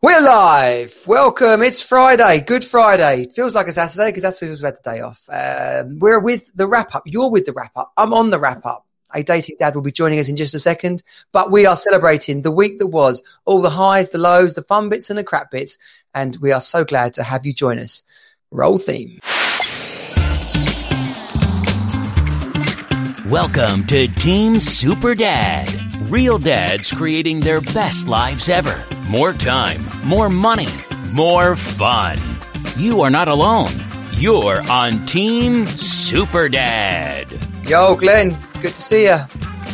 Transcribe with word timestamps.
We're 0.00 0.22
live. 0.22 1.02
Welcome. 1.08 1.60
It's 1.60 1.82
Friday. 1.82 2.38
Good 2.38 2.64
Friday. 2.64 3.26
Feels 3.34 3.56
like 3.56 3.66
a 3.66 3.72
Saturday 3.72 4.10
because 4.10 4.22
that's 4.22 4.40
what 4.40 4.48
we've 4.48 4.60
had 4.60 4.76
the 4.76 4.90
day 4.92 5.00
off. 5.00 5.28
Um, 5.28 5.98
we're 5.98 6.20
with 6.20 6.54
the 6.54 6.68
wrap 6.68 6.94
up. 6.94 7.02
You're 7.04 7.28
with 7.28 7.46
the 7.46 7.52
wrap 7.52 7.72
up. 7.74 7.92
I'm 7.96 8.14
on 8.14 8.30
the 8.30 8.38
wrap 8.38 8.64
up. 8.64 8.86
A 9.12 9.24
dating 9.24 9.56
dad 9.58 9.74
will 9.74 9.82
be 9.82 9.90
joining 9.90 10.20
us 10.20 10.28
in 10.28 10.36
just 10.36 10.54
a 10.54 10.60
second, 10.60 11.02
but 11.32 11.50
we 11.50 11.66
are 11.66 11.74
celebrating 11.74 12.42
the 12.42 12.52
week 12.52 12.78
that 12.78 12.86
was, 12.86 13.24
all 13.44 13.60
the 13.60 13.70
highs, 13.70 14.10
the 14.10 14.18
lows, 14.18 14.54
the 14.54 14.62
fun 14.62 14.88
bits 14.88 15.10
and 15.10 15.18
the 15.18 15.24
crap 15.24 15.50
bits. 15.50 15.78
And 16.14 16.36
we 16.36 16.52
are 16.52 16.60
so 16.60 16.84
glad 16.84 17.14
to 17.14 17.24
have 17.24 17.44
you 17.44 17.52
join 17.52 17.80
us. 17.80 18.04
Roll 18.52 18.78
theme. 18.78 19.18
Welcome 23.28 23.84
to 23.86 24.06
Team 24.06 24.60
Super 24.60 25.16
Dad. 25.16 25.87
Real 26.08 26.38
dads 26.38 26.90
creating 26.90 27.40
their 27.40 27.60
best 27.60 28.08
lives 28.08 28.48
ever. 28.48 28.82
More 29.10 29.34
time, 29.34 29.84
more 30.06 30.30
money, 30.30 30.68
more 31.12 31.54
fun. 31.54 32.16
You 32.78 33.02
are 33.02 33.10
not 33.10 33.28
alone. 33.28 33.72
You're 34.12 34.62
on 34.70 35.04
Team 35.04 35.66
Super 35.66 36.48
Dad. 36.48 37.26
Yo, 37.64 37.94
Glenn, 37.94 38.30
good 38.62 38.72
to 38.72 38.80
see 38.80 39.04
you. 39.04 39.18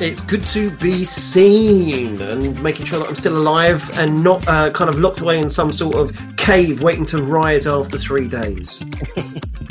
It's 0.01 0.21
good 0.23 0.45
to 0.49 0.73
be 0.73 1.05
seen 1.05 2.21
and 2.21 2.61
making 2.61 2.87
sure 2.87 2.99
that 2.99 3.07
I'm 3.07 3.15
still 3.15 3.39
alive 3.39 3.89
and 3.97 4.25
not 4.25 4.45
uh, 4.49 4.73
kind 4.73 4.91
of 4.91 4.99
locked 4.99 5.21
away 5.21 5.39
in 5.39 5.49
some 5.49 5.71
sort 5.71 5.95
of 5.95 6.37
cave 6.37 6.83
waiting 6.83 7.07
to 7.07 7.23
rise 7.23 7.69
after 7.69 7.97
three 7.97 8.27
days. 8.27 8.85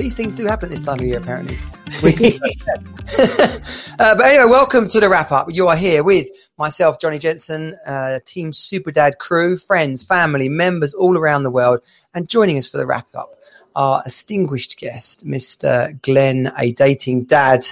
These 0.00 0.16
things 0.16 0.34
do 0.34 0.46
happen 0.46 0.70
this 0.70 0.80
time 0.80 0.98
of 0.98 1.04
year, 1.04 1.18
apparently. 1.18 1.58
uh, 2.02 4.14
but 4.14 4.24
anyway, 4.24 4.46
welcome 4.48 4.88
to 4.88 4.98
the 4.98 5.10
wrap 5.10 5.30
up. 5.30 5.48
You 5.50 5.68
are 5.68 5.76
here 5.76 6.02
with 6.02 6.26
myself, 6.56 6.98
Johnny 6.98 7.18
Jensen, 7.18 7.76
uh, 7.86 8.18
Team 8.24 8.54
Super 8.54 8.92
Dad 8.92 9.18
crew, 9.18 9.58
friends, 9.58 10.02
family, 10.02 10.48
members 10.48 10.94
all 10.94 11.18
around 11.18 11.42
the 11.42 11.50
world. 11.50 11.80
And 12.14 12.30
joining 12.30 12.56
us 12.56 12.66
for 12.66 12.78
the 12.78 12.86
wrap 12.86 13.08
up, 13.14 13.34
our 13.76 14.02
distinguished 14.02 14.78
guest, 14.78 15.26
Mr. 15.26 16.00
Glenn, 16.00 16.50
a 16.58 16.72
dating 16.72 17.24
dad, 17.24 17.66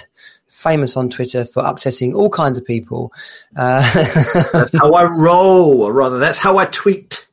famous 0.50 0.98
on 0.98 1.08
Twitter 1.08 1.46
for 1.46 1.62
upsetting 1.64 2.14
all 2.14 2.28
kinds 2.28 2.58
of 2.58 2.66
people. 2.66 3.10
Uh, 3.56 3.80
that's 4.52 4.78
how 4.78 4.92
I 4.92 5.04
roll, 5.04 5.80
or 5.80 5.94
rather, 5.94 6.18
that's 6.18 6.38
how 6.38 6.58
I 6.58 6.66
tweet. 6.66 7.26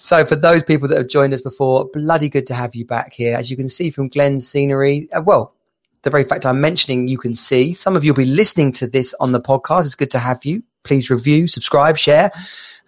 So, 0.00 0.24
for 0.24 0.36
those 0.36 0.62
people 0.62 0.86
that 0.88 0.96
have 0.96 1.08
joined 1.08 1.34
us 1.34 1.42
before, 1.42 1.90
bloody 1.92 2.28
good 2.28 2.46
to 2.46 2.54
have 2.54 2.76
you 2.76 2.86
back 2.86 3.12
here. 3.12 3.34
As 3.34 3.50
you 3.50 3.56
can 3.56 3.68
see 3.68 3.90
from 3.90 4.08
Glenn's 4.08 4.46
scenery, 4.46 5.08
uh, 5.12 5.22
well, 5.22 5.54
the 6.02 6.10
very 6.10 6.22
fact 6.22 6.46
I'm 6.46 6.60
mentioning, 6.60 7.08
you 7.08 7.18
can 7.18 7.34
see. 7.34 7.72
Some 7.72 7.96
of 7.96 8.04
you 8.04 8.12
will 8.12 8.18
be 8.18 8.24
listening 8.24 8.70
to 8.74 8.86
this 8.86 9.12
on 9.14 9.32
the 9.32 9.40
podcast. 9.40 9.86
It's 9.86 9.96
good 9.96 10.12
to 10.12 10.20
have 10.20 10.44
you. 10.44 10.62
Please 10.84 11.10
review, 11.10 11.48
subscribe, 11.48 11.98
share, 11.98 12.30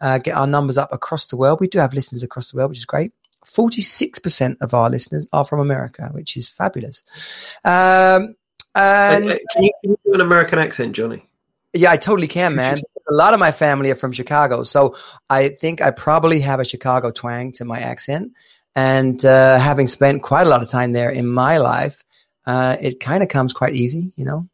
uh, 0.00 0.18
get 0.18 0.36
our 0.36 0.46
numbers 0.46 0.78
up 0.78 0.92
across 0.92 1.26
the 1.26 1.36
world. 1.36 1.58
We 1.60 1.66
do 1.66 1.80
have 1.80 1.92
listeners 1.92 2.22
across 2.22 2.52
the 2.52 2.56
world, 2.56 2.70
which 2.70 2.78
is 2.78 2.86
great. 2.86 3.12
46% 3.44 4.58
of 4.60 4.72
our 4.72 4.88
listeners 4.88 5.26
are 5.32 5.44
from 5.44 5.58
America, 5.58 6.08
which 6.12 6.36
is 6.36 6.48
fabulous. 6.48 7.02
Um, 7.64 8.36
and, 8.76 9.24
can, 9.52 9.64
you, 9.64 9.72
can 9.82 9.90
you 9.90 9.98
do 10.04 10.14
an 10.14 10.20
American 10.20 10.60
accent, 10.60 10.94
Johnny? 10.94 11.26
Yeah, 11.72 11.90
I 11.90 11.96
totally 11.96 12.28
can, 12.28 12.54
man 12.54 12.76
a 13.10 13.14
lot 13.14 13.34
of 13.34 13.40
my 13.40 13.52
family 13.52 13.90
are 13.90 13.96
from 13.96 14.12
Chicago, 14.12 14.62
so 14.62 14.96
I 15.28 15.48
think 15.48 15.82
I 15.82 15.90
probably 15.90 16.40
have 16.40 16.60
a 16.60 16.64
Chicago 16.64 17.10
twang 17.10 17.52
to 17.52 17.64
my 17.64 17.78
accent. 17.78 18.32
And 18.76 19.22
uh, 19.24 19.58
having 19.58 19.88
spent 19.88 20.22
quite 20.22 20.46
a 20.46 20.50
lot 20.50 20.62
of 20.62 20.68
time 20.68 20.92
there 20.92 21.10
in 21.10 21.26
my 21.26 21.58
life, 21.58 22.04
uh, 22.46 22.76
it 22.80 23.00
kind 23.00 23.22
of 23.22 23.28
comes 23.28 23.52
quite 23.52 23.74
easy, 23.74 24.12
you 24.16 24.24
know. 24.24 24.48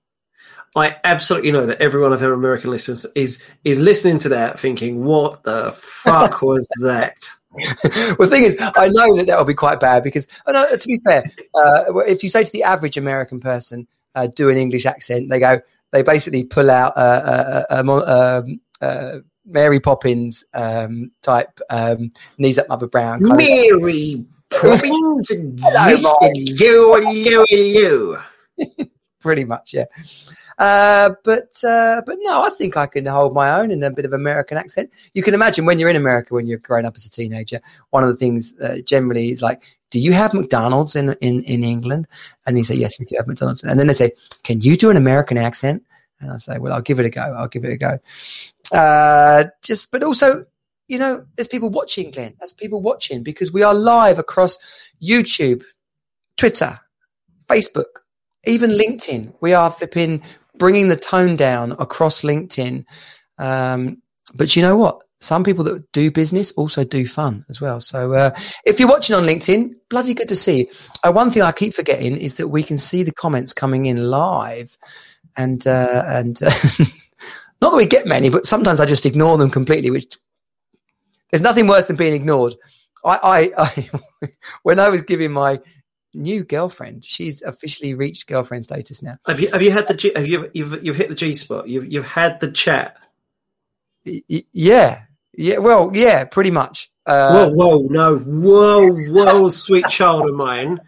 I 0.74 0.96
absolutely 1.04 1.52
know 1.52 1.66
that 1.66 1.80
every 1.80 2.02
one 2.02 2.12
of 2.12 2.22
our 2.22 2.32
American 2.32 2.70
listeners 2.70 3.06
is 3.14 3.42
is 3.64 3.80
listening 3.80 4.18
to 4.20 4.30
that, 4.30 4.58
thinking, 4.58 5.04
"What 5.04 5.42
the 5.42 5.72
fuck 5.72 6.42
was 6.42 6.68
that?" 6.82 7.16
well, 7.54 8.16
the 8.18 8.26
thing 8.28 8.44
is, 8.44 8.56
I 8.60 8.88
know 8.88 9.16
that 9.16 9.26
that 9.26 9.38
will 9.38 9.46
be 9.46 9.54
quite 9.54 9.80
bad 9.80 10.02
because, 10.02 10.28
oh 10.46 10.76
to 10.76 10.86
be 10.86 11.00
fair, 11.02 11.24
uh, 11.54 11.96
if 12.06 12.22
you 12.22 12.28
say 12.28 12.44
to 12.44 12.52
the 12.52 12.64
average 12.64 12.98
American 12.98 13.40
person, 13.40 13.86
uh, 14.14 14.26
"Do 14.26 14.50
an 14.50 14.58
English 14.58 14.84
accent," 14.84 15.30
they 15.30 15.40
go, 15.40 15.60
they 15.92 16.02
basically 16.02 16.44
pull 16.44 16.70
out 16.70 16.92
a, 16.96 17.66
a, 17.70 17.82
a, 17.82 18.44
a 18.80 19.20
Mary 19.46 19.80
Poppins 19.80 20.44
um, 20.54 21.10
type 21.22 21.60
um, 21.70 22.10
knees 22.38 22.58
up, 22.58 22.68
Mother 22.68 22.88
Brown. 22.88 23.20
Mary 23.22 24.24
Poppins, 24.50 25.30
hello, 25.60 25.96
hello, 26.20 27.44
hello. 27.48 28.18
Pretty 29.20 29.44
much, 29.44 29.74
yeah. 29.74 29.86
Uh, 30.58 31.10
but 31.24 31.52
uh, 31.64 32.00
but 32.06 32.16
no, 32.20 32.44
I 32.44 32.50
think 32.50 32.76
I 32.76 32.86
can 32.86 33.06
hold 33.06 33.34
my 33.34 33.60
own 33.60 33.70
in 33.70 33.82
a 33.82 33.90
bit 33.90 34.04
of 34.04 34.12
American 34.12 34.56
accent. 34.56 34.90
You 35.14 35.22
can 35.22 35.34
imagine 35.34 35.64
when 35.64 35.78
you're 35.78 35.90
in 35.90 35.96
America, 35.96 36.34
when 36.34 36.46
you're 36.46 36.58
growing 36.58 36.86
up 36.86 36.96
as 36.96 37.06
a 37.06 37.10
teenager, 37.10 37.60
one 37.90 38.04
of 38.04 38.08
the 38.08 38.16
things 38.16 38.56
uh, 38.60 38.78
generally 38.84 39.30
is 39.30 39.42
like, 39.42 39.62
"Do 39.90 39.98
you 39.98 40.12
have 40.12 40.34
McDonald's 40.34 40.96
in 40.96 41.14
in 41.20 41.42
in 41.44 41.64
England?" 41.64 42.06
And 42.46 42.58
you 42.58 42.64
say, 42.64 42.74
"Yes, 42.74 42.98
we 42.98 43.06
do 43.06 43.16
have 43.16 43.26
McDonald's." 43.26 43.62
And 43.62 43.78
then 43.78 43.86
they 43.86 43.92
say, 43.92 44.12
"Can 44.42 44.60
you 44.60 44.76
do 44.76 44.90
an 44.90 44.96
American 44.96 45.38
accent?" 45.38 45.84
And 46.20 46.30
I 46.30 46.36
say, 46.36 46.58
"Well, 46.58 46.72
I'll 46.72 46.80
give 46.80 47.00
it 47.00 47.06
a 47.06 47.10
go. 47.10 47.22
I'll 47.22 47.48
give 47.48 47.64
it 47.64 47.72
a 47.72 47.76
go." 47.76 47.98
Uh, 48.72 49.44
just, 49.62 49.92
but 49.92 50.02
also, 50.02 50.44
you 50.88 50.98
know, 50.98 51.24
there's 51.36 51.48
people 51.48 51.70
watching, 51.70 52.10
Glenn. 52.10 52.34
There's 52.40 52.52
people 52.52 52.80
watching 52.80 53.22
because 53.22 53.52
we 53.52 53.62
are 53.62 53.74
live 53.74 54.18
across 54.18 54.58
YouTube, 55.02 55.62
Twitter, 56.36 56.80
Facebook, 57.48 58.02
even 58.44 58.70
LinkedIn. 58.70 59.32
We 59.40 59.52
are 59.52 59.70
flipping 59.70 60.22
bringing 60.58 60.88
the 60.88 60.96
tone 60.96 61.36
down 61.36 61.72
across 61.72 62.22
LinkedIn. 62.22 62.84
Um, 63.38 64.02
but 64.34 64.56
you 64.56 64.62
know 64.62 64.76
what? 64.76 65.02
Some 65.20 65.44
people 65.44 65.64
that 65.64 65.90
do 65.92 66.10
business 66.10 66.52
also 66.52 66.84
do 66.84 67.06
fun 67.06 67.44
as 67.48 67.60
well. 67.60 67.80
So 67.80 68.12
uh, 68.12 68.30
if 68.64 68.78
you're 68.78 68.88
watching 68.88 69.16
on 69.16 69.24
LinkedIn, 69.24 69.74
bloody 69.88 70.14
good 70.14 70.28
to 70.28 70.36
see 70.36 70.58
you. 70.58 70.66
Uh, 71.02 71.12
one 71.12 71.30
thing 71.30 71.42
I 71.42 71.52
keep 71.52 71.72
forgetting 71.72 72.16
is 72.16 72.36
that 72.36 72.48
we 72.48 72.62
can 72.62 72.76
see 72.76 73.02
the 73.02 73.12
comments 73.12 73.54
coming 73.54 73.86
in 73.86 74.10
live, 74.10 74.76
and 75.36 75.66
uh, 75.66 76.04
and 76.06 76.40
not 77.62 77.70
that 77.70 77.76
we 77.76 77.86
get 77.86 78.06
many, 78.06 78.28
but 78.28 78.46
sometimes 78.46 78.80
I 78.80 78.86
just 78.86 79.06
ignore 79.06 79.38
them 79.38 79.50
completely. 79.50 79.90
Which 79.90 80.16
there's 81.30 81.42
nothing 81.42 81.66
worse 81.66 81.86
than 81.86 81.96
being 81.96 82.14
ignored. 82.14 82.54
I, 83.04 83.18
I, 83.22 83.50
I 83.64 83.90
when 84.62 84.78
I 84.78 84.90
was 84.90 85.02
giving 85.02 85.32
my 85.32 85.60
new 86.16 86.44
girlfriend. 86.44 87.04
She's 87.04 87.42
officially 87.42 87.94
reached 87.94 88.26
girlfriend 88.26 88.64
status 88.64 89.02
now. 89.02 89.16
Have 89.26 89.40
you 89.40 89.50
have 89.52 89.62
you 89.62 89.70
had 89.70 89.86
the 89.86 89.94
G, 89.94 90.12
have 90.16 90.26
you 90.26 90.50
you've 90.54 90.84
you've 90.84 90.96
hit 90.96 91.08
the 91.08 91.14
G 91.14 91.34
spot? 91.34 91.68
You've 91.68 91.92
you've 91.92 92.06
had 92.06 92.40
the 92.40 92.50
chat. 92.50 92.98
Y- 94.04 94.44
yeah, 94.52 95.02
yeah. 95.36 95.58
Well, 95.58 95.90
yeah, 95.94 96.24
pretty 96.24 96.50
much. 96.50 96.90
Uh, 97.06 97.46
whoa, 97.46 97.50
whoa, 97.50 97.86
no, 97.88 98.18
whoa, 98.18 98.92
whoa, 99.10 99.48
sweet 99.48 99.86
child 99.88 100.28
of 100.28 100.34
mine. 100.34 100.80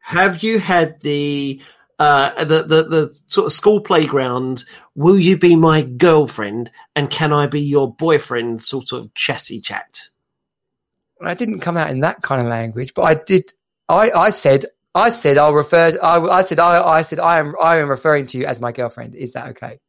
Have 0.00 0.42
you 0.42 0.58
had 0.58 1.00
the 1.00 1.62
uh, 1.98 2.44
the, 2.44 2.62
the 2.62 2.82
the 2.82 3.20
sort 3.26 3.46
of 3.46 3.52
school 3.52 3.80
playground? 3.80 4.64
Will 4.94 5.18
you 5.18 5.38
be 5.38 5.56
my 5.56 5.82
girlfriend 5.82 6.70
and 6.94 7.10
can 7.10 7.32
I 7.32 7.46
be 7.46 7.60
your 7.60 7.92
boyfriend? 7.92 8.62
Sort 8.62 8.92
of 8.92 9.14
chatty 9.14 9.60
chat. 9.60 10.10
I 11.22 11.34
didn't 11.34 11.60
come 11.60 11.76
out 11.76 11.90
in 11.90 12.00
that 12.00 12.22
kind 12.22 12.40
of 12.40 12.48
language, 12.48 12.92
but 12.94 13.02
I 13.02 13.14
did 13.14 13.52
I, 13.90 14.10
I 14.12 14.30
said, 14.30 14.66
I 14.94 15.10
said, 15.10 15.36
I'll 15.36 15.52
refer. 15.52 15.98
I, 16.00 16.20
I 16.20 16.42
said, 16.42 16.60
I, 16.60 16.80
I 16.82 17.02
said, 17.02 17.18
I 17.18 17.40
am, 17.40 17.54
I 17.60 17.78
am 17.78 17.88
referring 17.88 18.26
to 18.28 18.38
you 18.38 18.46
as 18.46 18.60
my 18.60 18.72
girlfriend. 18.72 19.16
Is 19.16 19.32
that 19.32 19.48
okay? 19.50 19.80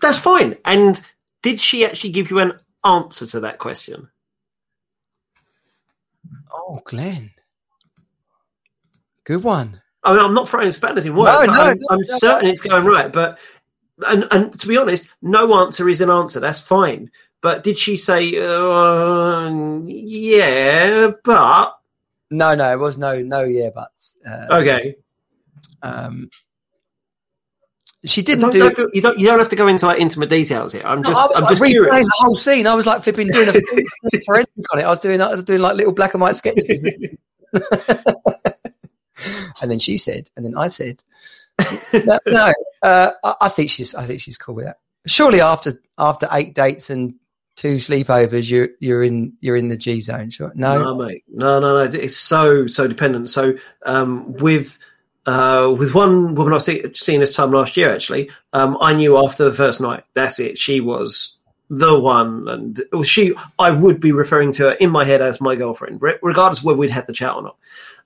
That's 0.00 0.18
fine. 0.18 0.56
And 0.64 1.00
did 1.42 1.60
she 1.60 1.84
actually 1.84 2.10
give 2.10 2.30
you 2.30 2.38
an 2.38 2.52
answer 2.84 3.26
to 3.26 3.40
that 3.40 3.58
question? 3.58 4.10
Oh, 6.52 6.80
Glenn, 6.84 7.30
good 9.24 9.42
one. 9.42 9.80
I 10.02 10.14
mean, 10.14 10.24
I'm 10.24 10.34
not 10.34 10.48
throwing 10.48 10.72
spanners 10.72 11.06
in 11.06 11.14
works. 11.14 11.46
No, 11.46 11.52
no, 11.52 11.60
I'm, 11.60 11.78
no, 11.78 11.86
I'm 11.90 12.04
certain 12.04 12.48
it's 12.48 12.62
going 12.62 12.84
right, 12.84 13.12
but 13.12 13.38
and 14.08 14.26
and 14.30 14.58
to 14.58 14.66
be 14.66 14.76
honest, 14.76 15.10
no 15.22 15.62
answer 15.62 15.88
is 15.88 16.00
an 16.00 16.10
answer. 16.10 16.40
That's 16.40 16.60
fine. 16.60 17.10
But 17.42 17.62
did 17.62 17.78
she 17.78 17.96
say, 17.96 18.36
uh, 18.36 19.50
yeah, 19.86 21.10
but 21.24 21.74
no, 22.30 22.54
no, 22.54 22.72
it 22.72 22.78
was 22.78 22.98
no, 22.98 23.22
no 23.22 23.44
yeah 23.44 23.70
buts. 23.74 24.18
Uh, 24.26 24.46
okay. 24.50 24.96
Um, 25.82 26.30
she 28.04 28.22
didn't 28.22 28.42
don't, 28.42 28.52
do. 28.52 28.70
Don't, 28.70 28.94
you 28.94 29.02
don't. 29.02 29.18
You 29.18 29.26
don't 29.26 29.38
have 29.38 29.50
to 29.50 29.56
go 29.56 29.66
into 29.66 29.86
like 29.86 30.00
intimate 30.00 30.30
details 30.30 30.72
here. 30.72 30.82
I'm 30.84 31.02
just. 31.02 31.18
No, 31.18 31.36
I 31.36 31.42
am 31.42 31.56
just 31.56 31.62
curious. 31.62 32.06
the 32.06 32.12
whole 32.16 32.38
scene. 32.38 32.66
I 32.66 32.74
was 32.74 32.86
like 32.86 33.02
flipping 33.02 33.28
doing 33.28 33.48
a 33.48 33.52
forensic 34.24 34.72
on 34.72 34.78
it. 34.78 34.84
I 34.84 34.88
was 34.88 35.00
doing. 35.00 35.20
I 35.20 35.28
was 35.28 35.44
doing 35.44 35.60
like 35.60 35.76
little 35.76 35.92
black 35.92 36.14
and 36.14 36.22
white 36.22 36.34
sketches. 36.34 36.82
and 39.62 39.70
then 39.70 39.78
she 39.78 39.98
said, 39.98 40.30
and 40.34 40.46
then 40.46 40.54
I 40.56 40.68
said, 40.68 41.04
no, 41.92 42.18
no 42.26 42.52
uh, 42.82 43.10
I, 43.22 43.34
I, 43.42 43.48
think 43.50 43.68
she's. 43.68 43.94
I 43.94 44.04
think 44.04 44.20
she's 44.20 44.38
cool 44.38 44.54
with 44.54 44.64
that. 44.64 44.78
Surely 45.06 45.42
after 45.42 45.74
after 45.98 46.26
eight 46.32 46.54
dates 46.54 46.88
and 46.88 47.16
two 47.56 47.76
sleepovers, 47.76 48.50
you're 48.50 48.70
you're 48.80 49.04
in 49.04 49.34
you're 49.40 49.56
in 49.56 49.68
the 49.68 49.76
G 49.76 50.00
zone. 50.00 50.30
Sure, 50.30 50.52
no, 50.54 50.82
no, 50.82 50.96
mate, 50.96 51.24
no, 51.28 51.60
no, 51.60 51.74
no. 51.74 51.90
It's 51.92 52.16
so 52.16 52.66
so 52.66 52.88
dependent. 52.88 53.28
So 53.28 53.56
um, 53.84 54.32
with 54.34 54.78
uh, 55.30 55.72
with 55.78 55.94
one 55.94 56.34
woman 56.34 56.52
I 56.52 56.56
was 56.56 56.64
seeing 57.00 57.20
this 57.20 57.36
time 57.36 57.52
last 57.52 57.76
year, 57.76 57.90
actually, 57.90 58.30
um, 58.52 58.76
I 58.80 58.92
knew 58.94 59.16
after 59.16 59.44
the 59.44 59.52
first 59.52 59.80
night, 59.80 60.02
that's 60.14 60.40
it. 60.40 60.58
She 60.58 60.80
was 60.80 61.38
the 61.68 61.98
one, 62.00 62.48
and 62.48 63.06
she, 63.06 63.32
I 63.58 63.70
would 63.70 64.00
be 64.00 64.10
referring 64.10 64.50
to 64.54 64.70
her 64.70 64.72
in 64.80 64.90
my 64.90 65.04
head 65.04 65.22
as 65.22 65.40
my 65.40 65.54
girlfriend, 65.54 66.02
re- 66.02 66.18
regardless 66.20 66.58
of 66.60 66.64
whether 66.64 66.78
we'd 66.78 66.90
had 66.90 67.06
the 67.06 67.12
chat 67.12 67.34
or 67.36 67.42
not. 67.42 67.56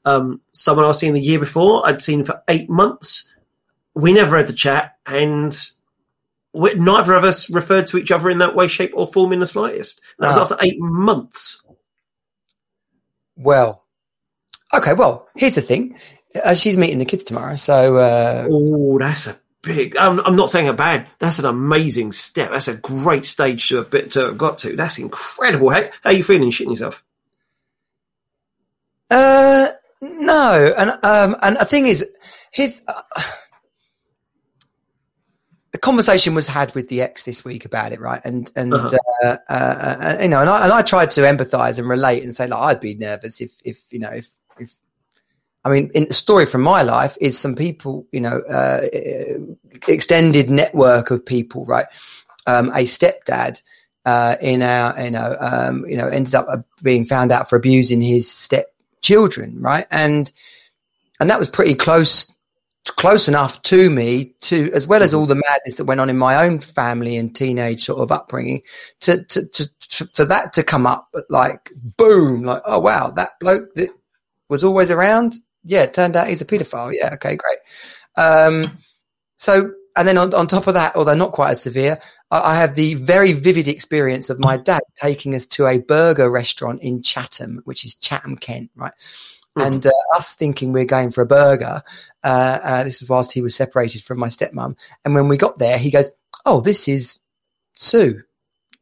Um, 0.05 0.43
someone 0.53 0.85
I 0.85 0.89
was 0.89 0.99
seeing 0.99 1.15
the 1.15 1.21
year 1.21 1.39
before, 1.39 1.87
I'd 1.87 2.03
seen 2.03 2.25
for 2.25 2.43
eight 2.49 2.69
months. 2.69 3.33
We 3.95 4.13
never 4.13 4.37
had 4.37 4.49
the 4.49 4.53
chat, 4.53 4.99
and 5.07 5.57
we, 6.53 6.75
neither 6.75 7.15
of 7.15 7.25
us 7.25 7.49
referred 7.49 7.87
to 7.89 7.97
each 7.97 8.11
other 8.11 8.29
in 8.29 8.39
that 8.39 8.55
way, 8.55 8.69
shape, 8.69 8.93
or 8.95 9.07
form 9.07 9.33
in 9.33 9.39
the 9.41 9.47
slightest. 9.47 10.03
That 10.19 10.29
was 10.29 10.37
Ah. 10.37 10.43
after 10.43 10.57
eight 10.61 10.79
months. 10.79 11.63
Well, 13.37 13.83
okay. 14.75 14.93
Well, 14.93 15.27
here's 15.37 15.55
the 15.55 15.61
thing. 15.63 15.99
Uh, 16.43 16.55
she's 16.55 16.77
meeting 16.77 16.99
the 16.99 17.05
kids 17.05 17.23
tomorrow, 17.25 17.57
so 17.57 17.97
uh, 17.97 18.47
Oh, 18.51 18.99
that's 18.99 19.27
a 19.29 19.37
big. 19.63 19.97
I'm, 19.97 20.19
I'm 20.21 20.35
not 20.37 20.51
saying 20.51 20.69
a 20.69 20.73
bad. 20.73 21.07
That's 21.21 21.39
an 21.39 21.45
amazing 21.45 22.13
step. 22.13 22.51
That's 22.51 22.69
a 22.69 22.77
great 22.79 23.25
stage 23.25 23.69
to 23.69 23.77
have 23.77 23.91
bit 23.91 24.11
to 24.13 24.27
have 24.27 24.39
got 24.39 24.59
to. 24.59 24.75
That's 24.75 24.99
incredible. 24.99 25.71
How, 25.71 25.83
how 26.03 26.11
are 26.11 26.13
you 26.13 26.25
feeling? 26.25 26.51
Shitting 26.51 26.71
yourself? 26.71 27.05
Uh, 29.11 29.69
no, 30.01 30.75
and 30.77 30.91
um, 31.05 31.37
and 31.43 31.57
the 31.57 31.65
thing 31.65 31.87
is, 31.87 32.05
his 32.51 32.83
uh, 32.89 33.03
the 35.73 35.79
conversation 35.79 36.35
was 36.35 36.47
had 36.47 36.75
with 36.75 36.89
the 36.89 37.01
ex 37.03 37.25
this 37.25 37.45
week 37.45 37.65
about 37.65 37.93
it, 37.93 38.01
right? 38.01 38.21
And 38.25 38.51
and 38.57 38.75
Uh-huh. 38.75 38.99
uh, 39.23 39.37
uh, 39.49 39.97
uh, 40.01 40.17
you 40.21 40.29
know, 40.29 40.41
and 40.41 40.51
I 40.51 40.65
and 40.65 40.73
I 40.73 40.83
tried 40.83 41.11
to 41.13 41.21
empathise 41.23 41.79
and 41.79 41.89
relate 41.89 42.23
and 42.23 42.35
say 42.35 42.47
like 42.49 42.61
I'd 42.61 42.81
be 42.81 42.95
nervous 42.95 43.41
if 43.41 43.61
if 43.65 43.79
you 43.93 44.01
know 44.01 44.11
if 44.11 44.29
if 44.59 44.73
I 45.65 45.71
mean, 45.71 45.91
in 45.95 46.07
the 46.09 46.15
story 46.15 46.45
from 46.45 46.61
my 46.61 46.83
life 46.83 47.17
is 47.21 47.39
some 47.39 47.55
people, 47.55 48.07
you 48.13 48.21
know, 48.21 48.41
uh, 48.51 48.83
extended 49.89 50.51
network 50.51 51.11
of 51.11 51.25
people, 51.25 51.65
right? 51.65 51.87
Um, 52.47 52.69
a 52.71 52.85
stepdad 52.85 53.63
uh, 54.05 54.37
in 54.43 54.63
our, 54.63 55.01
you 55.03 55.11
know, 55.11 55.37
um, 55.41 55.87
you 55.89 55.97
know, 55.97 56.09
ended 56.09 56.35
up 56.35 56.47
uh, 56.51 56.59
being 56.83 57.05
found 57.07 57.33
out 57.33 57.49
for 57.49 57.57
abusing 57.57 58.03
his 58.03 58.31
stepchildren, 58.31 59.61
right? 59.61 59.87
And 59.91 60.31
and 61.21 61.31
that 61.31 61.39
was 61.39 61.49
pretty 61.49 61.75
close, 61.75 62.37
close 62.85 63.29
enough 63.29 63.63
to 63.63 63.89
me 63.89 64.35
to, 64.41 64.71
as 64.75 64.87
well 64.87 65.03
as 65.03 65.15
all 65.15 65.27
the 65.27 65.35
madness 65.37 65.77
that 65.77 65.87
went 65.87 66.01
on 66.01 66.11
in 66.11 66.19
my 66.19 66.45
own 66.45 66.59
family 66.59 67.17
and 67.17 67.35
teenage 67.35 67.85
sort 67.85 68.01
of 68.01 68.13
upbringing, 68.13 68.61
to 69.01 69.25
to, 69.25 69.47
to, 69.49 69.69
to 69.79 70.07
for 70.09 70.27
that 70.27 70.53
to 70.53 70.63
come 70.63 70.87
up, 70.87 71.09
like 71.31 71.71
boom, 71.97 72.43
like 72.43 72.61
oh 72.67 72.81
wow, 72.81 73.09
that 73.11 73.31
bloke 73.41 73.73
that 73.77 73.89
was 74.51 74.63
always 74.63 74.91
around. 74.91 75.37
Yeah, 75.65 75.83
it 75.83 75.95
turned 75.95 76.17
out 76.17 76.29
he's 76.29 76.43
a 76.43 76.47
paedophile. 76.47 76.95
Yeah, 76.95 77.15
okay, 77.15 77.37
great. 77.37 77.59
Um, 78.17 78.79
so, 79.37 79.73
and 79.97 80.07
then 80.07 80.19
on, 80.19 80.35
on 80.35 80.47
top 80.47 80.67
of 80.67 80.75
that, 80.75 80.97
although 80.97 81.15
not 81.15 81.33
quite 81.33 81.51
as 81.53 81.63
severe, 81.63 81.99
I, 82.31 82.53
I 82.53 82.55
have 82.57 82.75
the 82.75 82.95
very 82.95 83.33
vivid 83.33 83.69
experience 83.69 84.31
of 84.31 84.39
my 84.39 84.57
dad 84.57 84.83
taking 84.97 85.35
us 85.35 85.47
to 85.47 85.67
a 85.67 85.79
burger 85.79 86.31
restaurant 86.31 86.83
in 86.83 87.03
Chatham, 87.03 87.61
which 87.65 87.85
is 87.85 87.97
Chatham, 87.97 88.37
Kent, 88.37 88.71
right? 88.77 88.93
Mhm. 89.57 89.67
And 89.67 89.87
uh, 89.87 89.91
us 90.17 90.35
thinking 90.35 90.73
we're 90.73 90.85
going 90.85 91.11
for 91.13 91.23
a 91.23 91.27
burger. 91.27 91.83
Uh, 92.23 92.59
uh, 92.63 92.85
this 92.85 93.01
was 93.01 93.09
whilst 93.09 93.33
he 93.33 93.43
was 93.43 93.55
separated 93.55 94.03
from 94.03 94.19
my 94.19 94.29
stepmom. 94.29 94.77
And 95.05 95.15
when 95.15 95.29
we 95.29 95.37
got 95.37 95.59
there, 95.59 95.79
he 95.79 95.91
goes, 95.91 96.11
"Oh, 96.45 96.61
this 96.61 96.89
is 96.89 97.21
Sue." 97.75 98.23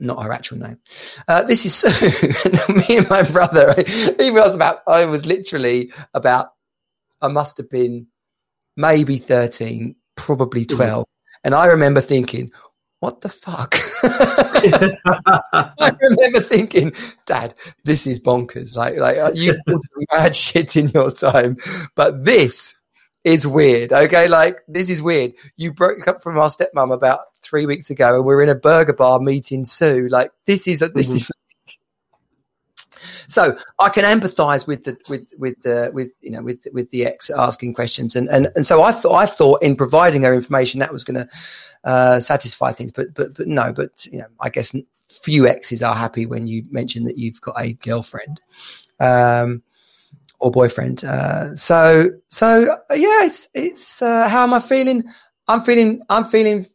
Not 0.00 0.22
her 0.22 0.32
actual 0.32 0.58
name. 0.58 0.78
Uh, 1.28 1.44
this 1.44 1.64
is 1.64 1.74
Sue. 1.74 2.28
me 2.74 2.96
and 2.98 3.08
my 3.08 3.22
brother, 3.22 3.74
he 4.18 4.30
was 4.30 4.54
about, 4.54 4.80
I 4.88 5.04
was 5.04 5.26
literally 5.26 5.92
about 6.12 6.54
I 7.22 7.28
must 7.28 7.56
have 7.58 7.70
been 7.70 8.08
maybe 8.76 9.16
13, 9.18 9.94
probably 10.16 10.64
12. 10.64 11.04
And 11.44 11.54
I 11.54 11.66
remember 11.66 12.00
thinking, 12.00 12.52
what 13.00 13.20
the 13.20 13.28
fuck? 13.28 13.74
I 14.04 15.92
remember 16.00 16.40
thinking, 16.40 16.92
Dad, 17.26 17.54
this 17.84 18.06
is 18.06 18.20
bonkers. 18.20 18.76
Like, 18.76 18.96
like 18.96 19.16
uh, 19.16 19.32
you 19.34 19.54
mad 20.12 20.34
shit 20.36 20.76
in 20.76 20.88
your 20.90 21.10
time, 21.10 21.56
but 21.96 22.24
this 22.24 22.76
is 23.24 23.46
weird. 23.46 23.92
Okay, 23.92 24.28
like 24.28 24.58
this 24.68 24.88
is 24.88 25.02
weird. 25.02 25.32
You 25.56 25.72
broke 25.72 26.06
up 26.06 26.22
from 26.22 26.38
our 26.38 26.48
stepmom 26.48 26.92
about 26.94 27.20
three 27.42 27.66
weeks 27.66 27.90
ago, 27.90 28.14
and 28.16 28.24
we're 28.24 28.42
in 28.42 28.48
a 28.48 28.54
burger 28.54 28.92
bar 28.92 29.18
meeting 29.20 29.64
Sue. 29.64 30.06
Like 30.08 30.30
this 30.46 30.68
is 30.68 30.82
a, 30.82 30.88
this 30.88 31.10
Mhm. 31.12 31.16
is. 31.16 31.30
So 33.32 33.56
I 33.78 33.88
can 33.88 34.04
empathise 34.04 34.66
with 34.66 34.84
the 34.84 34.96
with 35.08 35.32
with 35.38 35.60
the 35.62 35.90
with 35.94 36.10
you 36.20 36.30
know 36.30 36.42
with 36.42 36.66
with 36.72 36.90
the 36.90 37.06
ex 37.06 37.30
asking 37.30 37.74
questions 37.74 38.14
and 38.14 38.28
and 38.28 38.48
and 38.54 38.66
so 38.66 38.82
I 38.82 38.92
thought 38.92 39.14
I 39.14 39.26
thought 39.26 39.62
in 39.62 39.74
providing 39.74 40.22
her 40.24 40.34
information 40.34 40.80
that 40.80 40.92
was 40.92 41.02
going 41.02 41.26
to 41.26 41.28
uh, 41.84 42.20
satisfy 42.20 42.72
things, 42.72 42.92
but 42.92 43.14
but 43.14 43.34
but 43.34 43.46
no, 43.46 43.72
but 43.72 44.06
you 44.06 44.18
know 44.18 44.26
I 44.40 44.50
guess 44.50 44.76
few 45.08 45.46
exes 45.46 45.82
are 45.82 45.94
happy 45.94 46.26
when 46.26 46.46
you 46.46 46.64
mention 46.70 47.04
that 47.04 47.18
you've 47.18 47.40
got 47.40 47.60
a 47.60 47.72
girlfriend. 47.74 48.40
Um, 49.00 49.62
or 50.42 50.50
boyfriend. 50.50 51.04
Uh, 51.04 51.54
so, 51.54 52.10
so 52.26 52.76
yeah, 52.90 53.24
it's, 53.24 53.48
it's, 53.54 54.02
uh, 54.02 54.28
how 54.28 54.42
am 54.42 54.52
I 54.52 54.58
feeling? 54.58 55.04
I'm 55.46 55.60
feeling, 55.60 56.02
I'm 56.10 56.24
feeling, 56.24 56.66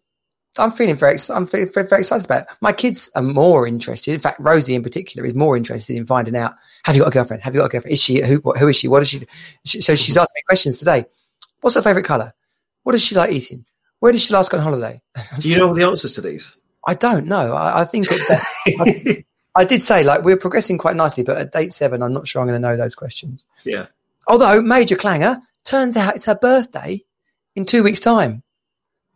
I'm 0.63 0.71
feeling 0.71 0.95
very, 0.95 1.17
I'm 1.33 1.47
feeling 1.47 1.69
very, 1.73 1.87
very 1.87 2.01
excited 2.01 2.25
about 2.25 2.43
it. 2.43 2.47
My 2.61 2.71
kids 2.71 3.09
are 3.15 3.21
more 3.21 3.67
interested. 3.67 4.13
In 4.13 4.19
fact, 4.19 4.39
Rosie 4.39 4.75
in 4.75 4.83
particular 4.83 5.25
is 5.25 5.35
more 5.35 5.57
interested 5.57 5.95
in 5.95 6.05
finding 6.05 6.35
out, 6.35 6.53
have 6.83 6.95
you 6.95 7.01
got 7.01 7.09
a 7.09 7.11
girlfriend? 7.11 7.43
Have 7.43 7.53
you 7.53 7.61
got 7.61 7.67
a 7.67 7.69
girlfriend? 7.69 7.93
Is 7.93 8.01
she, 8.01 8.21
who, 8.21 8.37
what, 8.37 8.57
who 8.57 8.67
is 8.67 8.75
she? 8.75 8.87
What 8.87 8.99
does 8.99 9.09
she, 9.09 9.19
do? 9.19 9.25
she 9.65 9.81
so 9.81 9.95
she's 9.95 10.17
asked 10.17 10.31
me 10.35 10.41
questions 10.47 10.79
today. 10.79 11.05
What's 11.61 11.75
her 11.75 11.81
favorite 11.81 12.05
color? 12.05 12.33
What 12.83 12.93
does 12.93 13.03
she 13.03 13.15
like 13.15 13.31
eating? 13.31 13.65
Where 13.99 14.11
did 14.11 14.21
she 14.21 14.33
last 14.33 14.51
go 14.51 14.57
on 14.57 14.63
holiday? 14.63 15.01
Do 15.39 15.49
you 15.49 15.57
know 15.57 15.67
all 15.67 15.73
the 15.73 15.83
answers 15.83 16.15
to 16.15 16.21
these? 16.21 16.55
I 16.87 16.93
don't 16.93 17.25
know. 17.25 17.53
I, 17.53 17.81
I 17.81 17.85
think 17.85 18.07
that, 18.07 19.23
I 19.55 19.65
did 19.65 19.81
say 19.81 20.03
like 20.03 20.23
we're 20.23 20.37
progressing 20.37 20.77
quite 20.77 20.95
nicely, 20.95 21.23
but 21.23 21.37
at 21.37 21.51
date 21.51 21.73
seven, 21.73 22.03
I'm 22.03 22.13
not 22.13 22.27
sure 22.27 22.41
I'm 22.41 22.47
going 22.47 22.61
to 22.61 22.67
know 22.67 22.77
those 22.77 22.95
questions. 22.95 23.45
yeah. 23.63 23.87
Although 24.27 24.61
major 24.61 24.95
clanger 24.95 25.37
turns 25.63 25.97
out 25.97 26.15
it's 26.15 26.25
her 26.25 26.35
birthday 26.35 27.01
in 27.55 27.65
two 27.65 27.83
weeks' 27.83 27.99
time. 27.99 28.43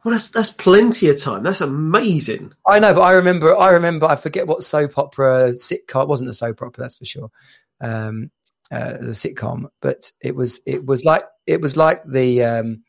Well, 0.03 0.13
that's 0.13 0.29
that's 0.29 0.51
plenty 0.51 1.09
of 1.09 1.21
time. 1.21 1.43
That's 1.43 1.61
amazing. 1.61 2.53
I 2.65 2.79
know, 2.79 2.93
but 2.93 3.01
I 3.01 3.13
remember. 3.13 3.55
I 3.55 3.69
remember. 3.69 4.07
I 4.07 4.15
forget 4.15 4.47
what 4.47 4.63
soap 4.63 4.97
opera 4.97 5.49
sitcom. 5.49 6.03
It 6.03 6.09
wasn't 6.09 6.29
a 6.29 6.33
soap 6.33 6.61
opera, 6.61 6.83
that's 6.83 6.97
for 6.97 7.05
sure. 7.05 7.31
Um, 7.79 8.31
uh, 8.71 8.93
the 8.93 9.11
sitcom, 9.11 9.69
but 9.79 10.11
it 10.21 10.35
was. 10.35 10.59
It 10.65 10.85
was 10.85 11.05
like. 11.05 11.23
It 11.45 11.61
was 11.61 11.77
like 11.77 12.03
the. 12.05 12.43
Um, 12.43 12.83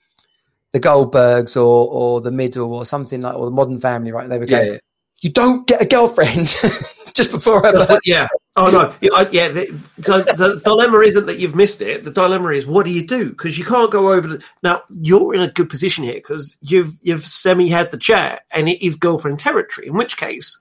the 0.72 0.80
Goldbergs 0.80 1.54
or 1.54 1.88
or 1.90 2.20
the 2.20 2.30
Middle 2.30 2.74
or 2.74 2.86
something 2.86 3.20
like 3.20 3.36
or 3.36 3.44
the 3.44 3.50
Modern 3.50 3.78
Family, 3.78 4.10
right? 4.10 4.28
They 4.28 4.38
were 4.38 4.46
going, 4.46 4.72
Yeah. 4.72 4.78
"You 5.22 5.30
don't 5.30 5.66
get 5.66 5.80
a 5.80 5.86
girlfriend 5.86 6.48
just 7.14 7.30
before 7.30 7.62
her 7.62 7.72
birthday." 7.72 7.98
yeah. 8.04 8.28
Oh 8.54 8.70
no. 8.70 8.94
Yeah. 9.30 9.48
The, 9.48 9.80
so 10.02 10.20
the 10.20 10.60
dilemma 10.62 10.98
isn't 10.98 11.24
that 11.26 11.38
you've 11.38 11.54
missed 11.54 11.80
it. 11.80 12.04
The 12.04 12.10
dilemma 12.10 12.50
is 12.50 12.66
what 12.66 12.84
do 12.84 12.92
you 12.92 13.06
do? 13.06 13.30
Because 13.30 13.58
you 13.58 13.64
can't 13.64 13.90
go 13.90 14.12
over 14.12 14.28
the. 14.28 14.44
Now 14.62 14.82
you're 14.90 15.34
in 15.34 15.40
a 15.40 15.48
good 15.48 15.70
position 15.70 16.04
here 16.04 16.14
because 16.14 16.58
you've 16.60 16.98
you've 17.00 17.24
semi 17.24 17.68
had 17.68 17.90
the 17.90 17.96
chat 17.96 18.42
and 18.50 18.68
it 18.68 18.84
is 18.84 18.96
girlfriend 18.96 19.38
territory. 19.38 19.86
In 19.86 19.94
which 19.94 20.18
case. 20.18 20.58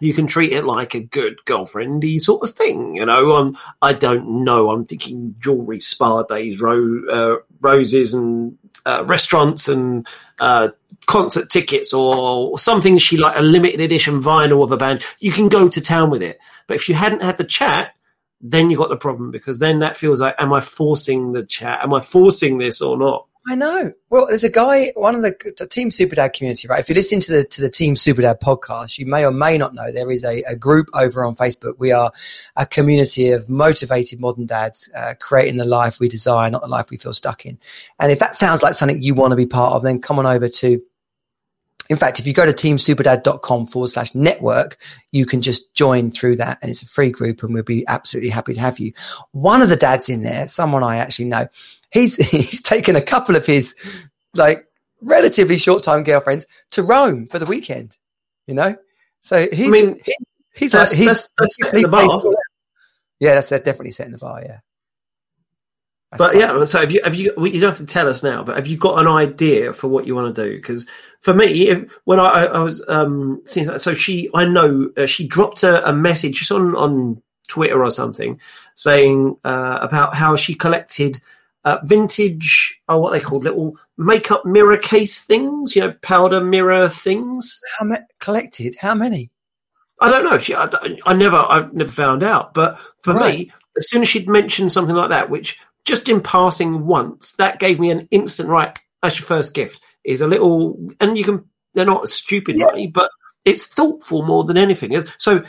You 0.00 0.14
can 0.14 0.28
treat 0.28 0.52
it 0.52 0.64
like 0.64 0.94
a 0.94 1.00
good 1.00 1.38
girlfriendy 1.44 2.20
sort 2.20 2.44
of 2.44 2.54
thing, 2.54 2.94
you 2.94 3.04
know. 3.04 3.34
Um, 3.34 3.58
I 3.82 3.94
don't 3.94 4.44
know. 4.44 4.70
I'm 4.70 4.84
thinking 4.84 5.34
jewelry, 5.40 5.80
spa 5.80 6.22
days, 6.22 6.60
ro- 6.60 7.02
uh, 7.10 7.36
roses, 7.60 8.14
and 8.14 8.56
uh, 8.88 9.04
restaurants, 9.04 9.68
and 9.68 10.06
uh, 10.40 10.68
concert 11.06 11.48
tickets 11.50 11.92
or 11.92 12.58
something 12.58 12.98
she 12.98 13.16
like 13.16 13.36
a 13.38 13.42
limited 13.42 13.80
edition 13.80 14.20
vinyl 14.20 14.62
of 14.62 14.72
a 14.72 14.76
band, 14.76 15.04
you 15.20 15.32
can 15.32 15.48
go 15.48 15.68
to 15.68 15.80
town 15.80 16.10
with 16.10 16.22
it. 16.22 16.38
But 16.66 16.76
if 16.76 16.88
you 16.88 16.94
hadn't 16.94 17.22
had 17.22 17.38
the 17.38 17.44
chat, 17.44 17.94
then 18.40 18.70
you 18.70 18.76
got 18.76 18.90
the 18.90 18.96
problem 18.96 19.30
because 19.30 19.58
then 19.58 19.80
that 19.80 19.96
feels 19.96 20.20
like, 20.20 20.34
am 20.38 20.52
I 20.52 20.60
forcing 20.60 21.32
the 21.32 21.44
chat? 21.44 21.82
Am 21.82 21.94
I 21.94 22.00
forcing 22.00 22.58
this 22.58 22.80
or 22.80 22.96
not? 22.96 23.26
I 23.50 23.54
know. 23.54 23.92
Well, 24.10 24.26
there's 24.26 24.44
a 24.44 24.50
guy, 24.50 24.92
one 24.94 25.14
of 25.14 25.22
the, 25.22 25.34
the 25.56 25.66
Team 25.66 25.88
Superdad 25.88 26.34
community, 26.34 26.68
right? 26.68 26.80
If 26.80 26.90
you 26.90 26.94
listen 26.94 27.18
to 27.20 27.32
the 27.32 27.44
to 27.44 27.62
the 27.62 27.70
Team 27.70 27.94
Superdad 27.94 28.40
podcast, 28.40 28.98
you 28.98 29.06
may 29.06 29.24
or 29.24 29.30
may 29.30 29.56
not 29.56 29.72
know 29.72 29.90
there 29.90 30.10
is 30.10 30.22
a, 30.22 30.42
a 30.42 30.54
group 30.54 30.88
over 30.92 31.24
on 31.24 31.34
Facebook. 31.34 31.76
We 31.78 31.90
are 31.90 32.12
a 32.56 32.66
community 32.66 33.30
of 33.30 33.48
motivated 33.48 34.20
modern 34.20 34.44
dads 34.44 34.90
uh, 34.94 35.14
creating 35.18 35.56
the 35.56 35.64
life 35.64 35.98
we 35.98 36.10
desire, 36.10 36.50
not 36.50 36.60
the 36.60 36.68
life 36.68 36.90
we 36.90 36.98
feel 36.98 37.14
stuck 37.14 37.46
in. 37.46 37.58
And 37.98 38.12
if 38.12 38.18
that 38.18 38.34
sounds 38.34 38.62
like 38.62 38.74
something 38.74 39.00
you 39.00 39.14
want 39.14 39.32
to 39.32 39.36
be 39.36 39.46
part 39.46 39.72
of, 39.72 39.82
then 39.82 40.02
come 40.02 40.18
on 40.18 40.26
over 40.26 40.50
to. 40.50 40.82
In 41.88 41.96
fact, 41.96 42.20
if 42.20 42.26
you 42.26 42.34
go 42.34 42.44
to 42.44 42.52
teamsuperdad.com 42.52 43.64
forward 43.64 43.88
slash 43.88 44.14
network, 44.14 44.76
you 45.10 45.24
can 45.24 45.40
just 45.40 45.72
join 45.72 46.10
through 46.10 46.36
that 46.36 46.58
and 46.60 46.70
it's 46.70 46.82
a 46.82 46.86
free 46.86 47.10
group 47.10 47.42
and 47.42 47.54
we'll 47.54 47.62
be 47.62 47.86
absolutely 47.88 48.28
happy 48.28 48.52
to 48.52 48.60
have 48.60 48.78
you. 48.78 48.92
One 49.32 49.62
of 49.62 49.70
the 49.70 49.76
dads 49.76 50.10
in 50.10 50.22
there, 50.22 50.46
someone 50.48 50.84
I 50.84 50.98
actually 50.98 51.24
know, 51.30 51.48
he's 51.90 52.16
he's 52.30 52.62
taken 52.62 52.96
a 52.96 53.02
couple 53.02 53.36
of 53.36 53.46
his 53.46 53.74
like 54.34 54.66
relatively 55.00 55.58
short 55.58 55.82
time 55.82 56.02
girlfriends 56.04 56.46
to 56.72 56.82
Rome 56.82 57.26
for 57.26 57.38
the 57.38 57.46
weekend. 57.46 57.98
You 58.46 58.54
know, 58.54 58.76
so 59.20 59.46
he's 59.52 59.66
I 59.66 59.70
mean, 59.70 60.00
he, 60.04 60.14
he's 60.54 60.72
like 60.74 60.90
he's 60.90 61.06
that's, 61.06 61.32
that's 61.38 61.56
setting 61.56 61.82
the 61.82 61.88
bar. 61.88 62.20
yeah, 63.20 63.34
that's 63.34 63.50
definitely 63.50 63.90
setting 63.90 64.12
the 64.12 64.18
bar. 64.18 64.40
Yeah, 64.42 64.58
That's 66.12 66.18
But 66.22 66.36
yeah, 66.36 66.64
so 66.64 66.80
have 66.80 66.90
you 66.90 67.00
have 67.04 67.14
you? 67.14 67.34
well, 67.36 67.46
You 67.46 67.60
don't 67.60 67.70
have 67.70 67.78
to 67.78 67.86
tell 67.86 68.08
us 68.08 68.22
now, 68.22 68.42
but 68.42 68.56
have 68.56 68.66
you 68.66 68.78
got 68.78 68.98
an 68.98 69.06
idea 69.06 69.72
for 69.74 69.88
what 69.88 70.06
you 70.06 70.14
want 70.14 70.34
to 70.34 70.42
do? 70.48 70.56
Because 70.56 70.88
for 71.20 71.34
me, 71.34 71.68
if, 71.68 71.92
when 72.04 72.18
I, 72.18 72.24
I, 72.28 72.44
I 72.46 72.62
was 72.62 72.82
um, 72.88 73.42
seeing, 73.44 73.66
that- 73.66 73.80
so 73.80 73.92
she, 73.92 74.30
I 74.34 74.46
know 74.46 74.90
uh, 74.96 75.04
she 75.06 75.26
dropped 75.26 75.62
a, 75.62 75.86
a 75.86 75.92
message 75.92 76.38
just 76.38 76.52
on 76.52 76.74
on 76.74 77.22
Twitter 77.48 77.82
or 77.84 77.90
something 77.90 78.40
saying 78.76 79.36
uh, 79.44 79.78
about 79.82 80.14
how 80.14 80.36
she 80.36 80.54
collected 80.54 81.20
uh, 81.68 81.80
vintage, 81.84 82.80
oh, 82.88 82.98
what 82.98 83.12
they 83.12 83.20
called 83.20 83.44
little 83.44 83.76
makeup 83.96 84.44
mirror 84.46 84.76
case 84.76 85.24
things, 85.24 85.74
you 85.76 85.82
know, 85.82 85.92
powder 86.02 86.40
mirror 86.42 86.88
things. 86.88 87.60
how 87.78 87.84
ma- 87.84 87.96
collected? 88.20 88.74
How 88.80 88.94
many? 88.94 89.30
I 90.00 90.10
don't 90.10 90.24
know. 90.24 90.38
She, 90.38 90.54
I, 90.54 90.68
I 91.06 91.14
never, 91.14 91.36
I've 91.36 91.72
never 91.74 91.90
found 91.90 92.22
out. 92.22 92.54
But 92.54 92.78
for 92.98 93.14
Right. 93.14 93.38
me, 93.38 93.52
as 93.76 93.88
soon 93.90 94.02
as 94.02 94.08
she'd 94.08 94.28
mentioned 94.28 94.72
something 94.72 94.94
like 94.94 95.10
that, 95.10 95.28
which 95.30 95.58
just 95.84 96.08
in 96.08 96.20
passing 96.20 96.86
once, 96.86 97.34
that 97.34 97.58
gave 97.58 97.80
me 97.80 97.90
an 97.90 98.06
instant 98.10 98.48
right. 98.48 98.78
That's 99.02 99.18
your 99.18 99.26
first 99.26 99.54
gift. 99.54 99.80
Is 100.04 100.20
a 100.20 100.26
little, 100.26 100.78
and 101.00 101.18
you 101.18 101.24
can. 101.24 101.44
They're 101.74 101.84
not 101.84 102.08
stupid 102.08 102.56
Yeah. 102.56 102.64
money, 102.66 102.86
but 102.86 103.10
it's 103.44 103.66
thoughtful 103.66 104.22
more 104.22 104.44
than 104.44 104.56
anything. 104.56 104.98
So. 105.18 105.44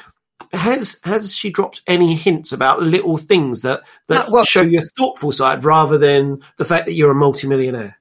Has 0.53 0.99
has 1.03 1.35
she 1.35 1.49
dropped 1.49 1.81
any 1.85 2.15
hints 2.15 2.51
about 2.51 2.81
little 2.81 3.17
things 3.17 3.61
that 3.61 3.81
that 4.07 4.27
No, 4.27 4.33
well- 4.33 4.45
show 4.45 4.61
your 4.61 4.83
thoughtful 4.97 5.31
side 5.31 5.63
rather 5.63 5.97
than 5.97 6.41
the 6.57 6.65
fact 6.65 6.85
that 6.85 6.93
you're 6.93 7.11
a 7.11 7.15
multimillionaire? 7.15 7.97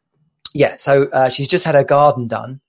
Yeah, 0.55 0.77
so 0.77 1.05
uh, 1.13 1.29
she's 1.29 1.49
just 1.49 1.65
had 1.65 1.75
her 1.75 1.85
garden 1.85 2.27
done. 2.27 2.61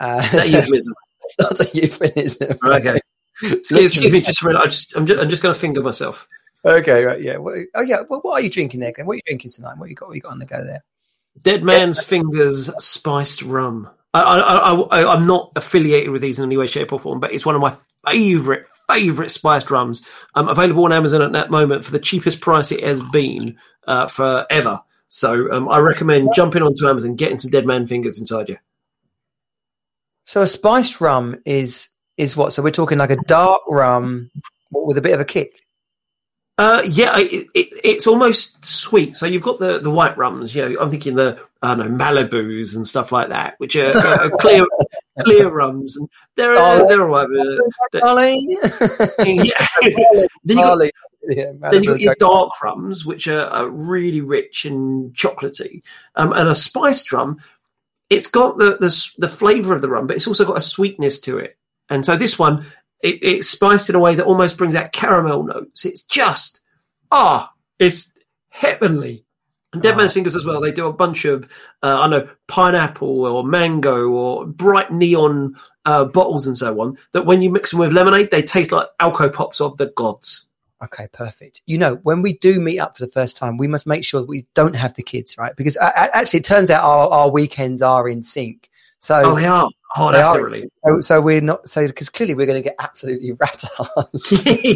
Uh, 0.00 0.20
Is 0.24 0.30
that 0.32 0.48
euphemism? 0.50 0.94
it's 1.24 1.38
not 1.38 1.60
a 1.60 1.78
euphemism. 1.78 2.58
okay. 2.64 2.98
Excuse, 3.42 3.94
excuse 3.96 4.12
me, 4.12 4.20
just 4.20 4.42
a 4.42 4.46
minute. 4.46 4.60
I 4.60 4.66
just, 4.66 4.94
I'm 4.94 5.06
just, 5.06 5.20
I'm 5.20 5.28
just 5.28 5.42
going 5.42 5.54
to 5.54 5.60
finger 5.60 5.82
myself. 5.82 6.28
Okay, 6.64 7.04
right, 7.04 7.20
yeah. 7.20 7.38
Well, 7.38 7.64
oh, 7.74 7.82
yeah. 7.82 8.02
Well, 8.08 8.20
what 8.20 8.34
are 8.34 8.40
you 8.40 8.50
drinking 8.50 8.80
there, 8.80 8.92
Glenn? 8.92 9.06
What 9.06 9.14
are 9.14 9.16
you 9.16 9.22
drinking 9.26 9.50
tonight? 9.50 9.78
What 9.78 9.88
you 9.88 9.96
got? 9.96 10.08
What 10.08 10.14
you 10.14 10.20
got 10.20 10.32
on 10.32 10.38
the 10.38 10.46
go 10.46 10.62
there? 10.62 10.84
Dead 11.42 11.64
Man's 11.64 12.00
Fingers 12.00 12.70
spiced 12.82 13.42
rum. 13.42 13.90
I, 14.14 14.22
I, 14.22 14.38
I, 14.38 14.74
I, 14.74 15.12
I'm 15.14 15.26
not 15.26 15.52
affiliated 15.56 16.10
with 16.10 16.22
these 16.22 16.38
in 16.38 16.44
any 16.44 16.56
way, 16.56 16.66
shape, 16.68 16.92
or 16.92 17.00
form, 17.00 17.18
but 17.18 17.32
it's 17.32 17.46
one 17.46 17.54
of 17.56 17.60
my 17.60 17.74
favourite, 18.06 18.64
favourite 18.90 19.30
spiced 19.30 19.70
rums. 19.70 20.06
Um, 20.34 20.48
available 20.48 20.84
on 20.84 20.92
Amazon 20.92 21.22
at 21.22 21.32
that 21.32 21.50
moment 21.50 21.84
for 21.84 21.92
the 21.92 21.98
cheapest 21.98 22.40
price 22.40 22.72
it 22.72 22.82
has 22.84 23.02
been 23.10 23.56
uh, 23.86 24.06
forever. 24.06 24.80
So 25.08 25.52
um, 25.52 25.68
I 25.68 25.78
recommend 25.78 26.30
jumping 26.34 26.62
onto 26.62 26.88
Amazon, 26.88 27.16
getting 27.16 27.38
some 27.38 27.50
Dead 27.50 27.66
Man 27.66 27.86
Fingers 27.86 28.18
inside 28.18 28.48
you. 28.48 28.56
So 30.24 30.42
a 30.42 30.46
spiced 30.46 31.00
rum 31.00 31.42
is 31.44 31.90
is 32.16 32.36
what? 32.36 32.52
So 32.52 32.62
we're 32.62 32.70
talking 32.70 32.98
like 32.98 33.10
a 33.10 33.16
dark 33.16 33.60
rum 33.68 34.30
with 34.70 34.96
a 34.96 35.02
bit 35.02 35.14
of 35.14 35.20
a 35.20 35.24
kick. 35.24 35.60
Uh, 36.58 36.82
yeah, 36.86 37.18
it, 37.18 37.48
it, 37.54 37.68
it's 37.82 38.06
almost 38.06 38.64
sweet. 38.64 39.16
So 39.16 39.26
you've 39.26 39.42
got 39.42 39.58
the, 39.58 39.78
the 39.80 39.90
white 39.90 40.16
rums. 40.16 40.54
You 40.54 40.68
know, 40.68 40.80
I'm 40.80 40.90
thinking 40.90 41.16
the 41.16 41.42
I 41.62 41.74
don't 41.74 41.98
know 41.98 42.04
Malibus 42.04 42.76
and 42.76 42.86
stuff 42.86 43.10
like 43.10 43.30
that, 43.30 43.54
which 43.58 43.74
are, 43.76 43.96
are 43.96 44.30
clear 44.40 44.64
clear 45.20 45.48
rums, 45.50 45.96
and 45.96 46.08
they're 46.36 46.54
Oh. 46.56 46.86
they're 46.88 47.02
all 47.02 47.08
right. 47.08 47.28
but- 47.92 48.02
yeah. 49.18 49.66
then 50.44 50.58
you 50.58 50.62
got 50.62 50.78
Yeah, 51.24 51.52
then 51.70 51.84
you've 51.84 51.94
got 51.94 52.00
your 52.00 52.14
dark 52.18 52.50
rums, 52.62 53.04
which 53.06 53.28
are, 53.28 53.46
are 53.46 53.68
really 53.70 54.20
rich 54.20 54.64
and 54.64 55.14
chocolatey, 55.14 55.82
um, 56.16 56.32
and 56.32 56.48
a 56.48 56.54
spiced 56.54 57.12
rum. 57.12 57.38
It's 58.10 58.26
got 58.26 58.58
the, 58.58 58.76
the 58.80 59.10
the 59.18 59.28
flavour 59.28 59.74
of 59.74 59.82
the 59.82 59.88
rum, 59.88 60.06
but 60.06 60.16
it's 60.16 60.26
also 60.26 60.44
got 60.44 60.56
a 60.58 60.60
sweetness 60.60 61.20
to 61.22 61.38
it. 61.38 61.56
And 61.88 62.04
so 62.04 62.16
this 62.16 62.38
one, 62.38 62.64
it, 63.02 63.18
it's 63.22 63.48
spiced 63.48 63.88
in 63.88 63.94
a 63.94 64.00
way 64.00 64.14
that 64.14 64.26
almost 64.26 64.56
brings 64.58 64.74
out 64.74 64.92
caramel 64.92 65.44
notes. 65.44 65.84
It's 65.84 66.02
just 66.02 66.60
ah, 67.10 67.52
it's 67.78 68.14
heavenly. 68.48 69.24
And 69.72 69.82
Dead. 69.82 69.96
Man's 69.96 70.12
Fingers 70.12 70.36
as 70.36 70.44
well. 70.44 70.60
They 70.60 70.70
do 70.72 70.86
a 70.86 70.92
bunch 70.92 71.24
of 71.24 71.44
uh, 71.82 72.00
I 72.02 72.06
know 72.08 72.28
pineapple 72.46 73.24
or 73.26 73.42
mango 73.44 74.08
or 74.10 74.46
bright 74.46 74.92
neon 74.92 75.54
uh, 75.86 76.04
bottles 76.04 76.46
and 76.46 76.56
so 76.58 76.80
on. 76.80 76.98
That 77.12 77.26
when 77.26 77.40
you 77.42 77.50
mix 77.50 77.70
them 77.70 77.80
with 77.80 77.92
lemonade, 77.92 78.30
they 78.30 78.42
taste 78.42 78.70
like 78.72 78.86
alco 79.00 79.32
pops 79.32 79.60
of 79.60 79.76
the 79.78 79.86
gods. 79.86 80.48
Okay, 80.84 81.06
perfect. 81.12 81.62
You 81.66 81.78
know, 81.78 81.94
when 82.02 82.22
we 82.22 82.34
do 82.38 82.60
meet 82.60 82.80
up 82.80 82.96
for 82.98 83.06
the 83.06 83.12
first 83.12 83.36
time, 83.36 83.56
we 83.56 83.68
must 83.68 83.86
make 83.86 84.04
sure 84.04 84.20
that 84.20 84.28
we 84.28 84.46
don't 84.54 84.74
have 84.76 84.94
the 84.94 85.02
kids, 85.02 85.38
right? 85.38 85.54
Because 85.56 85.76
uh, 85.76 85.90
actually, 86.12 86.40
it 86.40 86.44
turns 86.44 86.70
out 86.70 86.82
our, 86.84 87.08
our 87.08 87.30
weekends 87.30 87.80
are 87.82 88.08
in 88.08 88.22
sync. 88.24 88.68
So, 88.98 89.22
Oh, 89.24 89.34
they 89.36 89.46
are. 89.46 89.68
Oh, 89.96 90.10
they 90.12 90.20
are 90.20 90.34
a 90.34 90.38
in 90.38 90.42
relief. 90.44 90.60
sync. 90.62 90.72
so, 90.84 91.00
so 91.00 91.20
we're 91.20 91.40
not 91.40 91.68
so 91.68 91.86
because 91.86 92.08
clearly 92.08 92.34
we're 92.34 92.46
going 92.46 92.62
to 92.62 92.68
get 92.68 92.76
absolutely 92.78 93.32
rat 93.40 93.64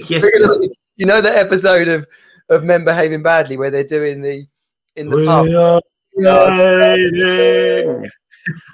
yes, 0.08 0.24
gonna- 0.30 0.68
you 0.96 1.06
know 1.06 1.20
that 1.20 1.36
episode 1.36 1.88
of 1.88 2.06
of 2.48 2.62
men 2.64 2.84
behaving 2.84 3.22
badly 3.22 3.56
where 3.56 3.70
they're 3.70 3.84
doing 3.84 4.22
the 4.22 4.46
in 4.96 5.08
the 5.10 5.16
we 5.16 5.26
pub. 5.26 5.46
are 5.48 5.80
Yeah, 6.18 6.32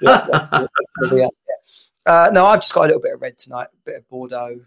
that's- 0.01 0.29
that's 0.29 0.87
gonna 1.01 1.15
be 1.15 1.21
up 1.23 1.33
there. 1.47 2.15
Uh, 2.15 2.29
no, 2.31 2.45
I've 2.45 2.61
just 2.61 2.73
got 2.73 2.83
a 2.85 2.87
little 2.87 3.01
bit 3.01 3.13
of 3.13 3.21
red 3.21 3.37
tonight, 3.37 3.67
a 3.73 3.77
bit 3.85 3.95
of 3.97 4.09
Bordeaux. 4.09 4.59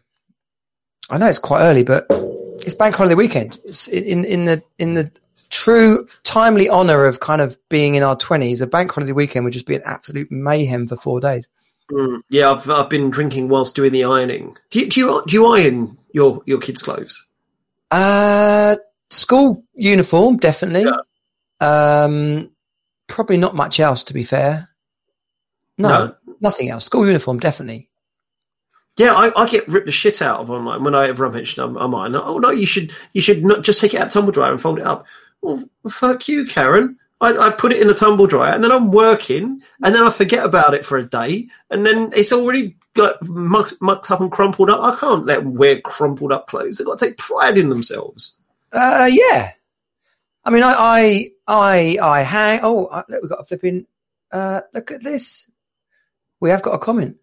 I 1.11 1.19
know 1.19 1.27
it's 1.29 1.39
quite 1.39 1.63
early, 1.63 1.85
but 1.85 2.07
it's 2.61 2.75
bank 2.75 2.95
holiday 2.97 3.15
weekend. 3.15 3.61
It's 3.65 3.89
in 3.89 4.25
in 4.25 4.45
the 4.47 4.63
in 4.79 4.95
the 4.95 5.11
true 5.51 6.09
timely 6.25 6.69
honour 6.69 7.05
of 7.05 7.21
kind 7.21 7.41
of 7.41 7.57
being 7.69 7.95
in 7.95 8.03
our 8.03 8.17
twenties. 8.17 8.61
A 8.61 8.67
bank 8.67 8.91
holiday 8.93 9.13
weekend 9.13 9.45
would 9.45 9.53
just 9.55 9.67
be 9.67 9.75
an 9.77 9.83
absolute 9.85 10.31
mayhem 10.33 10.87
for 10.87 10.97
four 10.97 11.21
days. 11.21 11.49
Mm, 11.93 12.23
yeah, 12.31 12.51
I've 12.51 12.69
I've 12.69 12.91
been 12.91 13.11
drinking 13.11 13.49
whilst 13.49 13.77
doing 13.77 13.93
the 13.93 14.05
ironing. 14.05 14.57
Do 14.71 14.81
you 14.81 14.89
do 14.89 15.01
you, 15.01 15.23
do 15.27 15.35
you 15.35 15.47
iron 15.47 15.97
your 16.13 16.43
your 16.47 16.59
kids' 16.59 16.83
clothes? 16.83 17.25
Uh, 17.91 18.77
school 19.11 19.63
uniform, 19.75 20.37
definitely. 20.39 20.91
Um, 21.61 22.51
probably 23.09 23.37
not 23.37 23.55
much 23.55 23.81
else, 23.81 24.05
to 24.05 24.15
be 24.15 24.23
fair. 24.23 24.69
No, 25.79 25.89
No? 25.89 26.17
nothing 26.41 26.71
else. 26.71 26.85
School 26.85 27.07
uniform, 27.07 27.39
definitely. 27.39 27.89
Yeah, 28.99 29.13
I, 29.13 29.31
I 29.43 29.49
get 29.49 29.69
ripped 29.69 29.87
the 29.87 29.93
shit 29.93 30.23
out 30.23 30.41
of 30.41 30.51
on 30.51 30.63
mine 30.65 30.83
whenever 30.83 31.27
I 31.27 31.31
mention 31.31 31.63
I'm, 31.63 31.77
I'm 31.77 31.95
iron. 31.95 32.17
Oh 32.17 32.39
no, 32.39 32.49
you 32.51 32.65
should 32.67 32.93
you 33.13 33.21
should 33.21 33.45
not 33.45 33.63
just 33.63 33.79
take 33.79 33.93
it 33.93 34.01
out 34.01 34.07
of 34.07 34.13
tumble 34.13 34.33
dryer 34.33 34.51
and 34.51 34.61
fold 34.61 34.79
it 34.79 34.87
up. 34.87 35.05
Well, 35.43 35.63
fuck 35.87 36.29
you, 36.29 36.47
Karen. 36.47 36.99
I, 37.21 37.37
I 37.37 37.51
put 37.51 37.73
it 37.73 37.81
in 37.83 37.91
a 37.91 37.95
tumble 37.95 38.27
dryer 38.27 38.55
and 38.55 38.65
then 38.65 38.73
I'm 38.73 38.91
working 38.91 39.61
and 39.83 39.95
then 39.95 40.03
I 40.03 40.09
forget 40.11 40.45
about 40.47 40.73
it 40.73 40.85
for 40.87 40.97
a 40.97 41.07
day 41.07 41.47
and 41.71 41.85
then 41.85 42.11
it's 42.15 42.33
already 42.33 42.77
like 42.97 43.17
mucked, 43.25 43.75
mucked 43.83 44.11
up 44.11 44.21
and 44.23 44.31
crumpled 44.33 44.71
up. 44.71 44.81
I 44.83 44.99
can't 44.99 45.27
let 45.27 45.41
them 45.41 45.55
wear 45.55 45.79
crumpled 45.83 46.33
up 46.33 46.47
clothes. 46.47 46.79
They've 46.79 46.87
got 46.87 46.99
to 46.99 47.05
take 47.07 47.19
pride 47.19 47.59
in 47.59 47.69
themselves. 47.69 48.39
Uh, 48.73 49.09
yeah. 49.11 49.51
I 50.45 50.51
mean, 50.51 50.63
I, 50.63 50.75
I, 50.77 51.25
I, 51.49 51.97
I 52.03 52.21
hang. 52.23 52.61
Oh, 52.63 53.03
look, 53.09 53.23
we've 53.23 53.31
got 53.31 53.41
a 53.41 53.45
flipping. 53.45 53.87
Uh, 54.33 54.61
look 54.75 54.91
at 54.91 55.03
this. 55.03 55.49
We 56.41 56.51
have 56.51 56.63
got 56.63 56.75
a 56.75 56.79
comment. 56.79 57.17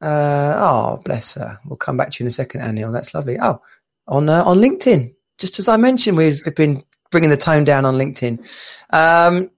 Uh, 0.00 0.54
oh, 0.56 1.02
bless 1.04 1.34
her. 1.34 1.58
We'll 1.66 1.76
come 1.76 1.96
back 1.96 2.10
to 2.10 2.22
you 2.22 2.24
in 2.24 2.28
a 2.28 2.32
second, 2.32 2.60
Anil. 2.62 2.92
That's 2.92 3.14
lovely. 3.14 3.36
Oh, 3.40 3.60
on 4.06 4.28
uh, 4.28 4.42
on 4.44 4.58
LinkedIn. 4.58 5.14
Just 5.38 5.58
as 5.58 5.68
I 5.68 5.76
mentioned, 5.76 6.16
we've 6.16 6.40
been 6.56 6.82
bringing 7.10 7.30
the 7.30 7.36
tone 7.36 7.64
down 7.64 7.84
on 7.84 7.96
LinkedIn. 7.96 8.38
Um, 8.90 9.50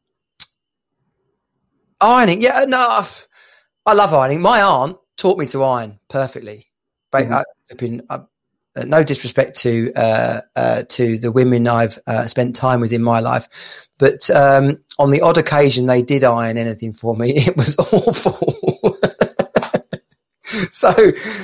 ironing, 2.01 2.43
yeah, 2.43 2.65
no, 2.67 2.79
I've- 2.91 3.27
love 3.87 4.15
ironing. 4.15 4.41
My 4.41 4.63
aunt 4.63 4.97
taught 5.17 5.39
me 5.39 5.47
to 5.47 5.65
iron 5.65 5.99
perfectly. 6.09 6.67
But 7.11 7.25
Mhm. 7.25 7.33
I, 7.33 7.45
I, 7.71 8.15
uh, 8.15 8.25
no 8.85 9.03
disrespect 9.03 9.57
to 9.61 9.93
uh, 9.95 10.41
uh, 10.57 10.83
to 10.89 11.19
the 11.19 11.33
women 11.33 11.67
I've 11.67 11.99
uh, 12.07 12.25
spent 12.27 12.57
time 12.57 12.81
with 12.81 12.93
in 12.93 13.03
my 13.03 13.21
life, 13.21 13.89
but 13.99 14.29
um, 14.31 14.79
on 14.99 15.11
the 15.11 15.21
odd 15.21 15.39
occasion 15.39 15.87
they 15.87 16.03
did 16.03 16.25
iron 16.25 16.57
anything 16.57 16.93
for 16.93 17.17
me. 17.17 17.35
It 17.47 17.57
was 17.57 17.77
awful. 17.79 18.97
so, 20.73 20.93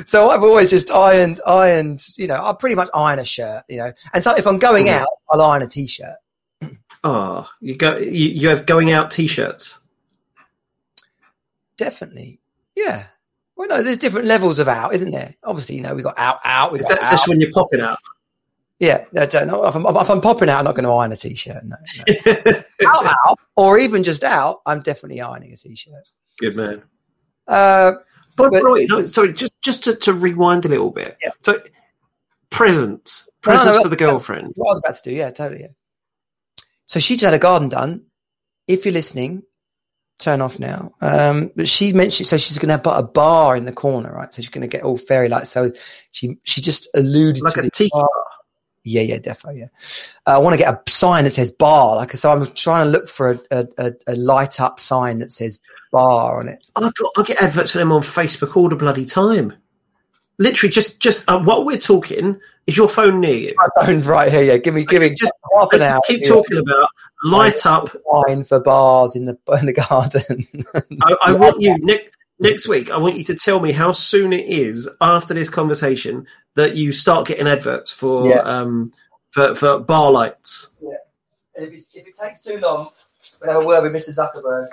so 0.05 0.28
I've 0.28 0.43
always 0.43 0.71
just 0.71 0.90
ironed, 0.90 1.40
ironed. 1.47 2.07
You 2.16 2.26
know, 2.26 2.37
I 2.37 2.52
pretty 2.59 2.76
much 2.76 2.88
iron 2.95 3.19
a 3.19 3.25
shirt. 3.25 3.64
You 3.69 3.78
know, 3.78 3.93
and 4.12 4.23
so 4.23 4.35
if 4.37 4.47
I'm 4.47 4.59
going 4.59 4.88
out, 4.88 5.09
I'll 5.31 5.43
iron 5.43 5.62
a 5.62 5.66
t-shirt. 5.66 6.16
Oh, 7.05 7.49
you 7.61 7.76
go 7.76 7.97
you, 7.99 8.28
you 8.28 8.49
have 8.49 8.66
going 8.66 8.90
out 8.90 9.11
t-shirts. 9.11 9.81
Definitely, 11.76 12.40
yeah. 12.76 13.07
Well, 13.57 13.69
no, 13.69 13.83
there's 13.83 13.99
different 13.99 14.27
levels 14.27 14.59
of 14.59 14.69
out, 14.69 14.93
isn't 14.95 15.11
there? 15.13 15.35
Obviously, 15.45 15.77
you 15.77 15.83
know, 15.83 15.95
we 15.95 16.03
got 16.03 16.19
out, 16.19 16.39
out. 16.45 16.73
We 16.73 16.79
Is 16.79 16.87
that 16.87 17.01
out. 17.03 17.11
just 17.11 17.27
when 17.29 17.41
you're 17.41 17.51
popping 17.53 17.81
out? 17.81 17.99
Yeah, 18.79 19.07
no, 19.13 19.25
don't 19.25 19.47
know. 19.47 19.65
If 19.65 19.75
I'm, 19.75 19.87
if 19.87 20.11
I'm 20.11 20.21
popping 20.21 20.51
out, 20.51 20.59
I'm 20.59 20.65
not 20.67 20.75
going 20.75 20.85
to 20.85 20.91
iron 20.93 21.11
a 21.13 21.17
t-shirt. 21.17 21.65
No, 21.65 21.77
no. 22.27 22.53
out, 22.87 23.07
out, 23.07 23.39
or 23.57 23.79
even 23.79 24.03
just 24.05 24.23
out, 24.23 24.61
I'm 24.67 24.81
definitely 24.83 25.23
ironing 25.23 25.53
a 25.53 25.57
t-shirt. 25.57 26.07
Good 26.39 26.57
man. 26.57 26.83
Uh, 27.49 27.93
But, 28.37 28.51
But- 28.53 28.63
right, 28.63 28.85
no, 28.89 29.07
sorry, 29.07 29.33
just 29.33 29.55
just 29.63 29.85
to, 29.85 29.97
to 29.97 30.13
rewind 30.13 30.67
a 30.67 30.69
little 30.69 30.91
bit. 30.91 31.17
Yeah. 31.25 31.31
So 31.43 31.59
presents, 32.51 33.31
presents 33.41 33.79
no, 33.79 33.83
for 33.85 33.89
the 33.89 33.97
girlfriend. 33.97 34.53
what 34.57 34.67
I 34.69 34.71
was 34.73 34.79
about 34.85 34.97
to 34.97 35.11
do, 35.11 35.17
yeah, 35.17 35.31
totally. 35.31 35.63
Yeah. 35.63 35.69
So 36.85 37.01
she 37.01 37.15
just 37.15 37.25
had 37.25 37.33
a 37.35 37.39
garden 37.39 37.71
done. 37.71 38.03
If 38.69 38.85
you're 38.85 38.93
listening, 38.93 39.43
turn 40.19 40.41
off 40.41 40.59
now. 40.59 40.93
Um, 41.01 41.51
but 41.57 41.69
she 41.69 41.93
mentioned 41.93 42.27
so 42.27 42.37
she's 42.37 42.59
going 42.59 42.69
to 42.69 42.75
have 42.75 42.85
put 42.85 42.99
a 42.99 43.03
bar 43.03 43.57
in 43.57 43.65
the 43.65 43.73
corner, 43.73 44.13
right? 44.13 44.33
So 44.33 44.43
she's 44.43 44.51
going 44.51 44.63
to 44.63 44.69
get 44.69 44.83
all 44.83 44.99
fairy 44.99 45.29
lights. 45.29 45.51
So 45.51 45.71
she 46.13 46.39
she 46.43 46.61
just 46.61 46.89
alluded 46.95 47.43
Like 47.43 47.55
to 47.55 47.61
a 47.61 47.63
the 47.65 47.71
tiki 47.71 47.91
bar. 47.93 48.09
Yeah, 48.85 49.03
yeah, 49.03 49.19
defo, 49.19 49.57
yeah. 49.59 49.67
Uh, 50.29 50.37
I 50.37 50.39
want 50.39 50.55
to 50.55 50.63
get 50.63 50.73
a 50.73 50.91
sign 50.91 51.25
that 51.25 51.33
says 51.33 51.51
bar. 51.51 51.97
Like, 51.97 52.13
so 52.13 52.31
I'm 52.31 52.47
trying 52.55 52.87
to 52.87 52.91
look 52.91 53.09
for 53.09 53.33
a, 53.33 53.41
a, 53.51 53.67
a, 53.79 53.93
a 54.07 54.15
light 54.15 54.61
up 54.61 54.79
sign 54.79 55.19
that 55.19 55.33
says 55.33 55.59
bar 55.91 56.39
on 56.39 56.49
it. 56.49 56.65
I 56.77 56.81
got 56.83 56.93
I 57.19 57.23
get 57.25 57.43
adverts 57.43 57.73
for 57.73 57.79
them 57.79 57.91
on 57.91 58.03
Facebook 58.03 58.57
all 58.57 58.69
the 58.69 58.77
bloody 58.77 59.05
time. 59.05 59.55
Literally, 60.38 60.73
just 60.73 61.00
just 61.00 61.25
uh, 61.28 61.43
while 61.43 61.64
we're 61.64 61.78
talking, 61.78 62.38
is 62.66 62.76
your 62.76 62.88
phone 62.88 63.21
near 63.21 63.35
you? 63.35 63.49
My 63.57 63.85
phone's 63.87 64.07
right 64.07 64.31
here. 64.31 64.43
Yeah, 64.43 64.57
give 64.59 64.75
me, 64.75 64.85
give 64.85 65.00
me 65.00 65.11
Just 65.14 65.33
half 65.55 65.69
an 65.73 65.83
hour. 65.83 66.00
keep 66.07 66.26
talking 66.26 66.59
about 66.59 66.88
light 67.25 67.64
up. 67.64 67.88
Sign 68.26 68.45
for 68.45 68.61
bars 68.61 69.16
in 69.16 69.25
the 69.25 69.38
in 69.59 69.66
the 69.66 69.73
garden. 69.73 70.47
I, 71.02 71.16
I 71.26 71.33
want 71.33 71.62
you 71.62 71.76
next 71.78 72.11
next 72.38 72.69
week. 72.69 72.90
I 72.90 72.99
want 72.99 73.16
you 73.16 73.25
to 73.25 73.35
tell 73.35 73.61
me 73.61 73.73
how 73.73 73.93
soon 73.93 74.35
it 74.35 74.45
is 74.45 74.90
after 75.00 75.33
this 75.33 75.49
conversation 75.49 76.26
that 76.55 76.76
you 76.76 76.93
start 76.93 77.26
getting 77.26 77.47
adverts 77.47 77.90
for 77.90 78.28
Yeah. 78.28 78.40
um 78.40 78.90
for, 79.31 79.55
for 79.55 79.78
bar 79.81 80.11
lights. 80.11 80.71
And 81.57 81.66
if, 81.66 81.73
it's, 81.73 81.95
if 81.97 82.07
it 82.07 82.16
takes 82.16 82.43
too 82.43 82.59
long, 82.59 82.90
we'll 83.40 83.52
have 83.52 83.62
a 83.62 83.66
word 83.66 83.90
with 83.90 83.93
Mr. 84.02 84.11
Zuckerberg. 84.11 84.69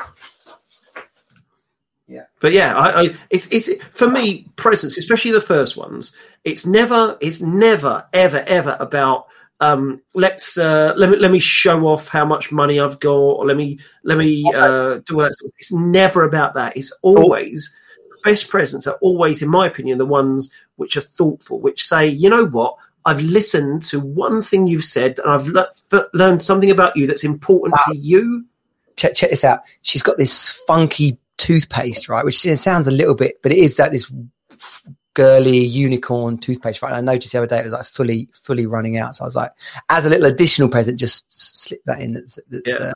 But 2.39 2.51
yeah, 2.51 2.75
I, 2.75 3.01
I 3.01 3.15
it's 3.29 3.51
it's 3.51 3.81
for 3.87 4.09
me 4.09 4.47
presents, 4.55 4.97
especially 4.97 5.31
the 5.31 5.41
first 5.41 5.77
ones. 5.77 6.17
It's 6.43 6.65
never 6.65 7.17
it's 7.21 7.41
never 7.41 8.05
ever 8.13 8.43
ever 8.47 8.75
about 8.79 9.27
um 9.61 10.01
let's 10.13 10.57
uh 10.57 10.93
let 10.97 11.09
me 11.09 11.17
let 11.17 11.31
me 11.31 11.39
show 11.39 11.87
off 11.87 12.09
how 12.09 12.25
much 12.25 12.51
money 12.51 12.79
I've 12.79 12.99
got 12.99 13.13
or 13.13 13.45
let 13.45 13.55
me 13.55 13.79
let 14.03 14.17
me 14.17 14.43
uh 14.53 14.99
do 15.05 15.15
all 15.15 15.21
that. 15.21 15.35
It's 15.57 15.71
never 15.71 16.23
about 16.23 16.55
that. 16.55 16.75
It's 16.75 16.91
always 17.01 17.73
best 18.23 18.49
presents 18.49 18.87
are 18.87 18.97
always, 19.01 19.43
in 19.43 19.49
my 19.49 19.67
opinion, 19.67 19.97
the 19.97 20.05
ones 20.05 20.51
which 20.77 20.97
are 20.97 21.01
thoughtful, 21.01 21.59
which 21.59 21.83
say, 21.83 22.07
you 22.07 22.29
know 22.29 22.45
what, 22.47 22.75
I've 23.05 23.21
listened 23.21 23.83
to 23.83 23.99
one 23.99 24.41
thing 24.41 24.65
you've 24.65 24.85
said 24.85 25.19
and 25.19 25.29
I've 25.29 25.47
le- 25.47 25.69
f- 25.91 26.05
learned 26.13 26.41
something 26.41 26.71
about 26.71 26.95
you 26.95 27.05
that's 27.05 27.23
important 27.23 27.75
to 27.87 27.97
you. 27.97 28.45
Check, 28.95 29.15
check 29.15 29.29
this 29.29 29.43
out. 29.43 29.59
She's 29.81 30.01
got 30.01 30.17
this 30.17 30.53
funky 30.65 31.17
toothpaste, 31.37 32.09
right? 32.09 32.23
Which 32.25 32.39
sounds 32.39 32.87
a 32.87 32.91
little 32.91 33.15
bit, 33.15 33.41
but 33.41 33.51
it 33.51 33.57
is 33.57 33.77
that 33.77 33.91
this 33.91 34.11
girly 35.13 35.57
unicorn 35.57 36.37
toothpaste, 36.37 36.81
right? 36.81 36.89
And 36.93 37.09
I 37.09 37.13
noticed 37.13 37.33
the 37.33 37.37
other 37.39 37.47
day 37.47 37.59
it 37.59 37.65
was 37.65 37.73
like 37.73 37.85
fully, 37.85 38.29
fully 38.33 38.65
running 38.65 38.97
out. 38.97 39.15
So 39.15 39.23
I 39.23 39.27
was 39.27 39.35
like, 39.35 39.51
as 39.89 40.05
a 40.05 40.09
little 40.09 40.25
additional 40.25 40.69
present, 40.69 40.99
just 40.99 41.31
slip 41.31 41.83
that 41.85 42.01
in. 42.01 42.13
That's, 42.13 42.39
that's 42.49 42.67
Yeah. 42.67 42.91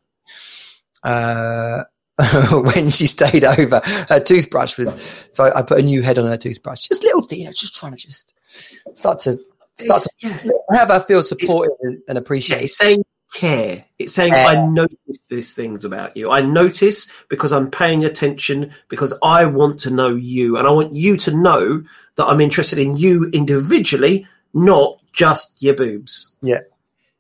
uh, 1.04 1.84
uh, 2.20 2.62
when 2.74 2.90
she 2.90 3.06
stayed 3.06 3.44
over, 3.44 3.80
her 4.10 4.20
toothbrush 4.20 4.78
was. 4.78 5.28
So 5.32 5.46
I, 5.46 5.60
I 5.60 5.62
put 5.62 5.80
a 5.80 5.84
new 5.84 6.02
head 6.02 6.18
on 6.18 6.26
her 6.26 6.38
toothbrush. 6.38 6.88
Just 6.88 7.04
little 7.04 7.22
thing, 7.22 7.40
you 7.42 7.46
know, 7.46 7.52
just 7.52 7.76
trying 7.76 7.92
to 7.92 7.98
just 7.98 8.34
start 8.96 9.20
to 9.20 9.38
start 9.76 10.02
to 10.02 10.10
yeah. 10.22 10.52
have 10.72 10.88
her 10.88 11.02
feel 11.02 11.22
supported 11.22 11.76
and, 11.82 12.02
and 12.08 12.16
Yeah, 12.16 12.20
appreciated. 12.20 12.64
it's 12.64 12.78
saying 12.78 13.04
care. 13.34 13.86
It's 14.00 14.14
saying 14.14 14.32
Care. 14.32 14.46
I 14.46 14.66
notice 14.66 15.24
these 15.30 15.54
things 15.54 15.86
about 15.86 16.16
you. 16.16 16.32
I 16.32 16.42
notice 16.42 17.12
because 17.30 17.52
I'm 17.52 17.70
paying 17.70 18.04
attention 18.06 18.72
because 18.90 19.18
I 19.24 19.46
want 19.46 19.80
to 19.80 19.90
know 19.90 20.16
you 20.16 20.58
and 20.58 20.68
I 20.68 20.72
want 20.72 20.94
you 20.94 21.18
to 21.18 21.36
know 21.36 21.84
that 22.16 22.26
I'm 22.26 22.42
interested 22.42 22.80
in 22.80 22.96
you 22.96 23.30
individually, 23.34 24.28
not 24.54 25.00
just 25.12 25.62
your 25.62 25.76
boobs. 25.76 26.36
Yeah. 26.42 26.60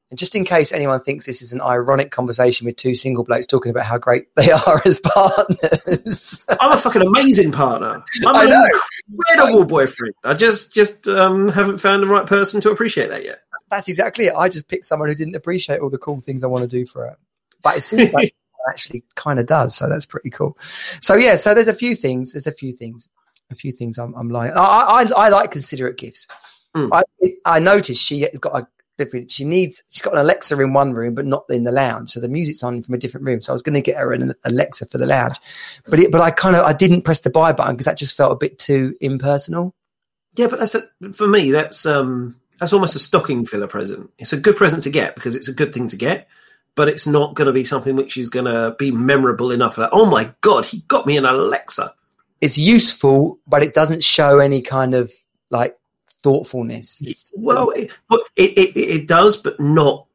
And 0.09 0.17
just 0.17 0.35
in 0.35 0.45
case 0.45 0.71
anyone 0.71 1.01
thinks 1.01 1.25
this 1.25 1.41
is 1.41 1.51
an 1.51 1.61
ironic 1.61 2.11
conversation 2.11 2.65
with 2.65 2.77
two 2.77 2.95
single 2.95 3.25
blokes 3.25 3.45
talking 3.45 3.71
about 3.71 3.85
how 3.85 3.97
great 3.97 4.33
they 4.35 4.51
are 4.67 4.81
as 4.85 4.99
partners, 5.01 6.45
I'm 6.61 6.71
a 6.71 6.77
fucking 6.77 7.01
amazing 7.01 7.51
partner. 7.51 8.03
I'm 8.25 8.35
I 8.35 8.43
an 8.43 8.49
know. 8.49 8.67
incredible 9.09 9.65
boyfriend. 9.65 10.13
I 10.23 10.33
just 10.33 10.73
just 10.73 11.07
um, 11.09 11.49
haven't 11.49 11.79
found 11.79 12.03
the 12.03 12.07
right 12.07 12.25
person 12.25 12.61
to 12.61 12.71
appreciate 12.71 13.09
that 13.09 13.25
yet. 13.25 13.39
That's 13.69 13.87
exactly 13.87 14.25
it. 14.25 14.35
I 14.35 14.49
just 14.49 14.67
picked 14.67 14.85
someone 14.85 15.09
who 15.09 15.15
didn't 15.15 15.35
appreciate 15.35 15.79
all 15.79 15.89
the 15.89 15.97
cool 15.97 16.19
things 16.19 16.43
I 16.43 16.47
want 16.47 16.63
to 16.63 16.67
do 16.67 16.85
for 16.85 17.05
her, 17.05 17.17
but 17.61 17.77
it 17.77 17.81
seems 17.81 18.13
like 18.13 18.33
actually 18.69 19.03
kind 19.15 19.39
of 19.39 19.45
does. 19.45 19.75
So 19.75 19.87
that's 19.87 20.05
pretty 20.05 20.29
cool. 20.29 20.57
So 21.01 21.15
yeah, 21.15 21.35
so 21.35 21.53
there's 21.53 21.67
a 21.67 21.73
few 21.73 21.95
things. 21.95 22.33
There's 22.33 22.47
a 22.47 22.51
few 22.51 22.73
things. 22.73 23.09
A 23.49 23.55
few 23.55 23.71
things 23.71 23.97
I'm, 23.97 24.13
I'm 24.15 24.29
lining. 24.29 24.53
I, 24.57 25.05
I 25.07 25.25
I 25.25 25.29
like 25.29 25.51
considerate 25.51 25.97
gifts. 25.97 26.27
Mm. 26.75 26.89
I 26.91 27.03
I 27.45 27.59
noticed 27.59 28.03
she 28.03 28.21
has 28.21 28.39
got 28.39 28.59
a 28.59 28.67
she 29.29 29.45
needs 29.45 29.83
she's 29.89 30.01
got 30.01 30.13
an 30.13 30.19
Alexa 30.19 30.59
in 30.59 30.73
one 30.73 30.91
room 30.91 31.13
but 31.13 31.23
not 31.23 31.45
in 31.51 31.65
the 31.65 31.71
lounge 31.71 32.09
so 32.09 32.19
the 32.19 32.27
music's 32.27 32.63
on 32.63 32.81
from 32.81 32.95
a 32.95 32.97
different 32.97 33.27
room 33.27 33.39
so 33.39 33.51
I 33.51 33.53
was 33.53 33.61
going 33.61 33.75
to 33.75 33.81
get 33.81 33.95
her 33.97 34.11
an 34.11 34.33
Alexa 34.43 34.87
for 34.87 34.97
the 34.97 35.05
lounge 35.05 35.35
but 35.85 35.99
it, 35.99 36.11
but 36.11 36.19
I 36.19 36.31
kind 36.31 36.55
of 36.55 36.65
I 36.65 36.73
didn't 36.73 37.03
press 37.03 37.19
the 37.19 37.29
buy 37.29 37.53
button 37.53 37.75
because 37.75 37.85
that 37.85 37.99
just 37.99 38.17
felt 38.17 38.31
a 38.31 38.35
bit 38.35 38.57
too 38.57 38.95
impersonal 38.99 39.75
Yeah, 40.37 40.47
but 40.47 40.59
that's 40.59 40.75
a, 40.75 40.81
for 41.13 41.27
me. 41.27 41.51
That's 41.51 41.85
um, 41.85 42.35
that's 42.59 42.73
almost 42.73 42.95
a 42.95 42.99
stocking 42.99 43.45
filler 43.45 43.67
present. 43.67 44.09
It's 44.17 44.33
a 44.33 44.37
good 44.39 44.55
present 44.55 44.83
to 44.83 44.89
get 44.89 45.15
because 45.15 45.35
it's 45.35 45.47
a 45.49 45.53
good 45.53 45.73
thing 45.73 45.87
to 45.89 45.95
get, 45.97 46.27
but 46.75 46.87
it's 46.87 47.05
not 47.07 47.35
going 47.35 47.45
to 47.47 47.53
be 47.53 47.63
something 47.63 47.95
which 47.95 48.17
is 48.17 48.29
going 48.29 48.45
to 48.45 48.75
be 48.79 48.91
memorable 48.91 49.51
enough. 49.51 49.77
Like, 49.77 49.89
oh 49.91 50.05
my 50.05 50.31
god, 50.41 50.65
he 50.65 50.79
got 50.87 51.05
me 51.05 51.17
an 51.17 51.25
Alexa. 51.25 51.93
it's 52.41 52.57
useful 52.57 53.39
but 53.47 53.63
it 53.63 53.73
doesn't 53.73 54.03
show 54.03 54.39
any 54.39 54.61
kind 54.61 54.93
of 54.93 55.11
like 55.49 55.77
thoughtfulness 56.23 57.01
It's- 57.01 57.33
Well, 57.35 57.69
it, 57.71 57.91
but 58.09 58.21
it, 58.35 58.57
it, 58.57 58.77
it 58.77 59.07
does, 59.07 59.37
but 59.37 59.59
not. 59.59 60.05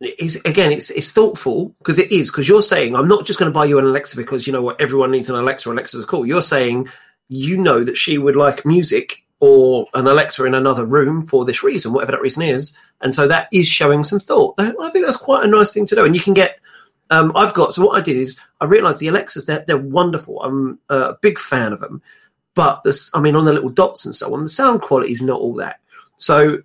It's, 0.00 0.34
again, 0.44 0.72
it's 0.72 0.90
it's 0.90 1.12
thoughtful 1.12 1.74
because 1.78 2.00
it 2.00 2.10
is 2.10 2.28
because 2.30 2.48
you're 2.48 2.62
saying 2.62 2.96
I'm 2.96 3.06
not 3.06 3.24
just 3.24 3.38
going 3.38 3.50
to 3.50 3.54
buy 3.54 3.66
you 3.66 3.78
an 3.78 3.84
Alexa 3.84 4.16
because 4.16 4.46
you 4.48 4.52
know 4.52 4.62
what 4.62 4.80
everyone 4.80 5.12
needs 5.12 5.30
an 5.30 5.36
Alexa. 5.36 5.70
Alexa's 5.70 6.04
cool. 6.04 6.26
You're 6.26 6.42
saying 6.42 6.88
you 7.28 7.56
know 7.56 7.84
that 7.84 7.96
she 7.96 8.18
would 8.18 8.34
like 8.34 8.66
music 8.66 9.21
or 9.42 9.88
an 9.94 10.06
Alexa 10.06 10.44
in 10.44 10.54
another 10.54 10.86
room 10.86 11.20
for 11.20 11.44
this 11.44 11.64
reason, 11.64 11.92
whatever 11.92 12.12
that 12.12 12.20
reason 12.20 12.44
is, 12.44 12.78
and 13.00 13.12
so 13.12 13.26
that 13.26 13.48
is 13.52 13.66
showing 13.66 14.04
some 14.04 14.20
thought. 14.20 14.54
I 14.56 14.88
think 14.90 15.04
that's 15.04 15.16
quite 15.16 15.42
a 15.44 15.48
nice 15.48 15.74
thing 15.74 15.84
to 15.86 15.96
do, 15.96 16.04
and 16.04 16.14
you 16.14 16.22
can 16.22 16.32
get. 16.32 16.60
Um, 17.10 17.32
I've 17.34 17.52
got 17.52 17.74
so 17.74 17.84
what 17.84 17.98
I 17.98 18.00
did 18.00 18.16
is 18.16 18.40
I 18.60 18.66
realised 18.66 19.00
the 19.00 19.08
Alexas 19.08 19.44
they're 19.46 19.64
they're 19.66 19.76
wonderful. 19.76 20.40
I'm 20.42 20.78
a 20.88 21.14
big 21.20 21.40
fan 21.40 21.72
of 21.72 21.80
them, 21.80 22.00
but 22.54 22.84
this 22.84 23.10
I 23.14 23.20
mean 23.20 23.34
on 23.34 23.44
the 23.44 23.52
little 23.52 23.68
dots 23.68 24.06
and 24.06 24.14
so 24.14 24.32
on, 24.32 24.44
the 24.44 24.48
sound 24.48 24.80
quality 24.80 25.10
is 25.10 25.20
not 25.20 25.40
all 25.40 25.54
that. 25.54 25.80
So 26.18 26.58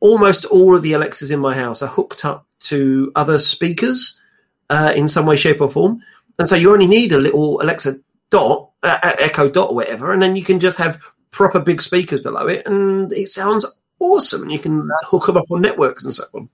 almost 0.00 0.44
all 0.44 0.76
of 0.76 0.82
the 0.82 0.92
Alexas 0.92 1.30
in 1.30 1.40
my 1.40 1.54
house 1.54 1.80
are 1.80 1.88
hooked 1.88 2.26
up 2.26 2.46
to 2.64 3.10
other 3.16 3.38
speakers 3.38 4.20
uh, 4.68 4.92
in 4.94 5.08
some 5.08 5.24
way, 5.24 5.36
shape, 5.36 5.62
or 5.62 5.70
form, 5.70 6.02
and 6.38 6.46
so 6.46 6.56
you 6.56 6.74
only 6.74 6.86
need 6.86 7.12
a 7.12 7.18
little 7.18 7.62
Alexa 7.62 8.00
dot, 8.28 8.70
uh, 8.82 8.98
uh, 9.02 9.16
Echo 9.18 9.48
dot, 9.48 9.70
or 9.70 9.76
whatever, 9.76 10.12
and 10.12 10.20
then 10.20 10.36
you 10.36 10.44
can 10.44 10.60
just 10.60 10.76
have 10.76 11.00
proper 11.30 11.60
big 11.60 11.80
speakers 11.80 12.20
below 12.20 12.46
it, 12.46 12.66
and 12.66 13.12
it 13.12 13.28
sounds 13.28 13.66
awesome. 14.00 14.42
And 14.42 14.52
you 14.52 14.58
can 14.58 14.90
hook 15.02 15.26
them 15.26 15.36
up 15.36 15.50
on 15.50 15.60
networks 15.62 16.04
and 16.04 16.14
so 16.14 16.24
on. 16.34 16.48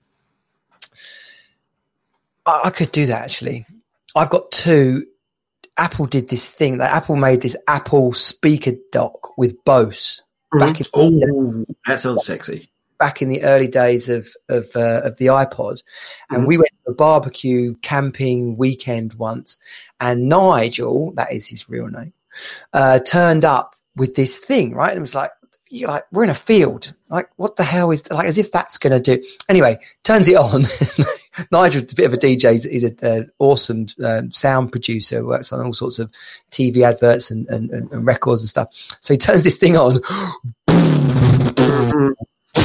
I, 2.45 2.61
I 2.65 2.69
could 2.69 2.91
do 2.91 3.05
that 3.07 3.23
actually. 3.23 3.65
I've 4.15 4.29
got 4.29 4.51
two. 4.51 5.05
Apple 5.77 6.05
did 6.05 6.29
this 6.29 6.53
thing 6.53 6.77
that 6.77 6.93
Apple 6.93 7.17
made 7.17 7.41
this 7.41 7.57
Apple 7.67 8.13
speaker 8.13 8.71
dock 8.91 9.37
with 9.37 9.61
Bose 9.65 10.23
back 10.57 10.79
in 10.79 10.85
Oh, 10.93 11.65
that 11.85 11.99
sounds 11.99 12.25
sexy. 12.25 12.69
back 12.97 13.21
in 13.21 13.27
the 13.27 13.43
early 13.43 13.67
days 13.67 14.07
of 14.07 14.29
of, 14.47 14.67
uh, 14.75 15.01
of 15.03 15.17
the 15.17 15.25
iPod, 15.25 15.83
and 16.29 16.43
Mhm. 16.43 16.47
we 16.47 16.57
went 16.57 16.69
to 16.85 16.91
a 16.91 16.95
barbecue 16.95 17.75
camping 17.81 18.55
weekend 18.55 19.15
once, 19.15 19.57
and 19.99 20.29
Nigel, 20.29 21.11
that 21.15 21.33
is 21.33 21.45
his 21.47 21.67
real 21.67 21.87
name, 21.87 22.13
uh, 22.71 22.99
turned 22.99 23.43
up 23.43 23.75
with 23.95 24.15
this 24.15 24.39
thing, 24.39 24.73
right? 24.73 24.89
And 24.89 24.97
it 24.97 25.01
was 25.01 25.15
like, 25.15 25.31
you're 25.69 25.89
like, 25.89 26.03
we're 26.11 26.23
in 26.23 26.29
a 26.29 26.35
field, 26.35 26.93
like, 27.09 27.27
what 27.37 27.55
the 27.55 27.63
hell 27.63 27.91
is 27.91 28.09
like, 28.11 28.27
as 28.27 28.37
if 28.37 28.51
that's 28.51 28.77
going 28.77 28.93
to 28.93 29.17
do. 29.17 29.23
Anyway, 29.49 29.77
turns 30.03 30.29
it 30.29 30.35
on. 30.35 30.63
Nigel's 31.51 31.91
a 31.91 31.95
bit 31.95 32.05
of 32.05 32.13
a 32.13 32.17
DJ. 32.17 32.51
He's, 32.51 32.63
he's 32.65 32.83
an 32.83 32.97
uh, 33.03 33.21
awesome 33.39 33.87
um, 34.03 34.31
sound 34.31 34.71
producer, 34.71 35.25
works 35.25 35.51
on 35.51 35.65
all 35.65 35.73
sorts 35.73 35.99
of 35.99 36.11
TV 36.51 36.83
adverts 36.83 37.31
and, 37.31 37.47
and, 37.49 37.71
and, 37.71 38.05
records 38.05 38.41
and 38.41 38.49
stuff. 38.49 38.67
So 39.01 39.13
he 39.13 39.17
turns 39.17 39.43
this 39.43 39.57
thing 39.57 39.75
on. 39.75 40.01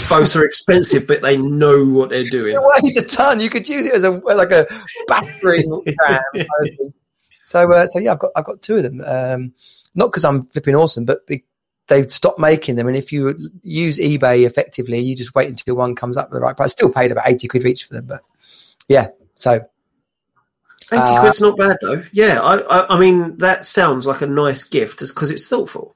Bose 0.09 0.37
are 0.37 0.45
expensive, 0.45 1.07
but 1.07 1.23
they 1.23 1.37
know 1.37 1.85
what 1.85 2.11
they're 2.11 2.25
doing. 2.25 2.55
It 2.55 2.61
weighs 2.63 2.97
a 2.97 3.07
ton. 3.07 3.41
You 3.41 3.51
could 3.51 3.69
use 3.69 3.87
it 3.87 3.95
as 3.95 4.05
a 4.05 4.11
like 4.11 4.51
a 4.51 4.67
battering 5.09 5.69
ram. 6.09 6.23
kind 6.35 6.45
of 6.45 6.77
thing. 6.77 6.95
So, 7.43 7.73
uh, 7.73 7.87
so 7.87 7.99
yeah, 7.99 8.13
I've 8.13 8.19
got 8.19 8.31
I've 8.37 8.45
got 8.45 8.63
two 8.63 8.77
of 8.77 8.83
them. 8.85 9.03
Um, 9.05 9.53
not 9.95 10.09
because 10.09 10.25
I'm 10.25 10.43
flipping 10.43 10.75
awesome, 10.75 11.05
but 11.05 11.27
be, 11.27 11.45
they've 11.89 12.11
stopped 12.11 12.39
making 12.39 12.77
them. 12.77 12.87
And 12.89 12.97
if 12.97 13.13
you 13.13 13.35
use 13.63 13.99
eBay 13.99 14.47
effectively, 14.47 14.99
you 14.99 15.17
just 15.17 15.35
wait 15.35 15.49
until 15.49 15.77
one 15.77 15.95
comes 15.95 16.17
up 16.17 16.27
at 16.27 16.33
the 16.33 16.41
right 16.41 16.57
price. 16.57 16.73
Still 16.73 16.93
paid 16.93 17.13
about 17.13 17.29
eighty 17.29 17.49
quid 17.49 17.65
each 17.67 17.85
for 17.85 17.95
them, 17.95 18.07
but 18.07 18.23
yeah. 18.89 19.09
So 19.35 19.53
Eighty 20.93 21.03
Uh, 21.03 21.21
quid's 21.21 21.41
not 21.41 21.57
bad 21.57 21.77
though. 21.81 22.03
Yeah, 22.13 22.41
I, 22.41 22.57
I, 22.59 22.97
I 22.97 22.99
mean 22.99 23.37
that 23.39 23.65
sounds 23.65 24.07
like 24.07 24.23
a 24.23 24.27
nice 24.27 24.65
gift 24.65 24.99
because 25.01 25.31
it's 25.31 25.49
thoughtful. 25.49 25.95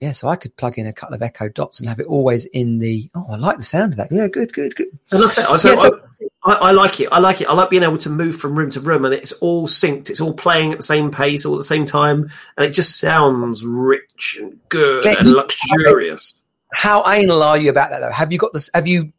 yeah, 0.00 0.12
so 0.12 0.28
I 0.28 0.36
could 0.36 0.54
plug 0.56 0.76
in 0.78 0.86
a 0.86 0.92
couple 0.92 1.14
of 1.14 1.22
Echo 1.22 1.48
Dots 1.48 1.80
and 1.80 1.88
have 1.88 1.98
it 2.00 2.06
always 2.06 2.44
in 2.46 2.78
the. 2.78 3.08
Oh, 3.14 3.24
I 3.30 3.36
like 3.36 3.56
the 3.56 3.62
sound 3.62 3.92
of 3.94 3.96
that. 3.98 4.08
Yeah, 4.10 4.28
good, 4.28 4.52
good, 4.52 4.76
good. 4.76 4.88
And 5.10 5.20
like 5.20 5.30
I 5.30 5.32
said, 5.32 5.46
I, 5.46 5.56
so 5.56 5.68
Yeah, 5.70 5.74
so- 5.76 6.00
I, 6.44 6.54
I 6.54 6.70
like 6.72 7.00
it. 7.00 7.08
I 7.12 7.18
like 7.18 7.40
it. 7.40 7.48
I 7.48 7.54
like 7.54 7.70
being 7.70 7.82
able 7.82 7.98
to 7.98 8.10
move 8.10 8.36
from 8.36 8.58
room 8.58 8.70
to 8.70 8.80
room 8.80 9.04
and 9.04 9.14
it's 9.14 9.32
all 9.34 9.66
synced. 9.66 10.10
It's 10.10 10.20
all 10.20 10.34
playing 10.34 10.72
at 10.72 10.78
the 10.78 10.84
same 10.84 11.10
pace, 11.10 11.46
all 11.46 11.54
at 11.54 11.58
the 11.58 11.64
same 11.64 11.84
time, 11.84 12.30
and 12.56 12.66
it 12.66 12.70
just 12.70 12.98
sounds 12.98 13.64
rich 13.64 14.38
and 14.40 14.58
good 14.68 15.06
and 15.06 15.30
luxurious. 15.30 16.44
How 16.72 17.08
anal 17.10 17.42
are 17.42 17.58
you 17.58 17.70
about 17.70 17.90
that 17.90 18.00
though? 18.00 18.10
Have 18.10 18.32
you 18.32 18.38
got 18.38 18.52
this? 18.52 18.70
Have 18.74 18.86
you 18.86 19.12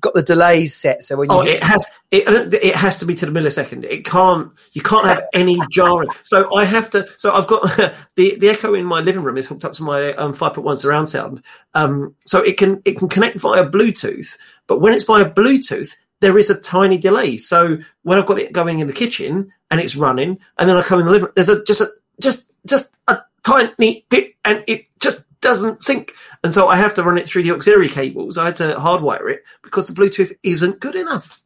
got 0.00 0.14
the 0.14 0.22
delays 0.22 0.74
set. 0.74 1.04
So 1.04 1.16
when 1.16 1.30
you 1.30 1.36
Oh, 1.36 1.40
it 1.42 1.62
has 1.62 1.98
it, 2.10 2.54
it 2.54 2.74
has 2.74 2.98
to 3.00 3.06
be 3.06 3.14
to 3.16 3.26
the 3.26 3.38
millisecond. 3.38 3.84
It 3.84 4.04
can't 4.04 4.50
you 4.72 4.82
can't 4.82 5.06
have 5.06 5.24
any 5.34 5.58
jarring. 5.70 6.08
So 6.22 6.54
I 6.54 6.64
have 6.64 6.90
to. 6.90 7.06
So 7.18 7.32
I've 7.32 7.46
got 7.46 7.62
the 8.16 8.36
the 8.38 8.48
Echo 8.48 8.74
in 8.74 8.84
my 8.84 9.00
living 9.00 9.22
room 9.22 9.36
is 9.36 9.46
hooked 9.46 9.64
up 9.64 9.72
to 9.74 9.82
my 9.82 10.12
um, 10.14 10.32
five 10.32 10.54
point 10.54 10.64
one 10.64 10.76
surround 10.76 11.08
sound. 11.08 11.44
Um, 11.74 12.14
so 12.26 12.42
it 12.42 12.56
can 12.56 12.82
it 12.84 12.96
can 12.98 13.08
connect 13.08 13.38
via 13.38 13.68
Bluetooth, 13.68 14.38
but 14.66 14.80
when 14.80 14.94
it's 14.94 15.04
via 15.04 15.28
Bluetooth, 15.28 15.96
there 16.20 16.38
is 16.38 16.50
a 16.50 16.60
tiny 16.60 16.98
delay. 16.98 17.36
So 17.36 17.78
when 18.02 18.18
I've 18.18 18.26
got 18.26 18.38
it 18.38 18.52
going 18.52 18.78
in 18.80 18.86
the 18.86 18.92
kitchen 18.92 19.52
and 19.70 19.80
it's 19.80 19.96
running, 19.96 20.38
and 20.58 20.68
then 20.68 20.76
I 20.76 20.82
come 20.82 21.00
in 21.00 21.06
the 21.06 21.12
living 21.12 21.26
room, 21.26 21.32
there's 21.36 21.48
a 21.48 21.64
just 21.64 21.80
a 21.80 21.90
just 22.20 22.52
just 22.66 22.96
a 23.08 23.18
tiny 23.42 24.06
bit, 24.10 24.34
and 24.44 24.62
it 24.66 24.86
just 25.00 25.24
doesn't 25.40 25.82
sync. 25.82 26.12
And 26.44 26.52
so 26.52 26.68
I 26.68 26.76
have 26.76 26.94
to 26.94 27.02
run 27.02 27.18
it 27.18 27.28
through 27.28 27.44
the 27.44 27.52
auxiliary 27.52 27.88
cables. 27.88 28.38
I 28.38 28.46
had 28.46 28.56
to 28.56 28.74
hardwire 28.74 29.30
it 29.30 29.42
because 29.62 29.88
the 29.88 30.00
Bluetooth 30.00 30.32
isn't 30.42 30.80
good 30.80 30.94
enough. 30.94 31.42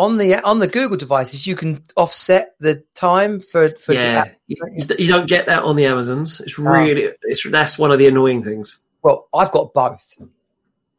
on 0.00 0.16
the 0.16 0.36
on 0.44 0.60
the 0.60 0.68
Google 0.68 0.96
devices, 0.96 1.46
you 1.46 1.54
can 1.54 1.82
offset 1.96 2.54
the 2.58 2.82
time 2.94 3.38
for 3.38 3.68
for 3.68 3.92
yeah, 3.92 4.24
you, 4.46 4.56
you 4.98 5.08
don't 5.08 5.28
get 5.28 5.46
that 5.46 5.62
on 5.62 5.76
the 5.76 5.84
Amazons. 5.84 6.40
It's 6.40 6.58
really 6.58 7.08
oh. 7.08 7.12
it's 7.22 7.48
that's 7.50 7.78
one 7.78 7.92
of 7.92 7.98
the 7.98 8.06
annoying 8.06 8.42
things. 8.42 8.82
Well, 9.02 9.28
I've 9.34 9.52
got 9.52 9.74
both. 9.74 10.16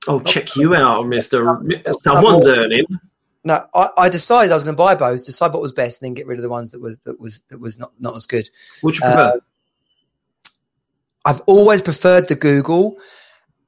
Oh, 0.08 0.20
check 0.22 0.56
you 0.56 0.76
out, 0.76 1.08
Mister. 1.08 1.62
Someone's 1.92 2.48
earning. 2.48 2.86
No, 3.44 3.66
I, 3.74 3.90
I 3.98 4.10
decided 4.10 4.52
I 4.52 4.56
was 4.56 4.64
going 4.64 4.76
to 4.76 4.82
buy 4.82 4.96
both, 4.96 5.26
decide 5.26 5.54
what 5.54 5.62
was 5.62 5.74
best, 5.74 6.02
and 6.02 6.08
then 6.08 6.14
get 6.14 6.28
rid 6.28 6.38
of 6.38 6.44
the 6.44 6.50
ones 6.50 6.72
that 6.72 6.82
was 6.82 6.98
that 7.00 7.20
was 7.20 7.42
that 7.50 7.60
was 7.60 7.78
not 7.78 7.92
not 8.00 8.16
as 8.16 8.26
good. 8.26 8.50
Would 8.84 8.96
you 8.96 9.02
prefer? 9.02 9.34
Uh, 9.36 9.40
I've 11.26 11.42
always 11.42 11.82
preferred 11.82 12.28
the 12.28 12.36
Google, 12.36 12.98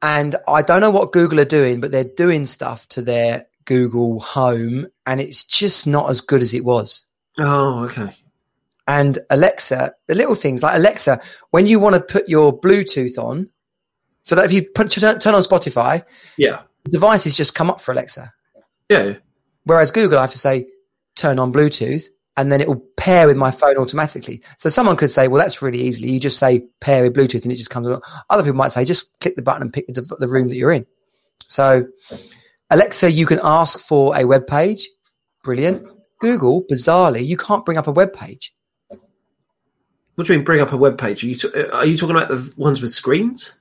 and 0.02 0.36
I 0.48 0.64
don't 0.64 0.82
know 0.82 0.90
what 0.90 1.12
Google 1.12 1.40
are 1.40 1.46
doing, 1.46 1.80
but 1.80 1.92
they're 1.92 2.04
doing 2.04 2.46
stuff 2.46 2.88
to 2.90 3.02
their 3.02 3.46
Google 3.66 4.20
Home, 4.20 4.88
and 5.06 5.22
it's 5.22 5.44
just 5.44 5.86
not 5.88 6.10
as 6.10 6.22
good 6.22 6.42
as 6.42 6.54
it 6.54 6.66
was. 6.66 7.06
oh, 7.40 7.86
okay. 7.86 8.16
And 8.88 9.18
Alexa, 9.30 9.94
the 10.08 10.16
little 10.16 10.36
things 10.36 10.62
like 10.62 10.76
Alexa, 10.76 11.22
when 11.52 11.68
you 11.68 11.80
want 11.80 11.96
to 11.96 12.02
put 12.02 12.28
your 12.28 12.60
Bluetooth 12.60 13.18
on, 13.18 13.50
so 14.24 14.36
that 14.36 14.46
if 14.46 14.52
you 14.52 14.64
put, 14.76 14.90
turn, 14.92 15.20
turn 15.20 15.36
on 15.36 15.42
Spotify, 15.42 16.04
Yeah, 16.38 16.62
the 16.86 16.92
devices 16.92 17.38
just 17.38 17.56
come 17.56 17.70
up 17.70 17.80
for 17.80 17.92
Alexa. 17.92 18.32
yeah. 18.90 19.14
Whereas 19.66 19.92
Google, 19.92 20.18
I 20.18 20.22
have 20.24 20.32
to 20.32 20.38
say, 20.38 20.66
turn 21.16 21.40
on 21.40 21.54
Bluetooth, 21.54 22.06
and 22.36 22.52
then 22.52 22.60
it 22.60 22.68
will 22.68 22.84
pair 22.98 23.28
with 23.28 23.38
my 23.38 23.50
phone 23.52 23.78
automatically. 23.78 24.42
So 24.58 24.68
someone 24.68 24.98
could 24.98 25.12
say, 25.12 25.28
well, 25.30 25.42
that's 25.42 25.62
really 25.62 25.80
easily. 25.80 26.10
You 26.12 26.20
just 26.20 26.38
say 26.40 26.66
pair 26.82 27.04
with 27.04 27.16
Bluetooth, 27.16 27.44
and 27.44 27.52
it 27.52 27.56
just 27.56 27.70
comes 27.70 27.88
on. 27.88 28.02
Other 28.30 28.44
people 28.44 28.58
might 28.58 28.72
say, 28.74 28.84
just 28.84 29.18
click 29.22 29.36
the 29.38 29.42
button 29.42 29.62
and 29.62 29.72
pick 29.72 29.88
the, 29.88 30.02
the 30.20 30.28
room 30.28 30.50
that 30.50 30.56
you're 30.56 30.72
in. 30.74 30.86
So 31.48 31.86
Alexa, 32.72 33.12
you 33.12 33.26
can 33.26 33.40
ask 33.44 33.80
for 33.80 34.18
a 34.18 34.26
web 34.26 34.48
page. 34.48 34.90
Brilliant. 35.44 35.88
Google, 36.20 36.64
bizarrely, 36.72 37.26
you 37.26 37.38
can't 37.38 37.64
bring 37.66 37.78
up 37.78 37.88
a 37.88 37.92
web 37.92 38.12
page. 38.14 38.54
What 40.16 40.28
do 40.28 40.34
you 40.34 40.40
mean? 40.40 40.46
Bring 40.46 40.62
up 40.62 40.72
a 40.72 40.78
web 40.78 40.98
page? 40.98 41.24
Are 41.24 41.28
you, 41.28 41.36
t- 41.36 41.50
are 41.74 41.86
you 41.86 41.98
talking 41.98 42.16
about 42.16 42.30
the 42.30 42.54
ones 42.58 42.82
with 42.82 42.94
screens? 42.94 43.60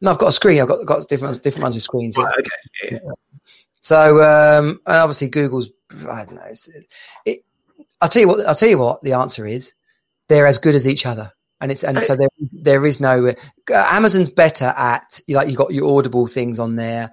No, 0.00 0.12
I've 0.12 0.18
got 0.18 0.28
a 0.28 0.32
screen. 0.32 0.60
I've 0.60 0.68
got, 0.68 0.84
got 0.86 1.08
different 1.08 1.42
different 1.42 1.62
ones 1.64 1.74
with 1.74 1.84
screens. 1.84 2.16
here. 2.16 2.24
Right, 2.24 2.38
okay. 2.38 3.00
Yeah. 3.02 3.12
So 3.80 4.22
um, 4.22 4.80
and 4.86 4.96
obviously 4.96 5.28
Google's. 5.28 5.70
I 6.08 6.24
don't 6.24 6.34
know. 6.34 6.42
It's, 6.48 6.68
it, 7.24 7.44
I'll 8.00 8.08
tell 8.08 8.20
you 8.20 8.28
what. 8.28 8.46
I'll 8.46 8.54
tell 8.54 8.68
you 8.68 8.78
what 8.78 9.02
the 9.02 9.14
answer 9.14 9.46
is. 9.46 9.72
They're 10.28 10.46
as 10.46 10.58
good 10.58 10.74
as 10.74 10.86
each 10.86 11.06
other, 11.06 11.32
and 11.60 11.72
it's 11.72 11.84
and 11.84 11.96
so 11.98 12.14
there 12.14 12.28
there 12.52 12.84
is 12.84 13.00
no. 13.00 13.32
Amazon's 13.72 14.30
better 14.30 14.72
at 14.76 15.20
like 15.28 15.48
you 15.48 15.56
got 15.56 15.72
your 15.72 15.98
Audible 15.98 16.26
things 16.26 16.58
on 16.58 16.76
there, 16.76 17.10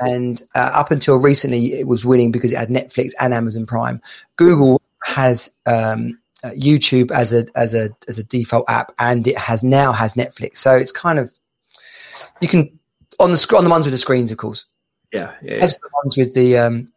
and 0.00 0.42
uh, 0.54 0.70
up 0.74 0.90
until 0.90 1.16
recently 1.16 1.74
it 1.74 1.86
was 1.86 2.04
winning 2.04 2.32
because 2.32 2.52
it 2.52 2.58
had 2.58 2.68
Netflix 2.68 3.12
and 3.20 3.34
Amazon 3.34 3.66
Prime. 3.66 4.00
Google 4.36 4.80
has 5.04 5.54
um, 5.66 6.18
uh, 6.42 6.50
YouTube 6.50 7.10
as 7.10 7.32
a 7.32 7.44
as 7.54 7.74
a 7.74 7.90
as 8.08 8.18
a 8.18 8.24
default 8.24 8.68
app, 8.68 8.92
and 8.98 9.26
it 9.26 9.36
has 9.36 9.62
now 9.62 9.92
has 9.92 10.14
Netflix. 10.14 10.56
So 10.56 10.74
it's 10.74 10.92
kind 10.92 11.18
of 11.18 11.34
you 12.40 12.48
can 12.48 12.78
on 13.20 13.32
the 13.32 13.54
on 13.56 13.64
the 13.64 13.70
ones 13.70 13.84
with 13.86 13.92
the 13.92 13.98
screens, 13.98 14.30
of 14.32 14.38
course. 14.38 14.66
Yeah, 15.12 15.34
yeah. 15.42 15.54
As 15.56 15.72
for 15.74 15.80
the 15.82 15.90
ones 16.02 16.16
with 16.16 16.34
the 16.34 16.58
um, 16.58 16.92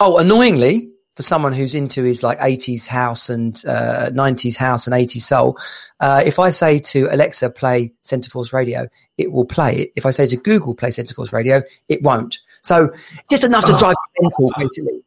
oh, 0.00 0.18
annoyingly 0.18 0.90
for 1.16 1.22
someone 1.24 1.52
who's 1.52 1.74
into 1.74 2.04
his 2.04 2.22
like 2.22 2.38
80s 2.38 2.86
house 2.86 3.28
and 3.28 3.60
uh, 3.66 4.08
90s 4.12 4.56
house 4.56 4.86
and 4.86 4.94
80s 4.94 5.22
soul, 5.22 5.58
uh, 5.98 6.22
if 6.24 6.38
I 6.38 6.50
say 6.50 6.78
to 6.78 7.08
Alexa 7.12 7.50
play 7.50 7.92
Centreforce 8.04 8.52
Radio, 8.52 8.86
it 9.16 9.32
will 9.32 9.44
play 9.44 9.74
it. 9.76 9.92
If 9.96 10.06
I 10.06 10.10
say 10.12 10.26
to 10.28 10.36
Google 10.36 10.74
play 10.76 10.90
Centreforce 10.90 11.32
Radio, 11.32 11.60
it 11.88 12.00
won't. 12.04 12.38
So 12.62 12.90
just 13.28 13.42
enough 13.42 13.64
to 13.64 13.76
drive 13.80 13.96
you 14.20 14.22
mental, 14.30 14.52
basically. 14.56 15.02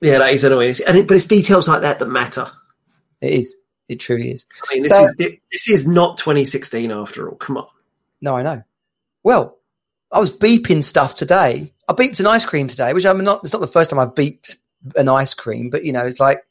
yeah, 0.00 0.16
that 0.18 0.32
is 0.32 0.42
annoying. 0.44 0.70
It's- 0.70 0.88
And 0.88 0.96
it, 0.96 1.06
but 1.06 1.14
it's 1.14 1.26
details 1.26 1.68
like 1.68 1.82
that 1.82 1.98
that 1.98 2.06
matter. 2.08 2.46
It 3.20 3.34
is. 3.34 3.58
It 3.88 3.96
truly 4.00 4.30
is. 4.30 4.46
I 4.70 4.74
mean, 4.74 4.82
this 4.84 4.90
So- 4.90 5.02
is 5.02 5.16
this 5.52 5.68
is 5.68 5.86
not 5.86 6.16
2016 6.16 6.90
after 6.90 7.28
all. 7.28 7.36
Come 7.36 7.58
on. 7.58 7.66
No, 8.22 8.34
I 8.36 8.42
know. 8.42 8.62
Well, 9.26 9.58
I 10.12 10.20
was 10.20 10.30
beeping 10.38 10.84
stuff 10.84 11.16
today. 11.16 11.72
I 11.88 11.92
beeped 11.94 12.20
an 12.20 12.28
ice 12.28 12.46
cream 12.46 12.68
today, 12.68 12.92
which 12.92 13.04
I'm 13.04 13.24
not. 13.24 13.40
It's 13.42 13.52
not 13.52 13.58
the 13.58 13.66
first 13.66 13.90
time 13.90 13.98
I've 13.98 14.14
beeped 14.14 14.54
an 14.94 15.08
ice 15.08 15.34
cream, 15.34 15.68
but 15.68 15.84
you 15.84 15.92
know, 15.92 16.06
it's 16.06 16.20
like 16.20 16.44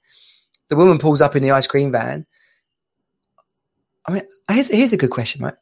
the 0.68 0.76
woman 0.76 0.98
pulls 0.98 1.22
up 1.22 1.38
in 1.38 1.42
the 1.42 1.52
ice 1.52 1.68
cream 1.68 1.94
van. 1.94 2.26
I 4.06 4.12
mean, 4.12 4.24
here's 4.52 4.68
here's 4.68 4.92
a 4.92 4.98
good 4.98 5.10
question, 5.10 5.42
right? 5.42 5.54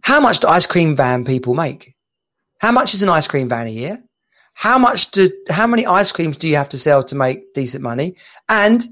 How 0.00 0.18
much 0.18 0.40
do 0.40 0.48
ice 0.48 0.64
cream 0.64 0.96
van 0.96 1.26
people 1.26 1.52
make? 1.52 1.94
How 2.60 2.72
much 2.72 2.94
is 2.94 3.02
an 3.02 3.10
ice 3.10 3.28
cream 3.28 3.50
van 3.50 3.66
a 3.66 3.70
year? 3.70 4.02
How 4.54 4.78
much 4.78 5.10
do 5.10 5.28
how 5.50 5.66
many 5.66 5.84
ice 5.84 6.12
creams 6.12 6.38
do 6.38 6.48
you 6.48 6.56
have 6.56 6.70
to 6.70 6.78
sell 6.78 7.04
to 7.04 7.14
make 7.14 7.52
decent 7.52 7.82
money? 7.82 8.16
And 8.48 8.82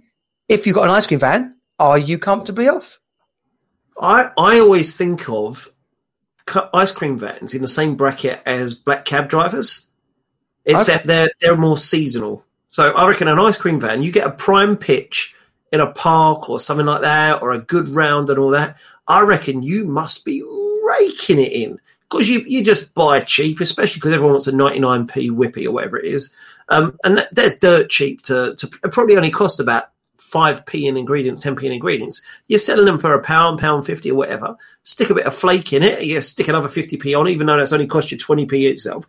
if 0.51 0.67
you've 0.67 0.77
got 0.77 0.91
an 0.91 0.95
ice 0.95 1.07
cream 1.07 1.21
van, 1.21 1.57
are 1.79 1.97
you 1.97 2.19
comfortably 2.19 2.69
off? 2.69 2.99
I 3.99 4.29
I 4.37 4.61
always 4.61 4.95
think 4.95 5.27
of 5.31 5.74
ice 6.73 6.93
cream 6.93 7.19
vans 7.19 7.55
in 7.55 7.63
the 7.63 7.69
same 7.69 7.97
bracket 7.97 8.43
as 8.47 8.75
black 8.75 9.05
cab 9.05 9.29
drivers, 9.29 9.89
except 10.65 11.07
they're 11.07 11.31
they're 11.41 11.57
more 11.57 11.79
seasonal. 11.79 12.45
So 12.69 12.93
I 12.95 13.09
reckon 13.09 13.29
an 13.29 13.39
ice 13.39 13.57
cream 13.57 13.81
van, 13.81 14.03
you 14.03 14.13
get 14.13 14.27
a 14.27 14.31
prime 14.33 14.77
pitch 14.77 15.35
in 15.73 15.81
a 15.81 15.93
park 15.93 16.51
or 16.51 16.59
something 16.61 16.87
like 16.87 17.03
that, 17.03 17.43
or 17.43 17.53
a 17.53 17.59
good 17.59 17.89
round 17.89 18.31
and 18.31 18.39
all 18.39 18.51
that. 18.51 18.77
I 19.09 19.23
reckon 19.23 19.63
you 19.63 19.87
must 19.87 20.25
be 20.25 20.43
raking 20.87 21.41
it 21.41 21.53
in 21.53 21.79
because 22.11 22.29
you 22.29 22.41
you 22.47 22.63
just 22.63 22.93
buy 22.95 23.21
cheap, 23.21 23.61
especially 23.61 23.99
because 23.99 24.13
everyone 24.13 24.35
wants 24.35 24.47
a 24.47 24.53
ninety 24.55 24.81
nine 24.81 25.07
p 25.07 25.31
whippy 25.31 25.67
or 25.67 25.73
whatever 25.73 25.99
it 25.99 26.07
is, 26.07 26.35
um, 26.69 26.97
and 27.05 27.19
that- 27.19 27.35
they're 27.35 27.57
dirt 27.57 27.91
cheap 27.91 28.23
to 28.23 28.55
to 28.57 28.67
probably 28.67 29.17
only 29.17 29.31
cost 29.31 29.61
about. 29.61 29.89
5p 30.33 30.89
in 30.89 30.97
ingredients, 30.97 31.45
10p 31.45 31.65
in 31.65 31.73
ingredients. 31.73 32.23
You're 32.49 32.59
selling 32.59 32.87
them 32.87 32.99
for 32.99 33.15
a 33.15 33.23
pound, 33.23 33.59
pound 33.59 33.87
50 33.87 34.11
or 34.11 34.15
whatever. 34.17 34.57
Stick 34.83 35.11
a 35.11 35.15
bit 35.15 35.27
of 35.27 35.35
flake 35.35 35.73
in 35.73 35.83
it. 35.83 36.03
You 36.03 36.21
stick 36.21 36.49
another 36.49 36.69
50p 36.69 37.19
on, 37.19 37.29
even 37.29 37.47
though 37.47 37.57
that's 37.57 37.73
only 37.73 37.87
cost 37.87 38.11
you 38.11 38.19
20p 38.19 38.71
itself. 38.71 39.07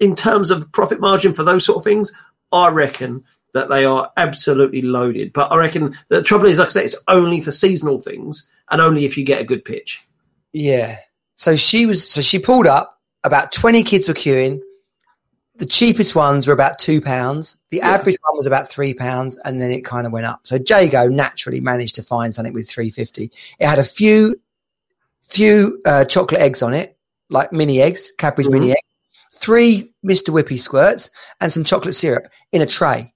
In 0.00 0.14
terms 0.14 0.50
of 0.50 0.70
profit 0.72 1.00
margin 1.00 1.32
for 1.32 1.42
those 1.42 1.64
sort 1.64 1.76
of 1.76 1.84
things, 1.84 2.12
I 2.52 2.68
reckon 2.68 3.24
that 3.54 3.68
they 3.68 3.84
are 3.84 4.10
absolutely 4.16 4.82
loaded. 4.82 5.32
But 5.32 5.52
I 5.52 5.56
reckon 5.56 5.94
the 6.08 6.22
trouble 6.22 6.46
is, 6.46 6.58
like 6.58 6.68
I 6.68 6.70
said, 6.70 6.84
it's 6.84 7.02
only 7.08 7.40
for 7.40 7.52
seasonal 7.52 8.00
things 8.00 8.50
and 8.70 8.80
only 8.80 9.04
if 9.04 9.16
you 9.16 9.24
get 9.24 9.40
a 9.40 9.44
good 9.44 9.64
pitch. 9.64 10.06
Yeah. 10.52 10.96
So 11.36 11.56
she 11.56 11.86
was, 11.86 12.08
so 12.08 12.20
she 12.20 12.38
pulled 12.38 12.66
up, 12.66 13.00
about 13.24 13.52
20 13.52 13.82
kids 13.84 14.08
were 14.08 14.14
queuing. 14.14 14.60
The 15.56 15.66
cheapest 15.66 16.14
ones 16.14 16.46
were 16.46 16.52
about 16.54 16.78
two 16.78 17.00
pounds. 17.00 17.58
The 17.70 17.78
Yeah. 17.78 17.90
average 17.90 18.16
one 18.28 18.36
was 18.36 18.46
about 18.46 18.70
three 18.70 18.94
pounds, 18.94 19.36
and 19.44 19.60
then 19.60 19.70
it 19.70 19.84
kind 19.84 20.06
of 20.06 20.12
went 20.12 20.26
up. 20.26 20.40
So 20.44 20.56
Jago 20.56 21.08
naturally 21.08 21.60
managed 21.60 21.94
to 21.96 22.02
find 22.02 22.34
something 22.34 22.54
with 22.54 22.68
350. 22.68 23.30
It 23.58 23.66
had 23.66 23.78
a 23.78 23.84
few, 23.84 24.36
few 25.22 25.80
uh, 25.84 26.04
chocolate 26.06 26.40
eggs 26.40 26.62
on 26.62 26.72
it, 26.72 26.96
like 27.28 27.52
mini 27.52 27.80
eggs, 27.82 28.10
Cadbury's 28.18 28.48
Mhm. 28.48 28.52
mini 28.52 28.70
egg, 28.72 28.78
three 29.34 29.92
Mr. 30.04 30.30
Whippy 30.30 30.58
squirts, 30.58 31.10
and 31.40 31.52
some 31.52 31.64
chocolate 31.64 31.94
syrup 31.94 32.28
in 32.50 32.62
a 32.62 32.66
tray. 32.66 33.12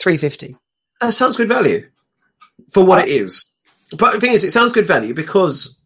350. 0.00 0.56
That 1.00 1.14
sounds 1.14 1.36
good 1.36 1.48
value 1.48 1.88
for 2.72 2.84
what 2.84 3.08
it 3.08 3.10
is. 3.10 3.46
But 3.96 4.14
the 4.14 4.20
thing 4.20 4.32
is, 4.32 4.44
it 4.44 4.52
sounds 4.52 4.72
good 4.72 4.86
value 4.86 5.14
because 5.14 5.76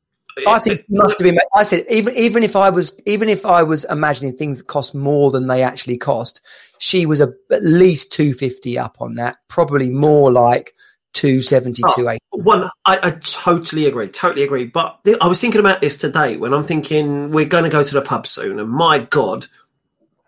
I 0.47 0.59
think 0.59 0.81
it 0.81 0.87
must 0.91 1.19
have 1.19 1.25
been. 1.25 1.39
I 1.55 1.63
said 1.63 1.87
even 1.89 2.15
even 2.15 2.43
if 2.43 2.57
I 2.57 2.71
was 2.71 3.01
even 3.07 3.29
if 3.29 3.47
I 3.47 3.63
was 3.63 3.85
imagining 3.85 4.37
things 4.37 4.59
that 4.59 4.67
cost 4.67 4.95
more 4.95 5.31
than 5.31 5.47
they 5.47 5.63
actually 5.63 5.97
cost, 5.97 6.43
she 6.79 7.07
was 7.07 7.21
a, 7.21 7.33
at 7.51 7.65
least 7.65 8.13
two 8.13 8.35
fifty 8.35 8.79
up 8.79 8.97
on 9.01 9.15
that. 9.15 9.39
Probably 9.49 9.89
more 9.89 10.31
like 10.31 10.75
270, 11.15 11.83
Oh. 11.83 11.95
280. 11.95 12.21
One, 12.33 12.65
I, 12.85 12.99
I 13.03 13.11
totally 13.23 13.87
agree, 13.87 14.07
totally 14.09 14.45
agree. 14.45 14.67
But 14.67 15.03
th- 15.05 15.17
I 15.23 15.29
was 15.29 15.41
thinking 15.41 15.61
about 15.61 15.81
this 15.81 15.97
today 15.97 16.37
when 16.37 16.53
I'm 16.53 16.63
thinking 16.63 17.31
we're 17.31 17.47
going 17.47 17.65
to 17.65 17.71
go 17.71 17.83
to 17.83 17.95
the 17.95 18.03
pub 18.03 18.27
soon, 18.27 18.61
and 18.61 18.69
my 18.69 18.99
God, 18.99 19.47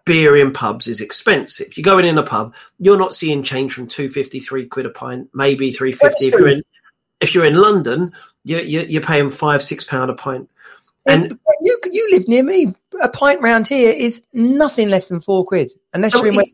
beer 0.06 0.34
in 0.34 0.52
pubs 0.52 0.88
is 0.88 1.02
expensive. 1.02 1.76
You're 1.76 1.84
going 1.84 2.06
in 2.06 2.16
a 2.16 2.22
pub, 2.22 2.54
you're 2.78 2.96
not 2.96 3.12
seeing 3.12 3.42
change 3.42 3.74
from 3.74 3.86
two 3.86 4.08
fifty, 4.08 4.40
three 4.40 4.66
quid 4.66 4.86
a 4.86 4.90
pint, 4.90 5.28
maybe 5.34 5.70
three 5.70 5.92
fifty. 5.92 6.28
If 6.28 6.34
you're 6.34 6.48
in, 6.48 6.62
if 7.20 7.34
you're 7.34 7.44
in 7.44 7.56
London, 7.56 8.12
you're, 8.56 9.02
paying 9.02 9.30
five, 9.30 9.62
six 9.62 9.84
pound 9.84 10.10
a 10.10 10.14
pint. 10.14 10.48
And 11.06 11.38
you 11.60 11.78
you 11.90 12.08
live 12.12 12.28
near 12.28 12.42
me. 12.42 12.74
a 13.02 13.08
pint 13.08 13.40
round 13.40 13.66
here 13.66 13.94
is 13.96 14.22
nothing 14.32 14.88
less 14.90 15.08
than 15.08 15.20
four 15.20 15.44
quid, 15.44 15.72
unless 15.94 16.14
you're 16.14 16.26
in. 16.26 16.40
it- 16.40 16.48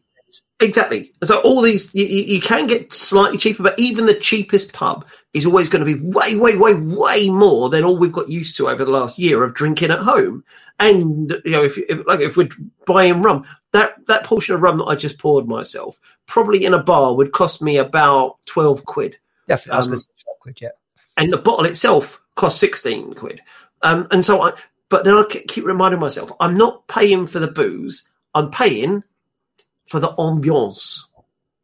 Exactly. 0.61 1.13
So 1.25 1.41
all 1.41 1.61
these 1.61 1.93
you, 1.95 2.07
you 2.07 2.23
you 2.35 2.41
can 2.41 2.67
get 2.69 2.93
slightly 2.93 3.39
cheaper, 3.39 3.63
but 3.63 3.79
even 3.79 4.07
the 4.07 4.15
cheapest 4.15 4.73
pub 4.73 5.05
is 5.33 5.45
always 5.45 5.69
going 5.69 5.85
to 5.85 5.93
be 5.95 6.01
way, 6.01 6.37
way, 6.37 6.57
way, 6.57 6.75
way 6.75 7.29
more 7.29 7.69
than 7.69 7.85
all 7.85 7.99
we've 7.99 8.13
got 8.13 8.29
used 8.29 8.57
to 8.59 8.69
over 8.69 8.85
the 8.85 8.91
last 8.91 9.19
year 9.19 9.43
of 9.43 9.53
drinking 9.55 9.91
at 9.91 9.99
home. 9.99 10.45
And 10.79 11.33
you 11.45 11.51
know, 11.51 11.65
if, 11.65 11.77
if 11.77 12.07
like 12.07 12.21
if 12.21 12.37
we're 12.37 12.49
buying 12.87 13.21
rum, 13.21 13.45
that 13.73 14.07
that 14.07 14.25
portion 14.25 14.55
of 14.55 14.63
rum 14.63 14.79
that 14.79 14.85
I 14.85 14.95
just 14.95 15.19
poured 15.19 15.49
myself, 15.49 15.99
probably 16.27 16.65
in 16.65 16.73
a 16.73 16.83
bar, 16.83 17.15
would 17.17 17.33
cost 17.33 17.61
me 17.61 17.77
about 17.77 18.37
twelve 18.47 18.85
quid, 18.85 19.17
Definitely, 19.49 19.79
um, 19.79 19.85
going 19.87 19.97
to 19.97 20.01
say 20.01 20.11
12 20.25 20.39
quid, 20.41 20.59
yeah. 20.63 20.69
And 21.17 21.33
the 21.33 21.39
bottle 21.39 21.67
itself 21.67 22.23
costs 22.35 22.61
sixteen 22.61 23.15
quid. 23.15 23.41
Um, 23.83 24.09
and 24.11 24.25
so 24.25 24.43
I, 24.43 24.53
but 24.89 25.05
then 25.05 25.15
I 25.15 25.25
keep 25.29 25.65
reminding 25.65 26.01
myself, 26.01 26.31
I'm 26.41 26.55
not 26.55 26.87
paying 26.89 27.27
for 27.27 27.39
the 27.39 27.51
booze. 27.51 28.09
I'm 28.35 28.51
paying 28.51 29.05
for 29.87 30.01
the 30.01 30.15
ambiance. 30.15 31.07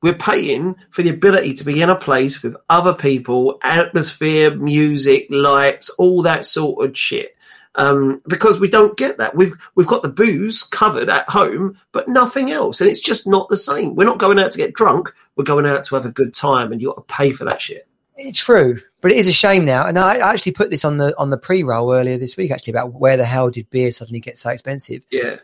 We're 0.02 0.14
paying 0.14 0.76
for 0.90 1.02
the 1.02 1.10
ability 1.10 1.54
to 1.54 1.64
be 1.64 1.82
in 1.82 1.90
a 1.90 1.96
place 1.96 2.42
with 2.42 2.56
other 2.68 2.94
people, 2.94 3.58
atmosphere, 3.62 4.54
music, 4.54 5.26
lights, 5.30 5.90
all 5.90 6.22
that 6.22 6.44
sort 6.44 6.84
of 6.84 6.96
shit. 6.96 7.36
Um, 7.74 8.20
because 8.26 8.58
we 8.58 8.68
don't 8.68 8.96
get 8.96 9.18
that. 9.18 9.36
We've 9.36 9.52
we've 9.74 9.86
got 9.86 10.02
the 10.02 10.08
booze 10.08 10.62
covered 10.62 11.08
at 11.08 11.28
home, 11.28 11.78
but 11.92 12.08
nothing 12.08 12.50
else, 12.50 12.80
and 12.80 12.90
it's 12.90 13.00
just 13.00 13.26
not 13.26 13.48
the 13.48 13.56
same. 13.56 13.94
We're 13.94 14.04
not 14.04 14.18
going 14.18 14.38
out 14.38 14.52
to 14.52 14.58
get 14.58 14.74
drunk. 14.74 15.14
We're 15.36 15.44
going 15.44 15.66
out 15.66 15.84
to 15.84 15.94
have 15.94 16.06
a 16.06 16.10
good 16.10 16.34
time, 16.34 16.72
and 16.72 16.80
you 16.80 16.88
got 16.88 17.06
to 17.06 17.14
pay 17.14 17.32
for 17.32 17.44
that 17.44 17.60
shit. 17.60 17.86
It's 18.22 18.44
true, 18.44 18.78
but 19.00 19.10
it 19.12 19.16
is 19.16 19.28
a 19.28 19.32
shame 19.32 19.64
now. 19.64 19.86
And 19.86 19.98
I 19.98 20.16
actually 20.32 20.52
put 20.52 20.70
this 20.70 20.84
on 20.84 20.98
the 20.98 21.14
on 21.18 21.30
the 21.30 21.38
pre-roll 21.38 21.92
earlier 21.92 22.18
this 22.18 22.36
week, 22.36 22.50
actually, 22.50 22.72
about 22.72 22.92
where 22.92 23.16
the 23.16 23.24
hell 23.24 23.50
did 23.50 23.68
beer 23.70 23.90
suddenly 23.90 24.20
get 24.20 24.36
so 24.38 24.50
expensive? 24.50 25.04
Yeah, 25.10 25.36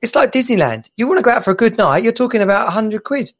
It's 0.00 0.14
like 0.14 0.32
Disneyland. 0.32 0.88
You 0.96 1.06
want 1.06 1.18
to 1.18 1.22
go 1.24 1.30
out 1.30 1.44
for 1.44 1.50
a 1.50 1.54
good 1.56 1.76
night, 1.76 2.02
you're 2.02 2.12
talking 2.12 2.40
about 2.42 2.72
hundred 2.72 3.04
quid. 3.04 3.32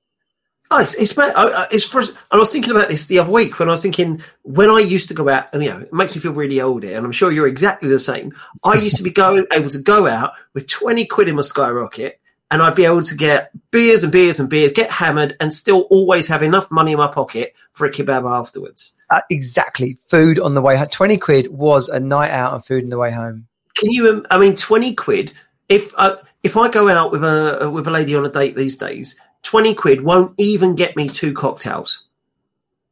Oh, 0.75 0.81
it's, 0.81 0.95
it's, 0.95 1.15
mad. 1.19 1.35
I, 1.37 1.49
I- 1.49 1.67
it's 1.71 1.87
frus- 1.87 2.09
and 2.09 2.17
I 2.31 2.37
was 2.39 2.51
thinking 2.51 2.71
about 2.71 2.89
this 2.89 3.05
the 3.07 3.19
other 3.19 3.31
week 3.31 3.59
when 3.59 3.69
I 3.69 3.73
was 3.73 3.83
thinking 3.83 4.23
when 4.43 4.71
I 4.71 4.79
used 4.79 5.09
to 5.09 5.15
go 5.15 5.29
out, 5.29 5.53
and 5.53 5.63
you 5.63 5.69
know, 5.71 5.81
it 5.81 5.93
makes 5.93 6.15
me 6.15 6.21
feel 6.23 6.33
really 6.33 6.61
old 6.63 6.83
here, 6.83 6.97
and 6.97 7.05
I'm 7.05 7.13
sure 7.13 7.31
you're 7.31 7.47
exactly 7.47 7.89
the 7.91 7.99
same. 7.99 8.33
I 8.65 8.75
used 8.75 8.97
to 8.97 9.03
be 9.03 9.11
going 9.11 9.45
able 9.53 9.69
to 9.69 9.83
go 9.83 10.07
out 10.07 10.33
with 10.55 10.67
20 10.69 11.05
quid 11.07 11.29
in 11.29 11.37
my 11.37 11.43
skyrocket, 11.43 12.21
and 12.53 12.63
I'd 12.63 12.77
be 12.77 12.85
able 12.85 13.03
to 13.03 13.17
get 13.17 13.51
beers 13.71 14.05
and 14.05 14.13
beers 14.13 14.39
and 14.39 14.49
beers, 14.49 14.73
get 14.73 14.91
hammered, 14.91 15.37
and 15.41 15.53
still 15.53 15.89
always 15.91 16.29
have 16.29 16.43
enough 16.43 16.71
money 16.71 16.93
in 16.93 16.99
my 16.99 17.09
pocket 17.09 17.55
for 17.73 17.87
a 17.87 17.91
kebab 17.91 18.31
afterwards. 18.31 18.95
Uh, 19.11 19.23
exactly. 19.31 19.99
Food 20.07 20.39
on 20.39 20.55
the 20.55 20.63
way 20.63 20.77
home. 20.77 20.87
Twenty 20.89 21.17
quid 21.17 21.49
was 21.49 21.89
a 21.89 21.99
night 21.99 22.31
out 22.31 22.55
and 22.55 22.65
food 22.65 22.85
on 22.85 22.91
the 22.91 22.99
way 22.99 23.11
home. 23.11 23.49
Can 23.77 23.91
you? 23.91 24.09
um, 24.09 24.27
I 24.31 24.39
mean, 24.39 24.55
20 24.55 24.95
quid. 24.95 25.33
If 25.69 25.93
uh, 25.97 26.17
if 26.43 26.57
I 26.57 26.69
go 26.69 26.89
out 26.89 27.11
with 27.11 27.25
a 27.25 27.71
with 27.73 27.89
a 27.89 27.91
lady 27.91 28.15
on 28.15 28.25
a 28.25 28.29
date 28.29 28.55
these 28.55 28.77
days, 28.77 29.19
20 29.43 29.75
quid 29.75 30.03
won't 30.03 30.35
even 30.39 30.75
get 30.75 30.97
me 30.97 31.09
two 31.09 31.33
cocktails. 31.33 32.05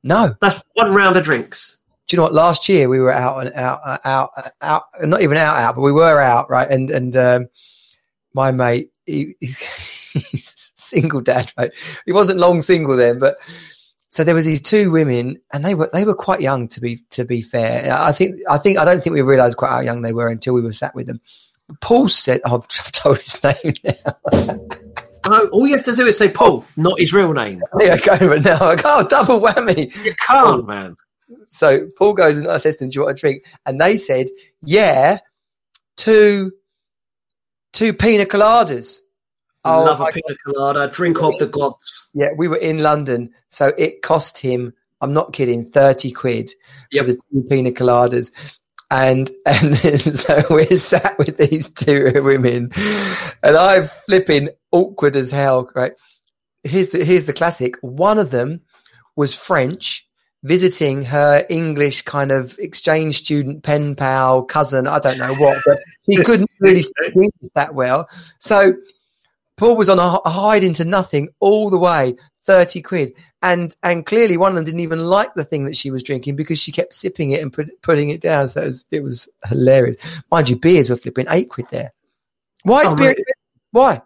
No. 0.03 0.35
That's 0.41 0.63
one 0.75 0.95
round 0.95 1.17
of 1.17 1.25
drinks. 1.25 1.77
Do 2.09 2.17
you 2.17 2.19
know 2.19 2.25
what? 2.25 2.35
Last 2.35 2.69
year 2.69 2.89
we 2.89 2.99
were 2.99 3.13
out 3.13 3.47
and 3.47 3.55
out, 3.55 3.81
uh, 3.85 3.99
out, 4.05 4.31
uh, 4.37 4.51
out, 4.63 4.85
not 5.03 5.21
even 5.21 5.37
out, 5.37 5.57
out, 5.57 5.77
but 5.77 5.83
we 5.83 5.93
were 5.93 6.21
out, 6.21 6.51
right? 6.51 6.69
And 6.69 6.91
and 6.91 7.17
um, 7.17 7.49
my 8.35 8.53
mate, 8.53 8.91
he, 9.07 9.35
he's, 9.41 9.59
he's 10.13 10.73
single 10.77 11.21
dad, 11.21 11.53
right? 11.57 11.73
He 12.07 12.13
wasn't 12.13 12.41
long 12.41 12.63
single 12.63 12.97
then, 12.97 13.19
but 13.19 13.39
so 14.11 14.25
there 14.25 14.35
was 14.35 14.45
these 14.45 14.61
two 14.61 14.91
women, 14.91 15.41
and 15.53 15.65
they 15.65 15.75
were 15.75 15.89
they 15.93 16.05
were 16.05 16.17
quite 16.17 16.41
young 16.41 16.67
to 16.69 16.81
be 16.81 16.97
to 17.11 17.25
be 17.25 17.43
fair. 17.43 17.93
I 17.97 18.11
think 18.11 18.41
I 18.51 18.59
think 18.59 18.77
I 18.77 18.85
don't 18.85 19.03
think 19.03 19.15
we 19.15 19.23
realised 19.23 19.57
quite 19.57 19.71
how 19.71 19.81
young 19.81 20.03
they 20.03 20.13
were 20.13 20.29
until 20.29 20.53
we 20.53 20.63
were 20.63 20.73
sat 20.73 20.95
with 20.97 21.07
them. 21.07 21.21
Paul 21.81 22.09
said, 22.09 22.41
oh, 22.45 22.57
"I've 22.65 22.93
told 22.93 23.19
his 23.19 23.43
name 23.43 23.75
now." 23.85 24.59
No, 25.27 25.49
all 25.49 25.67
you 25.67 25.77
have 25.77 25.85
to 25.85 25.95
do 25.95 26.07
is 26.07 26.19
say 26.19 26.31
Paul, 26.31 26.65
not 26.77 26.99
his 26.99 27.13
real 27.13 27.33
name. 27.33 27.63
there 27.75 27.95
you 27.95 28.03
go, 28.03 28.19
but 28.19 28.43
now 28.43 28.59
I 28.61 28.75
go 28.75 28.83
oh, 28.87 29.07
double 29.09 29.41
whammy. 29.41 30.05
You 30.05 30.15
can't, 30.27 30.67
man. 30.67 30.97
So 31.47 31.89
Paul 31.97 32.15
goes 32.15 32.37
and 32.37 32.49
I 32.49 32.57
says 32.57 32.79
to 32.79 32.85
them, 32.85 32.91
"Do 32.91 32.99
you 32.99 33.05
want 33.05 33.19
a 33.19 33.21
drink?" 33.21 33.45
And 33.65 33.81
they 33.81 33.97
said, 33.97 34.27
"Yeah, 34.63 35.19
two, 35.97 36.51
two 37.73 37.93
pina 37.93 38.25
coladas." 38.25 39.01
Oh, 39.65 39.85
Love 39.85 40.01
a 40.01 40.07
pina 40.07 40.37
colada, 40.45 40.89
drink 40.91 41.21
of 41.23 41.37
the 41.39 41.47
gods. 41.47 42.09
Yeah, 42.15 42.29
we 42.37 42.49
were 42.49 42.57
in 42.57 42.79
London, 42.79 43.31
so 43.49 43.73
it 43.77 44.01
cost 44.03 44.39
him. 44.39 44.73
I'm 45.03 45.13
not 45.13 45.33
kidding, 45.33 45.65
thirty 45.67 46.11
quid 46.13 46.51
Yep. 46.93 47.05
for 47.05 47.13
the 47.13 47.19
two 47.31 47.43
pina 47.49 47.71
coladas, 47.71 48.33
and 48.91 49.31
and 49.47 49.77
so 50.01 50.43
we're 50.51 50.77
sat 50.77 51.19
with 51.19 51.37
these 51.37 51.71
two 51.73 52.11
women, 52.23 52.71
and 53.43 53.57
I'm 53.57 53.87
flipping 53.87 54.49
awkward 54.73 55.17
as 55.17 55.31
hell. 55.31 55.71
Right? 55.75 55.93
Here's 56.65 56.91
the 56.91 57.05
here's 57.05 57.27
the 57.27 57.33
classic. 57.33 57.75
One 57.83 58.19
of 58.19 58.31
them 58.31 58.63
was 59.17 59.35
French, 59.35 60.09
visiting 60.43 61.03
her 61.05 61.45
English 61.49 62.03
kind 62.03 62.33
of 62.33 62.59
exchange 62.59 63.19
student, 63.19 63.63
pen 63.63 63.95
pal, 63.95 64.43
cousin. 64.43 64.87
I 64.87 64.99
don't 64.99 65.19
know 65.19 65.35
what, 65.35 65.59
but 65.67 65.79
he 66.03 66.17
couldn't 66.25 66.51
really 66.61 66.83
speak 66.83 67.15
English 67.15 67.53
that 67.55 67.75
well, 67.75 68.09
so. 68.39 68.75
Paul 69.57 69.77
was 69.77 69.91
on 69.91 69.99
a, 69.99 70.19
hide 70.27 70.65
into 70.65 70.87
nothing 70.87 71.29
all 71.39 71.69
the 71.69 71.77
way, 71.79 72.17
30 72.45 72.83
quid. 72.83 73.13
And 73.43 73.75
and 73.83 74.05
clearly 74.05 74.37
one 74.37 74.53
of 74.53 74.57
them 74.57 74.65
didn't 74.65 74.81
even 74.81 75.01
like 75.01 75.35
the 75.35 75.45
thing 75.45 75.65
that 75.65 75.77
she 75.77 75.91
was 75.91 76.03
drinking 76.03 76.37
because 76.37 76.59
she 76.59 76.73
kept 76.73 76.93
sipping 76.93 77.31
it 77.31 77.43
and 77.43 77.53
put, 77.53 77.69
putting 77.83 78.11
it 78.11 78.21
down. 78.21 78.49
So 78.49 78.63
it 78.63 78.67
was, 78.67 78.87
it 78.91 79.03
was 79.03 79.29
hilarious. 79.49 80.23
Mind 80.31 80.49
you, 80.49 80.57
beers 80.57 80.91
were 80.91 80.97
flipping 80.97 81.27
eight 81.31 81.49
quid 81.49 81.67
there. 81.71 81.93
Why 82.63 82.83
is 82.83 82.93
Oh, 82.93 82.97
beer? 82.97 83.17
Why? 83.71 84.03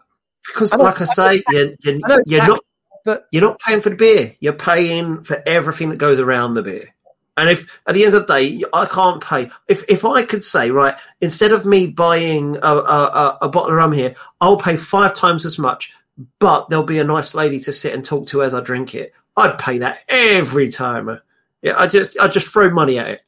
Because, 0.47 0.73
I 0.73 0.77
like 0.77 1.01
I 1.01 1.05
say, 1.05 1.43
you're, 1.49 1.73
you're, 1.81 1.95
I 2.05 2.07
know 2.07 2.15
it's 2.17 2.31
you're 2.31 2.47
not 2.47 2.59
but 3.05 3.27
you're 3.31 3.41
not 3.41 3.59
paying 3.59 3.79
for 3.79 3.89
the 3.89 3.95
beer. 3.95 4.35
You're 4.39 4.53
paying 4.53 5.23
for 5.23 5.41
everything 5.45 5.89
that 5.89 5.99
goes 5.99 6.19
around 6.19 6.55
the 6.55 6.63
beer. 6.63 6.93
And 7.37 7.49
if 7.49 7.81
at 7.85 7.93
the 7.93 8.05
end 8.05 8.13
of 8.13 8.27
the 8.27 8.33
day, 8.33 8.63
I 8.73 8.85
can't 8.85 9.23
pay. 9.23 9.49
If 9.67 9.83
if 9.89 10.03
I 10.05 10.23
could 10.23 10.43
say 10.43 10.71
right, 10.71 10.97
instead 11.21 11.51
of 11.51 11.65
me 11.65 11.87
buying 11.87 12.57
a, 12.57 12.67
a, 12.67 13.37
a, 13.43 13.49
bottle 13.49 13.71
of 13.71 13.75
rum 13.75 13.91
here, 13.91 14.15
I'll 14.39 14.57
pay 14.57 14.77
five 14.77 15.13
times 15.13 15.45
as 15.45 15.59
much, 15.59 15.91
but 16.39 16.69
there'll 16.69 16.85
be 16.85 16.99
a 16.99 17.03
nice 17.03 17.35
lady 17.35 17.59
to 17.59 17.73
sit 17.73 17.93
and 17.93 18.05
talk 18.05 18.27
to 18.27 18.41
as 18.41 18.53
I 18.53 18.61
drink 18.61 18.95
it. 18.95 19.13
I'd 19.35 19.59
pay 19.59 19.79
that 19.79 19.99
every 20.07 20.71
time. 20.71 21.19
Yeah, 21.61 21.77
I 21.77 21.87
just 21.87 22.17
I 22.19 22.29
just 22.29 22.47
throw 22.47 22.69
money 22.69 22.97
at 22.97 23.07
it. 23.09 23.21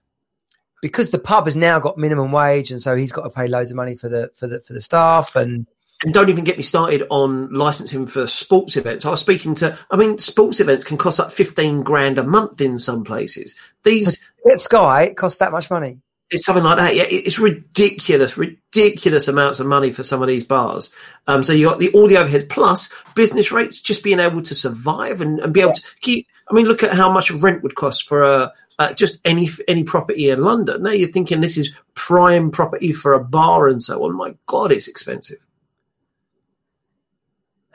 because 0.82 1.12
the 1.12 1.20
pub 1.20 1.46
has 1.46 1.58
now 1.58 1.80
got 1.80 1.98
minimum 1.98 2.32
wage, 2.32 2.72
and 2.72 2.82
so 2.82 2.96
he's 2.96 3.12
got 3.12 3.24
to 3.24 3.30
pay 3.30 3.50
loads 3.50 3.72
of 3.72 3.78
money 3.78 3.96
for 3.96 4.08
the 4.08 4.32
for 4.36 4.48
the 4.48 4.62
for 4.62 4.72
the 4.72 4.82
staff 4.82 5.36
and 5.36 5.68
And 6.04 6.14
don't 6.14 6.30
even 6.30 6.44
get 6.44 6.58
me 6.58 6.64
started 6.64 7.04
on 7.10 7.52
licensing 7.52 8.06
for 8.06 8.28
sports 8.28 8.78
events. 8.78 9.06
I 9.06 9.10
was 9.10 9.20
speaking 9.20 9.56
to, 9.56 9.78
I 9.90 9.96
mean, 9.96 10.20
sports 10.20 10.60
events 10.60 10.86
can 10.86 10.98
cost 10.98 11.20
up 11.20 11.32
15 11.32 11.82
grand 11.82 12.20
a 12.20 12.24
month 12.24 12.62
in 12.62 12.78
some 12.78 13.04
places. 13.04 13.56
These, 13.84 14.24
get 14.46 14.60
Sky 14.60 15.04
it 15.04 15.18
costs 15.18 15.40
that 15.40 15.52
much 15.52 15.72
money. 15.72 16.00
it's 16.30 16.46
something 16.46 16.64
like 16.64 16.78
that. 16.78 16.96
Yeah, 16.96 17.06
it's 17.08 17.40
ridiculous, 17.40 18.38
ridiculous 18.38 19.28
amounts 19.28 19.60
of 19.60 19.66
money 19.66 19.92
for 19.92 20.04
some 20.04 20.22
of 20.22 20.28
these 20.28 20.44
bars. 20.44 20.92
Um, 21.26 21.44
so 21.44 21.54
you 21.54 21.68
got 21.68 21.80
the 21.80 21.90
all 21.94 22.08
the 22.08 22.16
overheads 22.16 22.48
plus 22.48 22.94
business 23.16 23.52
rates, 23.52 23.82
just 23.82 24.04
being 24.04 24.20
able 24.20 24.44
to 24.44 24.54
survive 24.54 25.22
and, 25.22 25.40
and 25.40 25.54
be 25.54 25.62
able 25.62 25.74
to 25.74 25.84
keep. 26.02 26.28
I 26.50 26.54
mean, 26.54 26.68
look 26.68 26.84
at 26.84 26.94
how 26.94 27.12
much 27.12 27.32
rent 27.32 27.64
would 27.64 27.76
cost 27.76 28.08
for 28.08 28.24
a 28.24 28.54
uh, 28.80 28.94
just 28.94 29.20
any 29.26 29.50
any 29.68 29.84
property 29.84 30.30
in 30.30 30.42
London. 30.42 30.84
Now 30.84 30.92
you're 30.92 31.10
thinking 31.10 31.42
this 31.42 31.58
is 31.58 31.74
prime 31.96 32.52
property 32.52 32.92
for 32.92 33.14
a 33.14 33.24
bar 33.24 33.68
and 33.68 33.82
so 33.82 34.04
on. 34.04 34.16
My 34.16 34.36
God, 34.46 34.72
it's 34.72 34.88
expensive. 34.88 35.47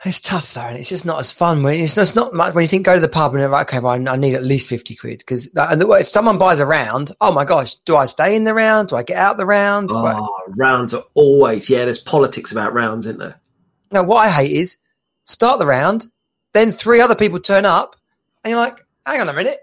It's 0.05 0.19
tough 0.19 0.53
though, 0.53 0.61
and 0.61 0.77
it's 0.77 0.89
just 0.89 1.05
not 1.05 1.19
as 1.21 1.31
fun. 1.31 1.63
When 1.63 1.79
it's 1.79 1.95
just 1.95 2.13
not 2.15 2.33
much 2.33 2.53
when 2.53 2.63
you 2.63 2.67
think 2.67 2.85
go 2.85 2.95
to 2.95 2.99
the 2.99 3.07
pub 3.07 3.33
and 3.35 3.51
like, 3.51 3.69
okay, 3.73 3.79
well, 3.79 3.93
I 3.93 4.15
need 4.17 4.35
at 4.35 4.43
least 4.43 4.67
fifty 4.67 4.95
quid 4.95 5.19
because 5.19 5.49
if 5.55 6.07
someone 6.07 6.37
buys 6.37 6.59
a 6.59 6.65
round, 6.65 7.11
oh 7.21 7.33
my 7.33 7.45
gosh, 7.45 7.75
do 7.85 7.95
I 7.95 8.05
stay 8.05 8.35
in 8.35 8.43
the 8.43 8.53
round? 8.53 8.89
Do 8.89 8.97
I 8.97 9.03
get 9.03 9.15
out 9.17 9.37
the 9.37 9.45
round? 9.45 9.89
Do 9.89 9.97
I- 9.97 10.13
Oh, 10.17 10.43
rounds 10.57 10.93
are 10.93 11.03
always 11.13 11.69
yeah. 11.69 11.85
There's 11.85 11.99
politics 11.99 12.51
about 12.51 12.73
rounds, 12.73 13.05
isn't 13.05 13.19
there? 13.19 13.39
No, 13.91 14.03
what 14.03 14.17
I 14.25 14.29
hate 14.29 14.51
is 14.51 14.77
start 15.23 15.59
the 15.59 15.65
round, 15.65 16.07
then 16.53 16.71
three 16.73 16.99
other 16.99 17.15
people 17.15 17.39
turn 17.39 17.63
up, 17.63 17.95
and 18.43 18.51
you're 18.51 18.59
like, 18.59 18.85
hang 19.05 19.21
on 19.21 19.29
a 19.29 19.33
minute, 19.33 19.59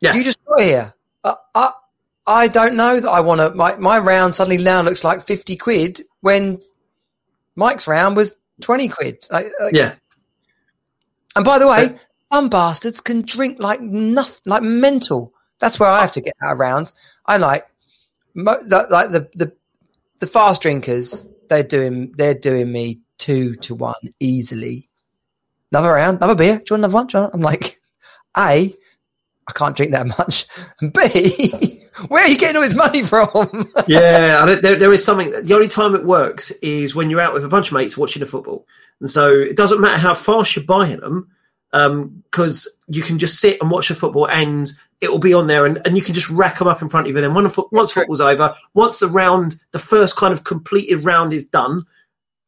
Yeah. 0.00 0.14
you 0.14 0.22
just 0.22 0.38
got 0.44 0.62
here. 0.62 0.94
Uh, 1.24 1.34
uh, 1.56 1.70
I 2.26 2.46
don't 2.46 2.76
know 2.76 3.00
that 3.00 3.08
I 3.10 3.18
want 3.20 3.40
to. 3.40 3.52
My 3.56 3.74
my 3.78 3.98
round 3.98 4.36
suddenly 4.36 4.62
now 4.62 4.80
looks 4.82 5.02
like 5.02 5.22
fifty 5.22 5.56
quid 5.56 6.02
when 6.20 6.60
Mike's 7.56 7.88
round 7.88 8.14
was 8.14 8.36
twenty 8.60 8.88
quid. 8.88 9.26
Like, 9.30 9.46
like- 9.60 9.74
Yeah. 9.74 9.94
And 11.36 11.44
by 11.44 11.58
the 11.58 11.68
way, 11.68 11.96
some 12.32 12.48
bastards 12.48 13.00
can 13.00 13.22
drink 13.22 13.58
like 13.60 13.80
nothing, 13.80 14.40
like 14.46 14.62
mental. 14.62 15.32
That's 15.60 15.78
where 15.78 15.88
I 15.90 16.00
have 16.00 16.12
to 16.12 16.20
get 16.20 16.34
out 16.42 16.52
of 16.54 16.58
rounds. 16.58 16.92
I 17.26 17.36
like, 17.36 17.66
mo- 18.34 18.62
the, 18.62 18.86
like 18.90 19.10
the, 19.10 19.28
the 19.34 19.52
the 20.20 20.26
fast 20.26 20.62
drinkers. 20.62 21.26
They're 21.48 21.62
doing 21.62 22.12
they're 22.16 22.34
doing 22.34 22.70
me 22.72 23.00
two 23.18 23.54
to 23.56 23.74
one 23.74 23.94
easily. 24.20 24.88
Another 25.72 25.92
round, 25.92 26.18
another 26.18 26.34
beer. 26.34 26.58
Do 26.58 26.74
you 26.74 26.74
want 26.74 26.84
another 26.84 26.94
one? 26.94 27.06
Do 27.06 27.18
you 27.18 27.22
want- 27.22 27.34
I'm 27.34 27.40
like, 27.40 27.80
a, 28.36 28.74
I 29.48 29.52
can't 29.54 29.76
drink 29.76 29.92
that 29.92 30.06
much. 30.06 30.46
B, 30.92 31.77
Where 32.08 32.24
are 32.24 32.28
you 32.28 32.38
getting 32.38 32.56
all 32.56 32.62
this 32.62 32.74
money 32.74 33.02
from? 33.02 33.70
yeah, 33.88 34.44
there, 34.46 34.76
there 34.76 34.92
is 34.92 35.04
something. 35.04 35.30
The 35.30 35.54
only 35.54 35.68
time 35.68 35.94
it 35.94 36.04
works 36.04 36.50
is 36.62 36.94
when 36.94 37.10
you're 37.10 37.20
out 37.20 37.32
with 37.32 37.44
a 37.44 37.48
bunch 37.48 37.68
of 37.68 37.72
mates 37.74 37.98
watching 37.98 38.22
a 38.22 38.26
football, 38.26 38.66
and 39.00 39.10
so 39.10 39.32
it 39.32 39.56
doesn't 39.56 39.80
matter 39.80 39.98
how 39.98 40.14
fast 40.14 40.54
you're 40.54 40.64
buying 40.64 41.00
them, 41.00 41.30
because 41.70 42.66
um, 42.88 42.94
you 42.94 43.02
can 43.02 43.18
just 43.18 43.40
sit 43.40 43.60
and 43.60 43.70
watch 43.70 43.88
the 43.88 43.94
football, 43.94 44.28
and 44.28 44.68
it 45.00 45.10
will 45.10 45.18
be 45.18 45.34
on 45.34 45.46
there, 45.46 45.66
and, 45.66 45.80
and 45.84 45.96
you 45.96 46.02
can 46.02 46.14
just 46.14 46.30
rack 46.30 46.58
them 46.58 46.68
up 46.68 46.82
in 46.82 46.88
front 46.88 47.06
of 47.06 47.10
you. 47.10 47.16
And 47.16 47.24
then 47.24 47.34
when 47.34 47.44
the 47.44 47.50
fo- 47.50 47.68
once 47.72 47.92
football's 47.92 48.20
over, 48.20 48.54
once 48.74 48.98
the 48.98 49.08
round, 49.08 49.56
the 49.72 49.78
first 49.78 50.16
kind 50.16 50.32
of 50.32 50.44
completed 50.44 51.04
round 51.04 51.32
is 51.32 51.46
done, 51.46 51.84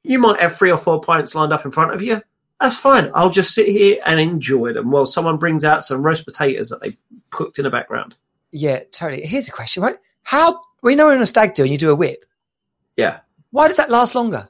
you 0.02 0.18
might 0.18 0.40
have 0.40 0.56
three 0.56 0.70
or 0.70 0.78
four 0.78 1.00
pints 1.00 1.34
lined 1.34 1.52
up 1.52 1.64
in 1.64 1.70
front 1.70 1.94
of 1.94 2.02
you. 2.02 2.22
That's 2.60 2.76
fine. 2.76 3.10
I'll 3.14 3.30
just 3.30 3.54
sit 3.54 3.68
here 3.68 4.00
and 4.04 4.20
enjoy 4.20 4.72
them 4.72 4.90
while 4.90 5.06
someone 5.06 5.38
brings 5.38 5.64
out 5.64 5.82
some 5.82 6.02
roast 6.02 6.26
potatoes 6.26 6.68
that 6.68 6.82
they 6.82 6.96
cooked 7.30 7.58
in 7.58 7.64
the 7.64 7.70
background. 7.70 8.16
Yeah, 8.52 8.80
totally. 8.92 9.26
Here's 9.26 9.48
a 9.48 9.52
question, 9.52 9.82
right? 9.82 9.96
How 10.22 10.60
we 10.82 10.94
know 10.94 11.10
in 11.10 11.20
a 11.20 11.26
stag 11.26 11.54
do 11.54 11.62
and 11.62 11.72
you 11.72 11.78
do 11.78 11.90
a 11.90 11.96
whip. 11.96 12.24
Yeah. 12.96 13.20
Why 13.50 13.68
does 13.68 13.76
that 13.78 13.90
last 13.90 14.14
longer? 14.14 14.48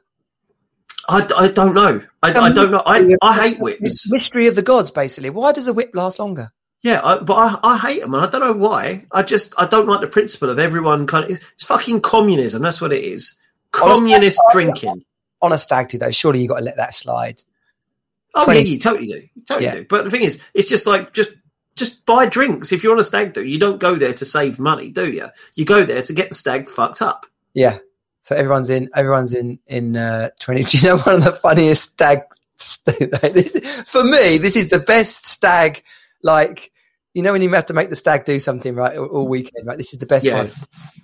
I, 1.09 1.27
I 1.37 1.49
don't 1.49 1.75
know. 1.75 2.03
I, 2.23 2.31
I 2.33 2.53
don't 2.53 2.71
know. 2.71 2.83
I, 2.85 3.17
I 3.23 3.49
hate 3.49 3.59
whips. 3.59 4.09
Mystery 4.11 4.47
of 4.47 4.55
the 4.55 4.63
gods, 4.63 4.91
basically. 4.91 5.31
Why 5.31 5.53
does 5.53 5.67
a 5.67 5.73
whip 5.73 5.91
last 5.95 6.19
longer? 6.19 6.51
Yeah, 6.83 7.01
I, 7.05 7.19
but 7.19 7.35
I, 7.35 7.59
I 7.63 7.79
hate 7.79 8.01
them, 8.03 8.15
and 8.15 8.25
I 8.25 8.31
don't 8.31 8.41
know 8.41 8.53
why. 8.53 9.07
I 9.13 9.23
just 9.23 9.55
I 9.59 9.67
don't 9.67 9.87
like 9.87 10.01
the 10.01 10.07
principle 10.07 10.49
of 10.51 10.59
everyone 10.59 11.07
kind 11.07 11.25
of. 11.25 11.31
It's 11.31 11.65
fucking 11.65 12.01
communism. 12.01 12.63
That's 12.63 12.81
what 12.81 12.93
it 12.93 13.05
is. 13.05 13.39
Communist 13.73 14.41
drinking. 14.53 15.05
On 15.43 15.53
a 15.53 15.59
stag 15.59 15.89
do, 15.89 15.99
though, 15.99 16.11
surely 16.11 16.41
you 16.41 16.49
got 16.49 16.59
to 16.59 16.65
let 16.65 16.77
that 16.77 16.95
slide. 16.95 17.43
Oh 18.35 18.45
20 18.45 18.61
yeah, 18.61 18.67
you 18.67 18.79
totally 18.79 19.07
do. 19.07 19.23
You 19.35 19.43
totally 19.47 19.67
Yeah. 19.67 19.75
do. 19.77 19.87
But 19.89 20.05
the 20.05 20.11
thing 20.11 20.23
is, 20.23 20.45
it's 20.55 20.69
just 20.69 20.87
like 20.87 21.13
just 21.13 21.33
just 21.77 22.05
buy 22.07 22.27
drinks. 22.27 22.73
If 22.73 22.83
you're 22.83 22.93
on 22.93 22.99
a 22.99 23.05
stag 23.05 23.33
do, 23.33 23.45
you 23.45 23.59
don't 23.59 23.81
go 23.81 23.95
there 23.95 24.13
to 24.15 24.25
save 24.25 24.59
money, 24.59 24.91
do 24.91 25.11
you? 25.11 25.27
You 25.55 25.65
go 25.65 25.85
there 25.85 26.03
to 26.03 26.13
get 26.13 26.29
the 26.29 26.35
stag 26.35 26.69
fucked 26.69 27.03
up. 27.03 27.27
Yeah. 27.55 27.79
So 28.23 28.37
everyone's 28.37 28.71
in. 28.71 28.91
Everyone's 28.95 29.33
in 29.33 29.59
in 29.67 29.97
uh, 29.97 30.31
twenty. 30.39 30.63
Do 30.65 30.79
you 30.79 30.89
know 30.89 30.99
one 30.99 31.17
of 31.17 31.25
the 31.25 31.33
funniest 31.33 31.93
stag? 31.93 32.21
this, 32.85 33.59
for 33.87 34.05
me, 34.05 34.37
this 34.37 34.57
is 34.57 34.69
the 34.69 34.79
best 34.79 35.27
stag. 35.27 35.83
Like 36.23 36.71
you 37.15 37.23
know 37.23 37.33
when 37.33 37.41
you 37.43 37.49
have 37.51 37.67
to 37.67 37.75
make 37.75 37.89
the 37.89 37.97
stag 37.97 38.25
do 38.25 38.39
something 38.39 38.75
right 38.75 38.97
all, 38.97 39.07
all 39.07 39.29
weekend. 39.29 39.67
Right. 39.67 39.79
This 39.79 39.95
is 39.95 40.01
the 40.01 40.07
best 40.07 40.27
Yeah. 40.27 40.37
one. 40.37 40.51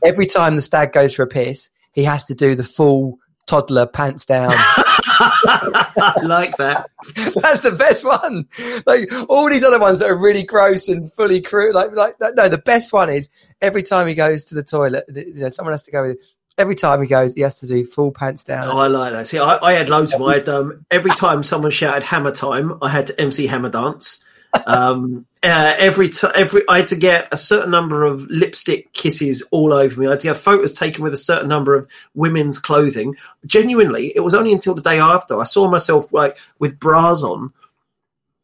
Every 0.05 0.26
time 0.26 0.57
the 0.57 0.62
stag 0.62 0.92
goes 0.92 1.14
for 1.14 1.22
a 1.22 1.26
piss, 1.26 1.70
he 1.92 2.05
has 2.05 2.24
to 2.24 2.35
do 2.35 2.55
the 2.55 2.62
full 2.64 3.18
toddler 3.47 3.87
pants 3.87 4.25
down. 4.25 4.51
I 4.53 6.13
like 6.25 6.57
that. 6.59 6.91
That's 7.15 7.63
the 7.63 7.73
best 7.73 8.05
one. 8.05 8.47
Like 8.87 9.09
all 9.29 9.49
these 9.49 9.63
other 9.63 9.81
ones 9.81 9.99
that 10.01 10.11
are 10.11 10.17
really 10.17 10.43
gross 10.43 10.89
and 10.89 11.13
fully 11.13 11.41
crude. 11.41 11.75
Like, 11.75 11.93
like 11.93 12.17
no, 12.21 12.49
the 12.49 12.59
best 12.59 12.93
one 12.93 13.09
is 13.11 13.31
every 13.61 13.83
time 13.83 14.07
he 14.07 14.15
goes 14.15 14.45
to 14.47 14.55
the 14.55 14.63
toilet. 14.63 15.05
You 15.15 15.35
know, 15.35 15.49
someone 15.49 15.73
has 15.73 15.85
to 15.85 15.93
go 15.93 16.03
with. 16.03 16.19
Every 16.59 16.75
time 16.75 17.03
he 17.03 17.07
goes, 17.07 17.35
he 17.35 17.43
has 17.43 17.61
to 17.61 17.67
do 17.67 17.85
full 17.85 18.13
pants 18.13 18.43
down. 18.43 18.69
Oh, 18.69 18.79
I 18.79 18.87
like 18.87 19.13
that. 19.13 19.27
See, 19.27 19.39
I, 19.39 19.59
I 19.61 19.75
had 19.75 19.91
loads 19.91 20.15
of 20.15 20.21
them. 20.21 20.29
I 20.29 20.35
had 20.37 20.49
um, 20.49 20.87
every 20.91 21.11
time 21.11 21.43
someone 21.43 21.71
shouted 21.71 22.03
"Hammer 22.03 22.33
Time," 22.33 22.79
I 22.81 22.89
had 22.89 23.09
to 23.09 23.21
MC 23.21 23.47
Hammer 23.47 23.69
Dance. 23.69 24.25
Um, 24.66 25.27
uh, 25.42 25.75
every 25.79 26.09
t- 26.09 26.27
every 26.35 26.62
I 26.69 26.79
had 26.79 26.88
to 26.88 26.97
get 26.97 27.29
a 27.33 27.37
certain 27.37 27.71
number 27.71 28.03
of 28.05 28.27
lipstick 28.29 28.92
kisses 28.92 29.42
all 29.51 29.73
over 29.73 30.01
me. 30.01 30.07
I 30.07 30.11
had 30.11 30.21
to 30.21 30.29
have 30.29 30.38
photos 30.40 30.73
taken 30.73 31.05
with 31.05 31.14
a 31.14 31.19
certain 31.19 31.49
number 31.49 31.75
of 31.75 31.88
women's 32.14 32.59
clothing. 32.59 33.14
Genuinely, 33.47 34.12
it 34.16 34.21
was 34.21 34.35
only 34.35 34.53
until 34.53 34.75
the 34.75 34.83
day 34.83 34.99
after 34.99 35.38
I 35.38 35.45
saw 35.45 35.69
myself 35.71 36.12
like 36.12 36.37
with 36.59 36.79
bras 36.81 37.23
on. 37.23 37.53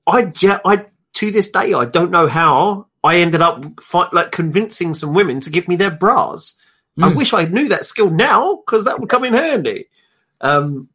I 0.07 0.31
ja- 0.38 0.61
I 0.64 0.87
to 1.14 1.31
this 1.31 1.51
day 1.51 1.72
I 1.75 1.85
don't 1.87 2.11
know 2.11 2.29
how 2.29 2.87
I 3.05 3.16
ended 3.16 3.40
up 3.42 3.64
like 4.12 4.31
convincing 4.33 4.94
some 4.94 5.14
women 5.14 5.40
to 5.40 5.51
give 5.51 5.68
me 5.68 5.77
their 5.77 5.90
bras. 5.90 6.59
I 7.01 7.09
Mm. 7.11 7.16
wish 7.16 7.33
I 7.33 7.44
knew 7.46 7.68
that 7.68 7.85
skill 7.87 8.11
now 8.11 8.57
because 8.57 8.85
that 8.85 9.01
would 9.01 9.09
come 9.09 9.25
in 9.25 9.33
handy. 9.33 9.87
Um, 10.40 10.88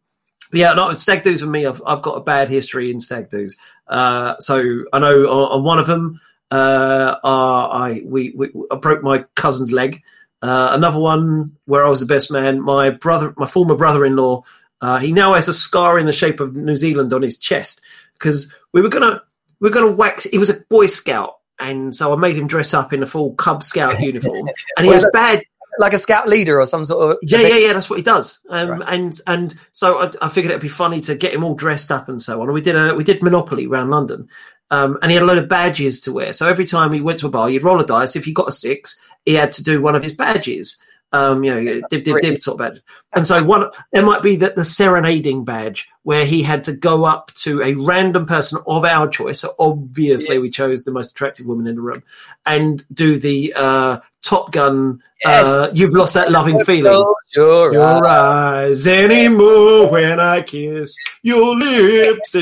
yeah, 0.54 0.74
no, 0.74 0.94
stag 0.94 1.24
do's 1.24 1.42
for 1.42 1.50
me. 1.50 1.66
I've 1.66 1.82
I've 1.86 2.02
got 2.02 2.16
a 2.18 2.22
bad 2.22 2.50
history 2.50 2.92
in 2.92 3.00
stag 3.00 3.30
do's. 3.30 3.56
Uh, 3.90 4.36
so 4.40 4.84
I 4.94 5.00
know 5.00 5.24
on, 5.28 5.60
on 5.60 5.64
one 5.64 5.80
of 5.80 5.88
them, 5.88 6.20
uh, 6.52 7.16
uh, 7.24 7.68
I 7.68 8.02
we, 8.06 8.32
we 8.36 8.50
I 8.72 8.76
broke 8.76 9.04
my 9.04 9.26
cousin's 9.36 9.72
leg. 9.72 10.02
Uh, 10.42 10.70
another 10.74 11.00
one 11.00 11.58
where 11.66 11.84
I 11.86 11.90
was 11.90 12.00
the 12.00 12.06
best 12.06 12.32
man. 12.32 12.62
My 12.62 12.90
brother, 12.92 13.34
my 13.38 13.48
former 13.48 13.76
brother-in-law, 13.76 14.44
uh, 14.82 14.98
he 15.00 15.12
now 15.12 15.34
has 15.34 15.48
a 15.48 15.54
scar 15.54 15.98
in 15.98 16.06
the 16.06 16.14
shape 16.14 16.40
of 16.40 16.56
New 16.56 16.76
Zealand 16.78 17.12
on 17.14 17.22
his 17.24 17.38
chest 17.38 17.82
because 18.14 18.56
we 18.74 18.82
were 18.82 18.90
gonna 18.90 19.22
we 19.60 19.70
were 19.70 19.74
gonna 19.74 19.92
wax. 19.92 20.26
He 20.26 20.38
was 20.38 20.50
a 20.52 20.60
Boy 20.70 20.86
Scout, 20.88 21.38
and 21.60 21.94
so 21.96 22.14
I 22.14 22.18
made 22.18 22.38
him 22.38 22.48
dress 22.48 22.74
up 22.74 22.94
in 22.94 23.02
a 23.02 23.08
full 23.08 23.34
Cub 23.34 23.64
Scout 23.64 24.00
uniform, 24.02 24.48
and 24.78 24.86
he 24.86 24.90
Well, 24.90 24.94
has 24.94 25.04
that- 25.04 25.14
bad 25.14 25.44
like 25.80 25.94
a 25.94 25.98
scout 25.98 26.28
leader 26.28 26.60
or 26.60 26.66
some 26.66 26.86
sort 26.86 27.12
of. 27.12 27.18
yeah, 27.24 27.42
yeah, 27.42 27.58
yeah. 27.58 27.74
That's 27.74 27.90
what 27.90 28.00
he 28.00 28.04
does. 28.04 28.46
Um, 28.50 28.70
Right. 28.70 28.84
And 28.88 29.20
and 29.28 29.56
so 29.72 30.00
I, 30.00 30.12
I 30.22 30.30
figured 30.30 30.52
it'd 30.52 30.62
be 30.62 30.68
funny 30.68 31.02
to 31.02 31.16
get 31.16 31.34
him 31.34 31.44
all 31.44 31.56
dressed 31.56 31.92
up 31.92 32.10
and 32.10 32.22
so 32.22 32.42
on. 32.42 32.48
And 32.48 32.54
we 32.54 32.62
did 32.62 32.76
a 32.76 32.96
we 32.96 33.04
did 33.04 33.24
Monopoly 33.24 33.68
around 33.68 33.90
London, 33.90 34.30
um, 34.72 34.98
and 35.02 35.12
he 35.12 35.16
had 35.16 35.24
a 35.24 35.26
load 35.26 35.38
of 35.38 35.50
badges 35.50 36.02
to 36.02 36.14
wear. 36.14 36.34
So 36.34 36.48
every 36.48 36.66
time 36.66 36.92
he 36.94 37.02
went 37.02 37.20
to 37.20 37.28
a 37.28 37.30
bar, 37.30 37.50
you'd 37.50 37.64
roll 37.64 37.80
a 37.80 37.86
dice. 37.86 38.16
If 38.16 38.28
you 38.28 38.34
got 38.34 38.50
a 38.50 38.52
six, 38.52 39.02
he 39.26 39.36
had 39.36 39.52
to 39.54 39.64
do 39.64 39.82
one 39.82 39.96
of 39.96 40.04
his 40.04 40.14
badges. 40.14 40.82
Um, 41.14 41.46
you 41.46 41.56
know, 41.56 41.82
dib 41.90 42.04
dib 42.04 42.20
dib 42.20 42.42
sort 42.42 42.56
of 42.56 42.60
badges. 42.60 42.86
And 43.16 43.26
so 43.26 43.42
one 43.42 43.70
there 43.94 44.06
might 44.06 44.22
be 44.22 44.36
that 44.38 44.58
the 44.58 44.66
serenading 44.66 45.46
badge 45.46 45.88
where 46.04 46.26
he 46.26 46.44
had 46.44 46.66
to 46.66 46.74
go 46.76 47.06
up 47.06 47.32
to 47.36 47.62
a 47.64 47.76
random 47.76 48.26
person 48.26 48.60
of 48.68 48.84
our 48.84 49.08
choice. 49.08 49.40
So 49.40 49.56
obviously 49.58 50.38
we 50.38 50.50
chose 50.50 50.84
the 50.84 50.92
most 50.92 51.12
attractive 51.12 51.46
woman 51.46 51.66
in 51.66 51.76
the 51.76 51.82
room 51.82 52.04
and 52.46 52.86
do 52.94 53.18
the 53.18 53.54
uh, 53.56 54.00
Top 54.22 54.52
Gun. 54.52 55.02
Uh, 55.26 55.70
You've 55.74 55.94
lost 55.94 56.14
that 56.16 56.30
loving 56.30 56.60
feeling. 56.66 57.14
Sure. 57.30 57.72
Your 57.72 58.06
eyes 58.06 58.86
anymore 58.86 59.90
when 59.90 60.20
I 60.20 60.42
kiss 60.42 60.98
your 61.24 61.56
lips. 61.58 62.36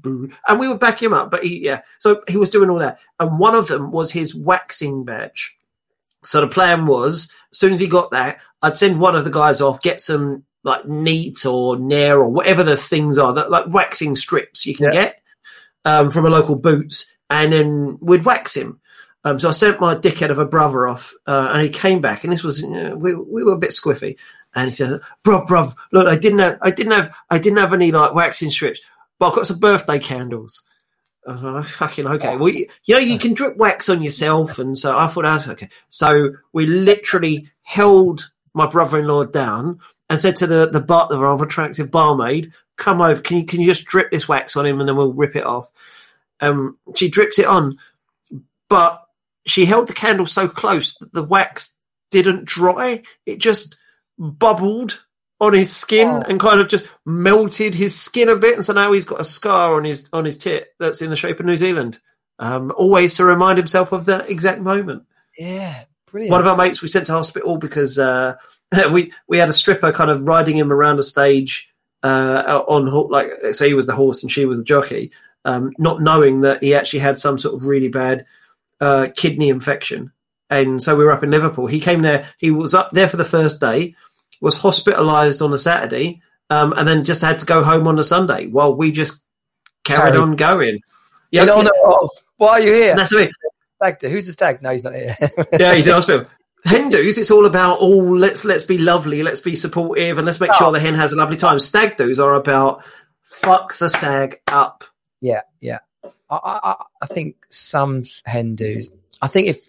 Boo. 0.00 0.30
And 0.48 0.58
we 0.58 0.68
would 0.68 0.80
back 0.80 1.02
him 1.02 1.14
up, 1.14 1.30
but 1.30 1.44
he, 1.44 1.64
yeah. 1.64 1.82
So 1.98 2.22
he 2.28 2.36
was 2.36 2.50
doing 2.50 2.70
all 2.70 2.78
that. 2.78 3.00
And 3.20 3.38
one 3.38 3.54
of 3.54 3.68
them 3.68 3.90
was 3.90 4.10
his 4.10 4.34
waxing 4.34 5.04
badge. 5.04 5.56
So 6.24 6.40
the 6.40 6.46
plan 6.48 6.86
was, 6.86 7.32
as 7.52 7.58
soon 7.58 7.72
as 7.74 7.80
he 7.80 7.86
got 7.88 8.10
that, 8.12 8.40
I'd 8.62 8.76
send 8.76 9.00
one 9.00 9.16
of 9.16 9.24
the 9.24 9.30
guys 9.30 9.60
off, 9.60 9.82
get 9.82 10.00
some 10.00 10.44
like 10.64 10.84
Veet 10.84 11.44
or 11.44 11.76
nair 11.78 12.18
or 12.18 12.28
whatever 12.28 12.62
the 12.62 12.76
things 12.76 13.18
are, 13.18 13.32
that 13.34 13.50
like 13.50 13.66
waxing 13.68 14.14
strips 14.14 14.64
you 14.64 14.76
can 14.76 14.86
Yeah. 14.86 14.90
get 14.92 15.22
um, 15.84 16.10
from 16.10 16.24
a 16.26 16.30
local 16.30 16.54
boots, 16.54 17.12
and 17.28 17.52
then 17.52 17.98
we'd 18.00 18.24
wax 18.24 18.56
him. 18.56 18.80
Um, 19.24 19.38
so 19.38 19.48
I 19.48 19.52
sent 19.52 19.80
my 19.80 19.94
dickhead 19.96 20.30
of 20.30 20.38
a 20.38 20.46
brother 20.46 20.86
off, 20.86 21.12
uh, 21.26 21.50
and 21.52 21.62
he 21.62 21.68
came 21.68 22.00
back, 22.00 22.22
and 22.24 22.32
this 22.32 22.42
was 22.44 22.62
uh, 22.64 22.94
we 22.96 23.14
we 23.14 23.42
were 23.44 23.52
a 23.54 23.58
bit 23.58 23.70
squiffy, 23.70 24.18
and 24.54 24.66
he 24.66 24.70
said, 24.72 25.00
"Bruv, 25.24 25.46
bruv, 25.46 25.74
look, 25.92 26.06
I 26.06 26.16
didn't 26.16 26.40
have, 26.40 26.58
I 26.62 26.70
didn't 26.70 26.92
have, 26.92 27.14
I 27.30 27.38
didn't 27.38 27.58
have 27.58 27.72
any 27.72 27.90
like 27.92 28.14
waxing 28.14 28.50
strips, 28.50 28.80
but 29.18 29.28
I've 29.28 29.34
got 29.34 29.46
some 29.46 29.58
birthday 29.58 29.98
candles." 29.98 30.62
Like, 31.26 31.64
fucking 31.66 32.06
okay. 32.06 32.36
Well, 32.36 32.48
you, 32.48 32.66
you 32.84 32.94
know, 32.94 33.00
you 33.00 33.18
can 33.18 33.34
drip 33.34 33.56
wax 33.56 33.88
on 33.88 34.02
yourself, 34.02 34.58
and 34.58 34.76
so 34.76 34.96
I 34.96 35.06
thought 35.06 35.22
that 35.22 35.34
was 35.34 35.48
okay. 35.48 35.68
So 35.88 36.32
we 36.52 36.66
literally 36.66 37.48
held 37.62 38.30
my 38.54 38.66
brother-in-law 38.66 39.26
down 39.26 39.78
and 40.10 40.20
said 40.20 40.36
to 40.36 40.46
the 40.46 40.68
the 40.68 40.80
bar, 40.80 41.08
the 41.08 41.18
rather 41.18 41.44
attractive 41.44 41.90
barmaid, 41.90 42.52
"Come 42.76 43.00
over, 43.00 43.20
can 43.20 43.38
you 43.38 43.44
can 43.44 43.60
you 43.60 43.66
just 43.66 43.84
drip 43.84 44.10
this 44.10 44.28
wax 44.28 44.56
on 44.56 44.66
him, 44.66 44.80
and 44.80 44.88
then 44.88 44.96
we'll 44.96 45.12
rip 45.12 45.36
it 45.36 45.46
off." 45.46 45.70
Um, 46.40 46.76
she 46.96 47.08
dripped 47.08 47.38
it 47.38 47.46
on, 47.46 47.78
but 48.68 49.02
she 49.46 49.64
held 49.64 49.86
the 49.86 49.94
candle 49.94 50.26
so 50.26 50.48
close 50.48 50.94
that 50.94 51.12
the 51.12 51.22
wax 51.22 51.78
didn't 52.10 52.44
dry. 52.44 53.02
It 53.26 53.38
just 53.38 53.76
bubbled 54.18 55.04
on 55.42 55.52
his 55.52 55.74
skin 55.74 56.08
Oh. 56.08 56.22
and 56.28 56.40
kind 56.40 56.60
of 56.60 56.68
just 56.68 56.88
melted 57.04 57.74
his 57.74 57.98
skin 58.00 58.28
a 58.30 58.36
bit. 58.36 58.54
And 58.54 58.64
so 58.64 58.72
now 58.72 58.92
he's 58.92 59.04
got 59.04 59.20
a 59.20 59.24
scar 59.24 59.74
on 59.74 59.84
his 59.84 60.08
on 60.12 60.24
his 60.24 60.38
tit 60.38 60.68
that's 60.78 61.02
in 61.02 61.10
the 61.10 61.16
shape 61.16 61.40
of 61.40 61.46
New 61.46 61.56
Zealand. 61.58 62.00
Um, 62.38 62.72
always 62.76 63.16
to 63.16 63.24
remind 63.24 63.58
himself 63.58 63.92
of 63.92 64.06
that 64.06 64.30
exact 64.30 64.60
moment. 64.60 65.02
Yeah. 65.36 65.84
Brilliant. 66.10 66.30
One 66.32 66.40
of 66.40 66.46
our 66.46 66.56
mates 66.56 66.80
we 66.80 66.88
sent 66.88 67.06
to 67.06 67.12
hospital 67.12 67.56
because 67.58 67.98
uh, 67.98 68.36
we 68.92 69.12
we 69.26 69.38
had 69.38 69.48
a 69.48 69.52
stripper 69.52 69.92
kind 69.92 70.10
of 70.10 70.22
riding 70.22 70.56
him 70.56 70.72
around 70.72 70.98
a 70.98 71.02
stage 71.02 71.68
uh, 72.04 72.62
on 72.68 72.86
like 73.10 73.32
so 73.52 73.66
he 73.66 73.74
was 73.74 73.86
the 73.86 73.94
horse 73.94 74.22
and 74.22 74.30
she 74.30 74.44
was 74.46 74.58
the 74.58 74.64
jockey, 74.64 75.10
um, 75.44 75.72
not 75.78 76.00
knowing 76.02 76.40
that 76.42 76.62
he 76.62 76.74
actually 76.74 77.00
had 77.00 77.18
some 77.18 77.36
sort 77.38 77.54
of 77.54 77.64
really 77.66 77.88
bad 77.88 78.26
uh, 78.80 79.08
kidney 79.16 79.48
infection. 79.48 80.12
And 80.50 80.82
so 80.82 80.96
we 80.96 81.04
were 81.04 81.12
up 81.12 81.22
in 81.22 81.30
Liverpool. 81.30 81.66
He 81.66 81.80
came 81.80 82.02
there. 82.02 82.26
He 82.38 82.50
was 82.50 82.74
up 82.74 82.90
there 82.92 83.08
for 83.08 83.16
the 83.16 83.24
first 83.24 83.58
day, 83.60 83.94
was 84.42 84.58
hospitalised 84.58 85.42
on 85.42 85.52
a 85.54 85.58
Saturday, 85.58 86.20
um, 86.50 86.74
and 86.74 86.86
then 86.86 87.04
just 87.04 87.22
had 87.22 87.38
to 87.38 87.46
go 87.46 87.62
home 87.62 87.88
on 87.88 87.98
a 87.98 88.04
Sunday 88.04 88.48
while 88.48 88.74
we 88.74 88.90
just 88.92 89.22
carried 89.84 90.12
Carried. 90.12 90.20
on 90.20 90.36
going. 90.36 90.74
In 91.30 91.46
yeah. 91.46 91.48
honour 91.48 91.70
of. 91.86 92.10
Why 92.36 92.48
are 92.50 92.60
you 92.60 92.72
here? 92.74 92.96
That's 92.96 93.14
it. 93.14 93.30
Stag 93.76 93.98
do. 94.00 94.08
Who's 94.08 94.26
the 94.26 94.32
stag? 94.32 94.60
No, 94.60 94.70
he's 94.70 94.84
not 94.84 94.94
here. 94.94 95.14
yeah, 95.58 95.74
he's 95.74 95.86
in 95.86 95.94
hospital. 95.94 96.26
Hen-dos, 96.64 97.18
it's 97.18 97.30
all 97.30 97.46
about 97.46 97.78
oh, 97.80 97.88
let's 97.88 98.44
let's 98.44 98.62
be 98.62 98.78
lovely, 98.78 99.22
let's 99.22 99.40
be 99.40 99.56
supportive, 99.56 100.18
and 100.18 100.26
let's 100.26 100.38
make 100.38 100.52
sure 100.54 100.70
the 100.70 100.78
hen 100.78 100.94
has 100.94 101.12
a 101.12 101.16
lovely 101.16 101.36
time. 101.36 101.58
Stag 101.58 101.96
do's 101.96 102.20
are 102.20 102.34
about 102.34 102.84
fuck 103.22 103.76
the 103.78 103.88
stag 103.88 104.40
up. 104.48 104.84
Yeah, 105.20 105.40
yeah. 105.60 105.78
I, 106.04 106.10
I, 106.30 106.74
I- 107.02 107.06
think 107.06 107.36
some 107.48 108.04
hen 108.26 108.54
do's. 108.54 108.90
I 109.20 109.26
think 109.26 109.48
if 109.48 109.68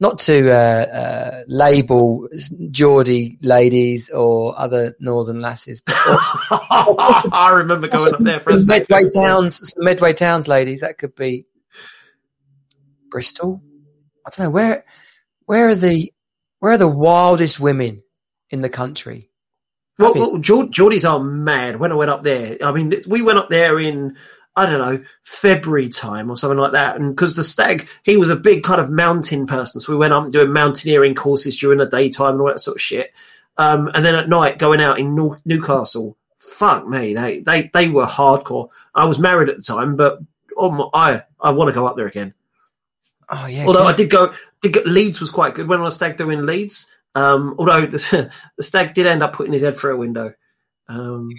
not 0.00 0.18
to 0.20 0.50
uh, 0.50 0.54
uh, 0.54 1.44
label 1.46 2.26
Geordie 2.70 3.38
ladies 3.42 4.08
or 4.08 4.58
other 4.58 4.96
northern 4.98 5.42
lasses. 5.42 5.82
I 5.88 7.52
remember 7.54 7.86
going 7.86 8.14
up 8.14 8.20
there 8.20 8.40
for 8.40 8.50
a 8.50 8.56
some 8.56 8.68
Medway 8.68 9.08
towns, 9.14 9.70
some 9.70 9.84
Medway 9.84 10.14
towns 10.14 10.48
ladies. 10.48 10.80
That 10.80 10.96
could 10.96 11.14
be 11.14 11.46
Bristol. 13.10 13.60
I 14.26 14.30
don't 14.30 14.46
know 14.46 14.50
where. 14.50 14.84
Where 15.44 15.68
are 15.68 15.74
the 15.74 16.12
where 16.60 16.72
are 16.72 16.78
the 16.78 16.88
wildest 16.88 17.60
women 17.60 18.02
in 18.48 18.62
the 18.62 18.70
country? 18.70 19.30
Well, 19.98 20.14
well 20.14 20.38
Geord- 20.38 20.70
Geordies 20.70 21.08
are 21.08 21.22
mad. 21.22 21.76
When 21.76 21.92
I 21.92 21.96
went 21.96 22.10
up 22.10 22.22
there, 22.22 22.56
I 22.62 22.72
mean, 22.72 22.92
we 23.06 23.20
went 23.20 23.38
up 23.38 23.50
there 23.50 23.78
in 23.78 24.16
I 24.56 24.66
don't 24.66 24.78
know 24.78 25.04
February 25.22 25.88
time 25.88 26.30
or 26.30 26.36
something 26.36 26.58
like 26.58 26.72
that, 26.72 26.96
and 26.96 27.14
because 27.14 27.36
the 27.36 27.44
stag, 27.44 27.88
he 28.02 28.16
was 28.16 28.30
a 28.30 28.36
big 28.36 28.62
kind 28.62 28.80
of 28.80 28.90
mountain 28.90 29.46
person, 29.46 29.80
so 29.80 29.92
we 29.92 29.98
went 29.98 30.12
up 30.12 30.30
doing 30.30 30.52
mountaineering 30.52 31.14
courses 31.14 31.56
during 31.56 31.78
the 31.78 31.86
daytime 31.86 32.32
and 32.32 32.40
all 32.40 32.48
that 32.48 32.60
sort 32.60 32.76
of 32.76 32.80
shit. 32.80 33.12
Um, 33.56 33.90
and 33.94 34.04
then 34.04 34.14
at 34.14 34.28
night, 34.28 34.58
going 34.58 34.80
out 34.80 34.98
in 34.98 35.14
Nor- 35.14 35.40
Newcastle. 35.44 36.16
Fuck 36.36 36.88
me, 36.88 37.14
they, 37.14 37.40
they 37.40 37.70
they 37.72 37.88
were 37.88 38.04
hardcore. 38.04 38.70
I 38.94 39.06
was 39.06 39.18
married 39.18 39.48
at 39.48 39.56
the 39.56 39.62
time, 39.62 39.96
but 39.96 40.18
oh 40.56 40.70
my, 40.70 40.88
I 40.92 41.22
I 41.40 41.52
want 41.52 41.68
to 41.68 41.74
go 41.74 41.86
up 41.86 41.96
there 41.96 42.08
again. 42.08 42.34
Oh 43.30 43.46
yeah. 43.46 43.66
Although 43.66 43.84
I 43.84 43.94
did 43.94 44.10
go, 44.10 44.34
did 44.60 44.72
go, 44.72 44.80
Leeds 44.84 45.20
was 45.20 45.30
quite 45.30 45.54
good 45.54 45.68
when 45.68 45.80
I 45.80 45.84
was 45.84 45.94
stag 45.94 46.16
doing 46.16 46.44
Leeds. 46.44 46.90
Um, 47.14 47.54
although 47.58 47.86
the, 47.86 48.30
the 48.56 48.62
stag 48.62 48.94
did 48.94 49.06
end 49.06 49.22
up 49.22 49.32
putting 49.32 49.52
his 49.52 49.62
head 49.62 49.76
through 49.76 49.94
a 49.94 49.98
window. 49.98 50.34
Um, 50.88 51.30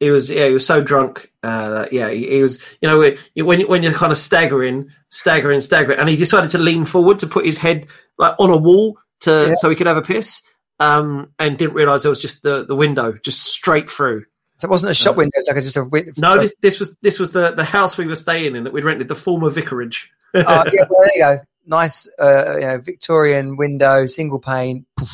he 0.00 0.10
was 0.10 0.30
yeah, 0.30 0.46
he 0.46 0.52
was 0.52 0.66
so 0.66 0.80
drunk. 0.82 1.30
Uh, 1.42 1.70
that, 1.70 1.92
yeah, 1.92 2.10
he, 2.10 2.28
he 2.28 2.42
was. 2.42 2.62
You 2.80 2.88
know, 2.88 3.44
when 3.44 3.60
when 3.68 3.82
you're 3.82 3.92
kind 3.92 4.12
of 4.12 4.18
staggering, 4.18 4.90
staggering, 5.10 5.60
staggering, 5.60 5.98
and 5.98 6.08
he 6.08 6.16
decided 6.16 6.50
to 6.50 6.58
lean 6.58 6.84
forward 6.84 7.18
to 7.20 7.26
put 7.26 7.44
his 7.44 7.58
head 7.58 7.86
like 8.18 8.34
on 8.38 8.50
a 8.50 8.56
wall 8.56 8.98
to 9.20 9.46
Yeah. 9.48 9.54
so 9.54 9.68
he 9.70 9.76
could 9.76 9.86
have 9.86 9.96
a 9.96 10.02
piss. 10.02 10.42
Um, 10.80 11.32
and 11.40 11.58
didn't 11.58 11.74
realise 11.74 12.02
there 12.04 12.10
was 12.10 12.20
just 12.20 12.44
the, 12.44 12.64
the 12.64 12.76
window, 12.76 13.12
just 13.24 13.46
straight 13.46 13.90
through. 13.90 14.24
so 14.58 14.68
it 14.68 14.70
wasn't 14.70 14.92
a 14.92 14.94
shop 14.94 15.16
window. 15.16 15.32
It's 15.34 15.48
like 15.48 15.56
just 15.56 15.76
a 15.76 15.82
win- 15.82 16.12
No, 16.16 16.38
this, 16.40 16.54
this 16.62 16.78
was 16.78 16.96
this 17.02 17.18
was 17.18 17.32
the, 17.32 17.50
the 17.50 17.64
house 17.64 17.98
we 17.98 18.06
were 18.06 18.14
staying 18.14 18.54
in 18.54 18.62
that 18.62 18.72
we'd 18.72 18.84
rented, 18.84 19.08
the 19.08 19.16
former 19.16 19.50
vicarage. 19.50 20.08
Oh, 20.34 20.40
yeah, 20.40 20.84
well, 20.88 21.00
there 21.00 21.10
you 21.14 21.20
go. 21.20 21.38
Nice, 21.66 22.08
uh, 22.20 22.54
you 22.54 22.66
know, 22.66 22.78
Victorian 22.78 23.56
window, 23.56 24.06
single 24.06 24.38
pane, 24.38 24.86
poof, 24.96 25.10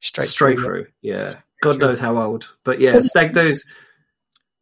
straight, 0.00 0.28
straight 0.28 0.58
through. 0.58 0.64
through. 0.66 0.86
Yeah, 1.00 1.36
God 1.62 1.78
knows 1.78 1.98
how 1.98 2.18
old, 2.18 2.52
but 2.62 2.78
yeah, 2.78 2.96
stag 3.00 3.32
do's. 3.32 3.64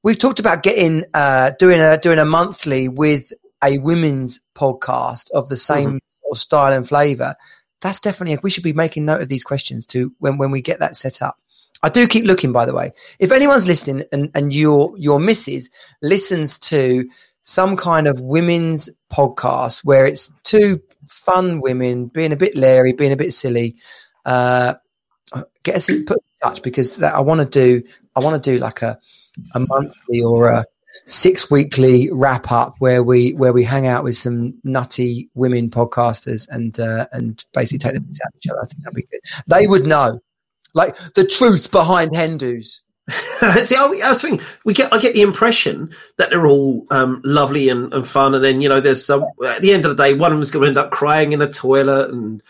We've 0.04 0.18
talked 0.18 0.38
about 0.38 0.62
getting 0.62 1.04
uh, 1.14 1.52
doing 1.58 1.80
a 1.80 1.98
doing 1.98 2.18
a 2.18 2.24
monthly 2.26 2.88
with 2.88 3.32
a 3.64 3.78
women's 3.78 4.40
podcast 4.54 5.30
of 5.32 5.48
the 5.48 5.56
same 5.56 5.88
Mm-hmm. 5.88 6.06
sort 6.06 6.32
of 6.32 6.38
style 6.38 6.72
and 6.74 6.86
flavour. 6.86 7.34
That's 7.80 8.00
definitely 8.00 8.38
we 8.42 8.50
should 8.50 8.62
be 8.64 8.74
making 8.74 9.06
note 9.06 9.22
of 9.22 9.28
these 9.28 9.44
questions 9.44 9.86
too 9.86 10.12
when 10.18 10.36
when 10.36 10.50
we 10.50 10.60
get 10.60 10.78
that 10.80 10.94
set 10.94 11.22
up. 11.22 11.38
I 11.82 11.88
do 11.88 12.06
keep 12.06 12.24
looking, 12.24 12.52
by 12.52 12.66
the 12.66 12.74
way. 12.74 12.92
If 13.18 13.32
anyone's 13.32 13.66
listening 13.66 14.04
and, 14.12 14.30
and 14.34 14.54
your 14.54 14.96
your 14.98 15.18
missus 15.18 15.70
listens 16.02 16.58
to 16.60 17.08
some 17.42 17.76
kind 17.76 18.06
of 18.06 18.20
women's 18.20 18.90
podcast 19.12 19.84
where 19.84 20.06
it's 20.06 20.32
two 20.44 20.80
fun 21.08 21.60
women 21.60 22.06
being 22.06 22.32
a 22.32 22.36
bit 22.36 22.54
leery, 22.56 22.92
being 22.92 23.12
a 23.12 23.16
bit 23.16 23.32
silly, 23.32 23.76
uh, 24.26 24.74
get 25.62 25.76
us 25.76 25.88
in, 25.88 26.04
put 26.04 26.18
in 26.18 26.48
touch 26.48 26.62
because 26.62 26.96
that 26.96 27.14
I 27.14 27.20
want 27.20 27.40
to 27.40 27.46
do. 27.46 27.86
I 28.14 28.20
want 28.20 28.42
to 28.42 28.50
do 28.50 28.58
like 28.58 28.82
a 28.82 28.98
a 29.54 29.60
monthly 29.60 30.20
or 30.20 30.48
a 30.48 30.64
six 31.06 31.50
weekly 31.50 32.08
wrap 32.12 32.50
up 32.50 32.76
where 32.78 33.02
we 33.02 33.32
where 33.34 33.52
we 33.52 33.64
hang 33.64 33.86
out 33.86 34.04
with 34.04 34.16
some 34.16 34.54
nutty 34.64 35.28
women 35.34 35.70
podcasters 35.70 36.48
and 36.50 36.78
uh, 36.78 37.06
and 37.12 37.44
basically 37.52 37.78
take 37.78 37.94
them 37.94 38.06
out 38.24 38.34
each 38.36 38.50
other. 38.50 38.60
I 38.62 38.66
think 38.66 38.82
that'd 38.82 38.94
be 38.94 39.06
good. 39.10 39.20
They 39.46 39.66
would 39.66 39.86
know, 39.86 40.20
like 40.74 40.96
the 41.14 41.26
truth 41.26 41.70
behind 41.70 42.14
hen 42.14 42.36
do's. 42.36 42.82
See, 43.10 43.76
I, 43.76 44.00
I 44.02 44.08
was 44.08 44.22
thinking, 44.22 44.44
we 44.64 44.72
get, 44.72 44.90
I 44.90 44.98
get 44.98 45.12
the 45.12 45.20
impression 45.20 45.92
that 46.16 46.30
they're 46.30 46.46
all 46.46 46.86
um, 46.90 47.20
lovely 47.22 47.68
and, 47.68 47.92
and 47.92 48.06
fun, 48.06 48.34
and 48.34 48.42
then 48.42 48.62
you 48.62 48.68
know, 48.68 48.80
there's 48.80 49.04
some. 49.04 49.26
At 49.46 49.60
the 49.60 49.72
end 49.72 49.84
of 49.84 49.94
the 49.94 50.02
day, 50.02 50.14
one 50.14 50.32
of 50.32 50.38
them's 50.38 50.50
going 50.50 50.62
to 50.62 50.68
end 50.68 50.78
up 50.78 50.90
crying 50.90 51.32
in 51.32 51.42
a 51.42 51.50
toilet, 51.50 52.10
and 52.10 52.42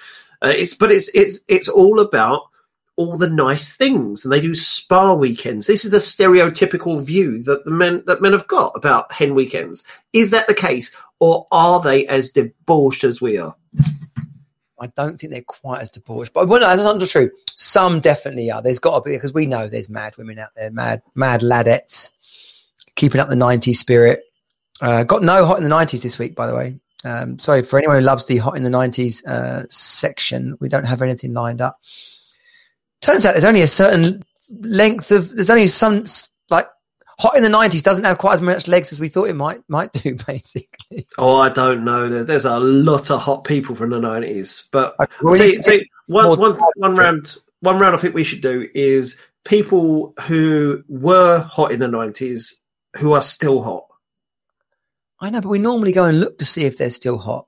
uh, 0.42 0.52
it's. 0.54 0.74
But 0.74 0.92
it's 0.92 1.08
it's 1.08 1.40
it's 1.48 1.68
all 1.68 1.98
about 1.98 2.42
all 2.96 3.16
the 3.18 3.28
nice 3.28 3.74
things, 3.74 4.24
and 4.24 4.32
they 4.32 4.40
do 4.40 4.54
spa 4.54 5.14
weekends. 5.14 5.66
This 5.66 5.84
is 5.84 5.90
the 5.90 5.98
stereotypical 5.98 7.04
view 7.04 7.42
that 7.42 7.64
the 7.64 7.70
men 7.70 8.02
that 8.06 8.22
men 8.22 8.32
have 8.32 8.46
got 8.46 8.72
about 8.74 9.12
hen 9.12 9.34
weekends. 9.34 9.84
Is 10.12 10.30
that 10.30 10.46
the 10.46 10.54
case, 10.54 10.94
or 11.18 11.46
are 11.50 11.80
they 11.80 12.06
as 12.06 12.30
debauched 12.30 13.04
as 13.04 13.20
we 13.20 13.38
are? 13.38 13.54
I 14.80 14.88
don't 14.88 15.18
think 15.18 15.32
they're 15.32 15.42
quite 15.42 15.82
as 15.82 15.90
debauched, 15.90 16.32
but 16.32 16.48
well, 16.48 16.60
no, 16.60 16.66
that's 16.68 16.82
not 16.82 17.00
true. 17.08 17.30
Some 17.54 18.00
definitely 18.00 18.50
are. 18.50 18.62
There's 18.62 18.78
got 18.78 18.98
to 18.98 19.08
be 19.08 19.16
because 19.16 19.32
we 19.32 19.46
know 19.46 19.66
there's 19.66 19.90
mad 19.90 20.16
women 20.16 20.38
out 20.38 20.50
there, 20.54 20.70
mad 20.70 21.02
mad 21.14 21.40
ladettes, 21.40 22.12
keeping 22.94 23.20
up 23.20 23.28
the 23.28 23.34
'90s 23.34 23.76
spirit. 23.76 24.22
Uh, 24.80 25.04
got 25.04 25.22
no 25.22 25.46
hot 25.46 25.58
in 25.58 25.64
the 25.64 25.70
'90s 25.70 26.02
this 26.02 26.18
week, 26.18 26.34
by 26.34 26.46
the 26.46 26.54
way. 26.54 26.78
Um, 27.04 27.38
sorry 27.38 27.62
for 27.62 27.78
anyone 27.78 27.98
who 27.98 28.04
loves 28.04 28.26
the 28.26 28.38
hot 28.38 28.56
in 28.56 28.62
the 28.62 28.70
'90s 28.70 29.24
uh, 29.26 29.64
section. 29.68 30.56
We 30.60 30.68
don't 30.68 30.86
have 30.86 31.02
anything 31.02 31.34
lined 31.34 31.60
up. 31.60 31.80
Turns 33.04 33.26
out 33.26 33.32
there's 33.32 33.44
only 33.44 33.60
a 33.60 33.66
certain 33.66 34.24
length 34.60 35.10
of. 35.10 35.28
There's 35.28 35.50
only 35.50 35.66
some 35.66 36.04
like 36.48 36.66
hot 37.18 37.36
in 37.36 37.42
the 37.42 37.50
'90s 37.50 37.82
doesn't 37.82 38.04
have 38.04 38.16
quite 38.16 38.32
as 38.32 38.40
much 38.40 38.66
legs 38.66 38.92
as 38.92 39.00
we 39.00 39.08
thought 39.08 39.24
it 39.28 39.36
might 39.36 39.60
might 39.68 39.92
do. 39.92 40.16
Basically, 40.26 41.06
Oh, 41.18 41.38
I 41.38 41.50
don't 41.50 41.84
know. 41.84 42.08
There's 42.08 42.46
a 42.46 42.58
lot 42.58 43.10
of 43.10 43.20
hot 43.20 43.44
people 43.44 43.74
from 43.74 43.90
the 43.90 44.00
nineties, 44.00 44.70
but 44.72 44.94
Okay, 44.98 45.12
well, 45.20 45.32
we 45.32 45.38
see, 45.38 45.46
need 45.48 45.56
to 45.56 45.62
see, 45.64 45.90
one, 46.06 46.38
one, 46.38 46.58
one 46.76 46.94
round, 46.94 47.36
one 47.60 47.78
round. 47.78 47.94
I 47.94 47.98
think 47.98 48.14
we 48.14 48.24
should 48.24 48.40
do 48.40 48.70
is 48.74 49.20
people 49.44 50.14
who 50.26 50.82
were 50.88 51.40
hot 51.40 51.72
in 51.72 51.80
the 51.80 51.88
nineties 51.88 52.64
who 52.96 53.12
are 53.12 53.20
still 53.20 53.60
hot. 53.60 53.84
I 55.20 55.28
know, 55.28 55.42
but 55.42 55.50
we 55.50 55.58
normally 55.58 55.92
go 55.92 56.04
and 56.04 56.20
look 56.20 56.38
to 56.38 56.46
see 56.46 56.64
if 56.64 56.78
they're 56.78 56.88
still 56.88 57.18
hot. 57.18 57.46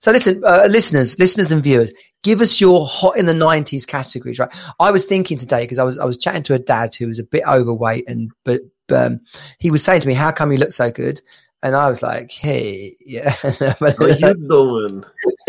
So 0.00 0.12
listen, 0.12 0.42
uh, 0.44 0.66
listeners, 0.68 1.18
listeners 1.18 1.52
and 1.52 1.62
viewers, 1.62 1.92
give 2.22 2.40
us 2.40 2.60
your 2.60 2.86
hot 2.86 3.16
in 3.16 3.26
the 3.26 3.34
nineties 3.34 3.86
categories, 3.86 4.38
right? 4.38 4.54
I 4.78 4.90
was 4.90 5.06
thinking 5.06 5.38
today 5.38 5.62
because 5.64 5.78
I 5.78 5.84
was 5.84 5.98
I 5.98 6.04
was 6.04 6.18
chatting 6.18 6.42
to 6.44 6.54
a 6.54 6.58
dad 6.58 6.94
who 6.94 7.06
was 7.06 7.18
a 7.18 7.24
bit 7.24 7.44
overweight 7.46 8.04
and 8.08 8.30
but 8.44 8.62
um, 8.92 9.20
he 9.58 9.70
was 9.70 9.84
saying 9.84 10.00
to 10.02 10.08
me, 10.08 10.14
"How 10.14 10.32
come 10.32 10.52
you 10.52 10.58
look 10.58 10.72
so 10.72 10.90
good?" 10.90 11.20
And 11.62 11.76
I 11.76 11.88
was 11.88 12.02
like, 12.02 12.30
"Hey, 12.30 12.96
yeah." 13.04 13.34
What 13.78 14.00
are 14.00 14.10
you 14.10 14.48
doing? 14.48 15.04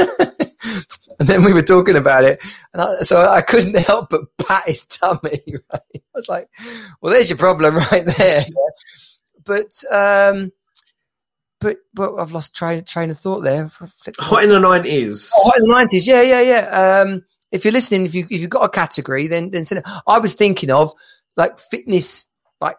and 1.20 1.28
then 1.28 1.44
we 1.44 1.54
were 1.54 1.62
talking 1.62 1.96
about 1.96 2.24
it, 2.24 2.42
and 2.74 2.82
I, 2.82 3.02
so 3.02 3.22
I 3.22 3.42
couldn't 3.42 3.78
help 3.78 4.10
but 4.10 4.22
pat 4.38 4.64
his 4.66 4.84
tummy. 4.86 5.42
Right? 5.74 5.82
I 5.96 6.00
was 6.14 6.30
like, 6.30 6.50
"Well, 7.02 7.14
there's 7.14 7.30
your 7.30 7.38
problem 7.38 7.78
right 7.78 8.06
there." 8.06 8.46
But 9.44 9.72
um, 9.92 10.52
but 11.62 11.78
but 11.94 12.16
I've 12.18 12.32
lost 12.34 12.54
train 12.56 12.84
train 12.84 13.10
of 13.12 13.18
thought 13.20 13.42
there. 13.42 13.72
Hot 14.20 14.44
in 14.44 14.50
the 14.50 14.60
nineties. 14.60 15.32
Oh, 15.38 15.52
in 15.58 15.64
the 15.64 15.70
nineties, 15.70 16.06
yeah, 16.08 16.22
yeah, 16.22 16.42
yeah. 16.42 17.02
Um, 17.06 17.24
if 17.52 17.64
you're 17.64 17.72
listening, 17.72 18.06
if 18.06 18.14
you 18.16 18.26
if 18.30 18.42
you've 18.42 18.50
got 18.50 18.64
a 18.66 18.70
category, 18.70 19.28
then 19.28 19.52
then 19.52 19.64
send 19.64 19.80
it. 19.80 19.86
I 20.08 20.20
was 20.20 20.36
thinking 20.36 20.72
of 20.72 20.92
like 21.38 21.60
fitness, 21.60 22.30
like 22.60 22.76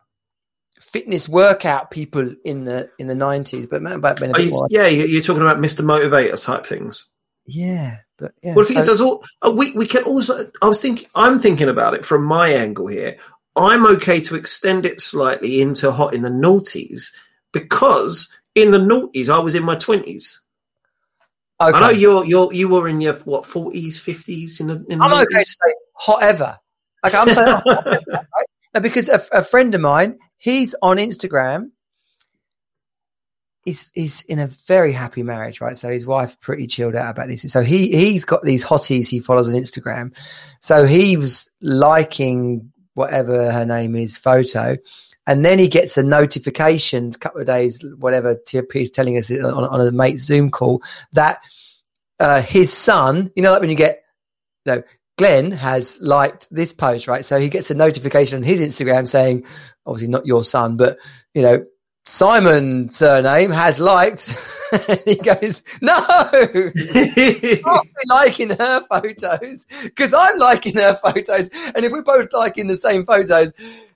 fitness 0.80 1.28
workout 1.28 1.90
people 1.90 2.34
in 2.44 2.64
the 2.64 2.90
in 2.98 3.06
the 3.06 3.14
nineties, 3.14 3.66
but 3.66 3.80
man, 3.82 4.00
back 4.00 4.16
then 4.18 4.34
a 4.34 4.40
you, 4.40 4.50
yeah, 4.70 4.86
you- 4.88 5.06
you're 5.06 5.22
talking 5.22 5.42
about 5.42 5.58
Mr. 5.58 5.80
Motivator 5.84 6.42
type 6.44 6.66
things. 6.66 7.06
Yeah, 7.46 7.98
but 8.18 8.32
yeah. 8.42 8.54
Well, 8.54 8.64
the 8.64 8.68
thing 8.68 8.78
is, 8.78 8.86
so- 8.86 8.90
there's 8.92 9.00
all, 9.00 9.24
uh, 9.42 9.50
we 9.50 9.72
we 9.72 9.86
can 9.86 10.04
also. 10.04 10.50
I 10.60 10.68
was 10.68 10.80
thinking. 10.82 11.08
I'm 11.14 11.38
thinking 11.38 11.68
about 11.68 11.94
it 11.94 12.04
from 12.04 12.24
my 12.24 12.48
angle 12.50 12.86
here. 12.88 13.16
I'm 13.54 13.84
okay 13.86 14.18
to 14.22 14.34
extend 14.36 14.86
it 14.86 15.00
slightly 15.00 15.60
into 15.60 15.92
hot 15.92 16.14
in 16.14 16.22
the 16.22 16.30
noughties 16.30 17.14
because 17.52 18.34
in 18.54 18.70
the 18.70 18.78
noughties 18.78 19.28
I 19.28 19.38
was 19.38 19.54
in 19.54 19.64
my 19.64 19.76
twenties. 19.76 20.42
okay. 21.60 21.76
I 21.76 21.80
know 21.80 21.90
you're 21.90 22.24
you're 22.24 22.52
you 22.52 22.68
were 22.68 22.88
in 22.88 23.00
your 23.00 23.14
what 23.14 23.46
forties, 23.46 23.98
fifties 23.98 24.60
in 24.60 24.66
the 24.68 24.84
in 24.88 24.98
the 24.98 25.04
I'm 25.04 25.12
okay 25.12 25.42
to 25.42 25.44
say 25.44 25.74
hot 25.94 26.22
ever. 26.22 26.58
Okay, 27.04 27.16
I'm 27.16 27.28
saying 27.28 27.60
right? 28.08 28.82
Because 28.82 29.08
a, 29.08 29.20
a 29.32 29.42
friend 29.42 29.74
of 29.74 29.80
mine, 29.80 30.18
he's 30.36 30.74
on 30.82 30.96
Instagram. 30.96 31.70
He's 33.64 33.90
he's 33.94 34.22
in 34.22 34.38
a 34.38 34.48
very 34.48 34.92
happy 34.92 35.22
marriage, 35.22 35.60
right? 35.60 35.76
So 35.76 35.88
his 35.88 36.06
wife 36.06 36.40
pretty 36.40 36.66
chilled 36.66 36.96
out 36.96 37.10
about 37.10 37.28
this. 37.28 37.42
So 37.42 37.62
he 37.62 37.88
he's 37.92 38.24
got 38.24 38.42
these 38.42 38.64
hotties 38.64 39.08
he 39.08 39.20
follows 39.20 39.48
on 39.48 39.54
Instagram. 39.54 40.16
So 40.60 40.84
he 40.84 41.16
was 41.16 41.50
liking 41.60 42.72
whatever 42.94 43.50
her 43.52 43.64
name 43.64 43.94
is 43.94 44.18
photo, 44.18 44.76
and 45.26 45.44
then 45.44 45.58
he 45.58 45.68
gets 45.68 45.96
a 45.96 46.02
notification 46.02 47.12
a 47.14 47.18
couple 47.18 47.40
of 47.40 47.46
days, 47.46 47.84
whatever 47.98 48.34
TP 48.34 48.76
is 48.76 48.90
telling 48.90 49.16
us 49.16 49.30
on, 49.30 49.64
on 49.64 49.80
a 49.80 49.92
mate's 49.92 50.22
Zoom 50.22 50.50
call 50.50 50.82
that 51.12 51.44
uh, 52.18 52.42
his 52.42 52.72
son, 52.72 53.30
you 53.36 53.42
know, 53.42 53.52
like 53.52 53.60
when 53.60 53.70
you 53.70 53.76
get 53.76 54.02
no, 54.66 54.82
Glenn 55.18 55.50
has 55.50 56.00
liked 56.00 56.48
this 56.50 56.72
post, 56.72 57.06
right? 57.06 57.24
So 57.24 57.38
he 57.38 57.48
gets 57.48 57.70
a 57.70 57.74
notification 57.74 58.38
on 58.38 58.42
his 58.42 58.60
Instagram 58.60 59.06
saying, 59.06 59.44
obviously 59.86 60.08
not 60.08 60.26
your 60.26 60.44
son, 60.44 60.76
but 60.76 60.98
you 61.34 61.42
know, 61.42 61.64
Simon 62.04 62.90
surname 62.90 63.50
has 63.50 63.78
liked. 63.78 64.36
he 65.04 65.16
goes, 65.16 65.62
no, 65.80 65.94
be 66.74 67.62
liking 68.08 68.50
her 68.50 68.80
photos 68.90 69.66
because 69.84 70.12
I'm 70.12 70.38
liking 70.38 70.76
her 70.76 70.96
photos. 70.96 71.48
And 71.74 71.84
if 71.84 71.92
we're 71.92 72.02
both 72.02 72.32
liking 72.32 72.66
the 72.66 72.76
same 72.76 73.06
photos, 73.06 73.52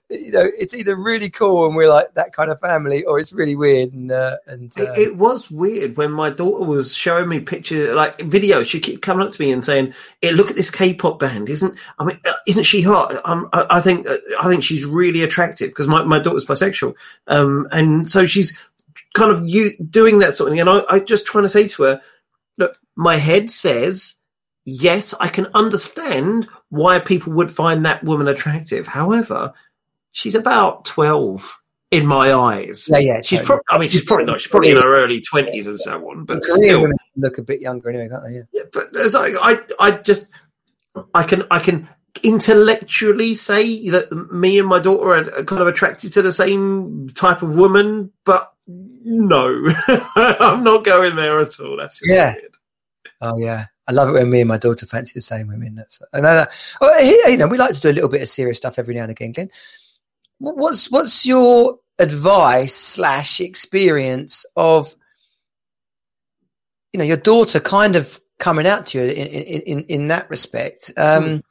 you 0.09 0.31
know, 0.31 0.47
it's 0.57 0.73
either 0.73 0.95
really 0.95 1.29
cool 1.29 1.65
and 1.65 1.75
we're 1.75 1.89
like 1.89 2.13
that 2.13 2.31
kind 2.33 2.49
of 2.49 2.59
family, 2.61 3.03
or 3.03 3.19
it's 3.19 3.33
really 3.33 3.55
weird. 3.55 3.93
And 3.93 4.11
uh, 4.11 4.37
and 4.47 4.71
uh, 4.79 4.83
it, 4.83 5.09
it, 5.09 5.17
was 5.17 5.51
weird 5.51 5.97
when 5.97 6.11
my 6.11 6.29
daughter 6.29 6.65
was 6.65 6.95
showing 6.95 7.27
me 7.27 7.41
pictures, 7.41 7.93
like 7.93 8.17
videos. 8.19 8.67
She 8.67 8.79
kept 8.79 9.01
coming 9.01 9.25
up 9.25 9.33
to 9.33 9.41
me 9.41 9.51
and 9.51 9.65
saying, 9.65 9.93
hey, 10.21 10.31
"Look 10.31 10.49
at 10.49 10.55
this 10.55 10.71
K-pop 10.71 11.19
band, 11.19 11.49
isn't? 11.49 11.77
I 11.99 12.05
mean, 12.05 12.19
uh, 12.25 12.33
isn't 12.47 12.63
she 12.63 12.81
hot? 12.81 13.13
Um, 13.25 13.49
I, 13.51 13.65
I, 13.69 13.81
think 13.81 14.07
uh, 14.07 14.17
I 14.41 14.47
think 14.47 14.63
she's 14.63 14.85
really 14.85 15.23
attractive 15.23 15.69
because 15.69 15.87
my, 15.87 16.03
my 16.03 16.19
daughter's 16.19 16.45
bisexual, 16.45 16.95
um, 17.27 17.67
and 17.71 18.07
so 18.07 18.25
she's 18.25 18.63
kind 19.13 19.31
of 19.31 19.41
you 19.45 19.71
doing 19.89 20.19
that 20.19 20.33
sort 20.33 20.49
of 20.49 20.53
thing. 20.53 20.61
And 20.61 20.69
I, 20.69 20.83
I 20.89 20.99
just 20.99 21.25
trying 21.25 21.43
to 21.43 21.49
say 21.49 21.67
to 21.67 21.83
her, 21.83 22.01
look, 22.57 22.77
my 22.95 23.17
head 23.17 23.51
says 23.51 24.21
yes, 24.67 25.15
I 25.21 25.29
can 25.29 25.47
understand 25.53 26.47
why 26.69 26.99
people 26.99 27.31
would 27.33 27.49
find 27.49 27.85
that 27.85 28.03
woman 28.03 28.27
attractive. 28.27 28.85
However, 28.85 29.53
she's 30.11 30.35
about 30.35 30.85
12 30.85 31.61
in 31.91 32.05
my 32.05 32.33
eyes. 32.33 32.87
Yeah, 32.91 32.97
yeah. 32.97 33.21
She's 33.21 33.39
totally. 33.39 33.61
I 33.69 33.77
mean, 33.77 33.89
she's 33.89 34.03
probably 34.03 34.25
not. 34.25 34.41
She's 34.41 34.49
probably 34.51 34.71
in 34.71 34.77
her 34.77 35.03
early 35.03 35.21
20s 35.21 35.67
and 35.67 35.79
so 35.79 36.09
on, 36.09 36.25
but 36.25 36.43
still. 36.43 36.89
look 37.15 37.37
a 37.37 37.41
bit 37.41 37.61
younger 37.61 37.89
anyway, 37.89 38.09
can't 38.09 38.23
they? 38.23 38.31
Yeah. 38.33 38.41
Yeah, 38.51 38.63
but 38.73 38.85
like, 39.13 39.33
I, 39.41 39.59
I 39.79 39.91
just, 39.91 40.29
I 41.13 41.23
can, 41.23 41.43
I 41.51 41.59
can 41.59 41.87
intellectually 42.23 43.33
say 43.35 43.89
that 43.89 44.11
me 44.31 44.59
and 44.59 44.67
my 44.67 44.79
daughter 44.79 45.11
are 45.11 45.43
kind 45.43 45.61
of 45.61 45.67
attracted 45.67 46.11
to 46.13 46.21
the 46.21 46.31
same 46.31 47.09
type 47.09 47.41
of 47.41 47.55
woman, 47.55 48.11
but 48.25 48.51
no, 48.67 49.69
I'm 50.15 50.63
not 50.63 50.83
going 50.83 51.15
there 51.15 51.39
at 51.39 51.59
all. 51.59 51.77
That's 51.77 52.01
Yeah. 52.03 52.33
weird. 52.33 52.55
Oh 53.21 53.37
yeah, 53.37 53.65
I 53.87 53.93
love 53.93 54.09
it 54.09 54.13
when 54.13 54.29
me 54.29 54.41
and 54.41 54.47
my 54.47 54.57
daughter 54.57 54.85
fancy 54.85 55.13
the 55.15 55.21
same 55.21 55.47
women. 55.47 55.75
That's 55.75 56.01
and 56.13 56.27
I, 56.27 56.47
you 57.27 57.37
know 57.37 57.47
we 57.47 57.57
like 57.57 57.73
to 57.73 57.79
do 57.81 57.89
a 57.89 57.93
little 57.93 58.09
bit 58.09 58.21
of 58.21 58.29
serious 58.29 58.57
stuff 58.57 58.77
every 58.77 58.93
now 58.93 59.03
and 59.03 59.11
again. 59.11 59.31
Glenn, 59.31 59.49
what's 60.39 60.91
what's 60.91 61.25
your 61.25 61.79
advice 61.99 62.75
slash 62.75 63.39
experience 63.41 64.45
of 64.55 64.95
you 66.93 66.99
know 66.99 67.05
your 67.05 67.17
daughter 67.17 67.59
kind 67.59 67.95
of 67.95 68.19
coming 68.39 68.67
out 68.67 68.87
to 68.87 68.99
you 68.99 69.05
in 69.05 69.27
in, 69.27 69.79
in, 69.83 70.07
that 70.09 70.29
respect? 70.29 70.91
Um, 70.97 71.43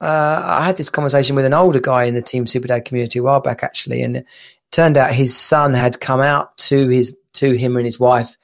uh, 0.00 0.42
I 0.44 0.66
had 0.66 0.76
this 0.76 0.90
conversation 0.90 1.34
with 1.34 1.44
an 1.44 1.54
older 1.54 1.80
guy 1.80 2.04
in 2.04 2.14
the 2.14 2.22
Team 2.22 2.44
Superdad 2.44 2.84
community 2.84 3.18
a 3.18 3.22
while 3.22 3.40
back, 3.40 3.62
actually, 3.62 4.02
and 4.02 4.18
it 4.18 4.26
turned 4.70 4.96
out 4.96 5.12
his 5.12 5.36
son 5.36 5.74
had 5.74 6.00
come 6.00 6.20
out 6.20 6.56
to 6.58 6.88
his 6.88 7.16
to 7.34 7.52
him 7.52 7.76
and 7.76 7.86
his 7.86 8.00
wife 8.00 8.36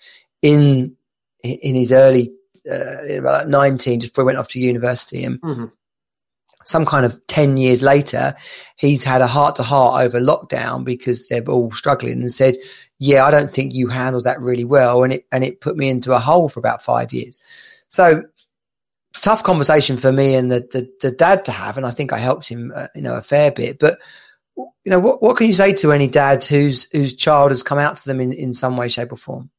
in 0.43 0.97
in 1.43 1.75
his 1.75 1.93
early 1.93 2.33
uh, 2.71 3.19
about 3.19 3.49
nineteen, 3.49 4.01
just 4.01 4.13
before 4.13 4.25
went 4.25 4.39
off 4.39 4.49
to 4.49 4.61
university, 4.61 5.25
and 5.25 5.41
Mhm. 5.41 5.73
Some 6.65 6.87
kind 6.87 7.07
of 7.07 7.25
10 7.27 7.57
years 7.57 7.83
later, 7.83 8.35
he's 8.77 9.05
had 9.05 9.21
a 9.21 9.27
heart 9.27 9.57
to 9.57 9.63
heart 9.63 10.03
over 10.03 10.21
lockdown 10.21 10.85
because 10.85 11.29
they're 11.29 11.45
all 11.45 11.71
struggling 11.73 12.21
and 12.21 12.33
said, 12.33 12.57
yeah, 12.99 13.25
I 13.25 13.31
don't 13.31 13.51
think 13.51 13.75
you 13.75 13.89
handled 13.89 14.25
that 14.25 14.41
really 14.41 14.65
well. 14.65 15.03
And 15.03 15.13
it, 15.13 15.27
and 15.31 15.45
it 15.45 15.61
put 15.61 15.77
me 15.77 15.89
into 15.89 16.13
a 16.13 16.19
hole 16.19 16.49
for 16.49 16.61
about 16.61 16.83
five 16.83 17.13
years. 17.13 17.41
So 17.89 18.23
tough 19.21 19.43
conversation 19.43 19.97
for 19.97 20.13
me 20.13 20.35
and 20.35 20.51
the, 20.51 20.61
the, 20.73 20.91
the 21.01 21.11
dad 21.11 21.45
to 21.47 21.53
have. 21.53 21.77
And 21.77 21.87
I 21.87 21.91
think 21.91 22.13
I 22.13 22.19
helped 22.19 22.49
him, 22.49 22.73
uh, 22.75 22.89
you 22.95 23.03
know, 23.03 23.17
a 23.17 23.23
fair 23.23 23.51
bit, 23.53 23.79
but 23.79 23.99
you 24.57 24.91
know, 24.91 25.01
what, 25.01 25.23
what 25.23 25.37
can 25.37 25.47
you 25.47 25.53
say 25.53 25.73
to 25.75 25.93
any 25.93 26.07
dad 26.07 26.45
whose, 26.45 26.89
whose 26.93 27.15
child 27.15 27.51
has 27.51 27.63
come 27.63 27.79
out 27.79 27.97
to 27.97 28.09
them 28.09 28.21
in, 28.21 28.33
in 28.33 28.53
some 28.53 28.77
way, 28.77 28.89
shape 28.89 29.13
or 29.13 29.17
form? 29.17 29.51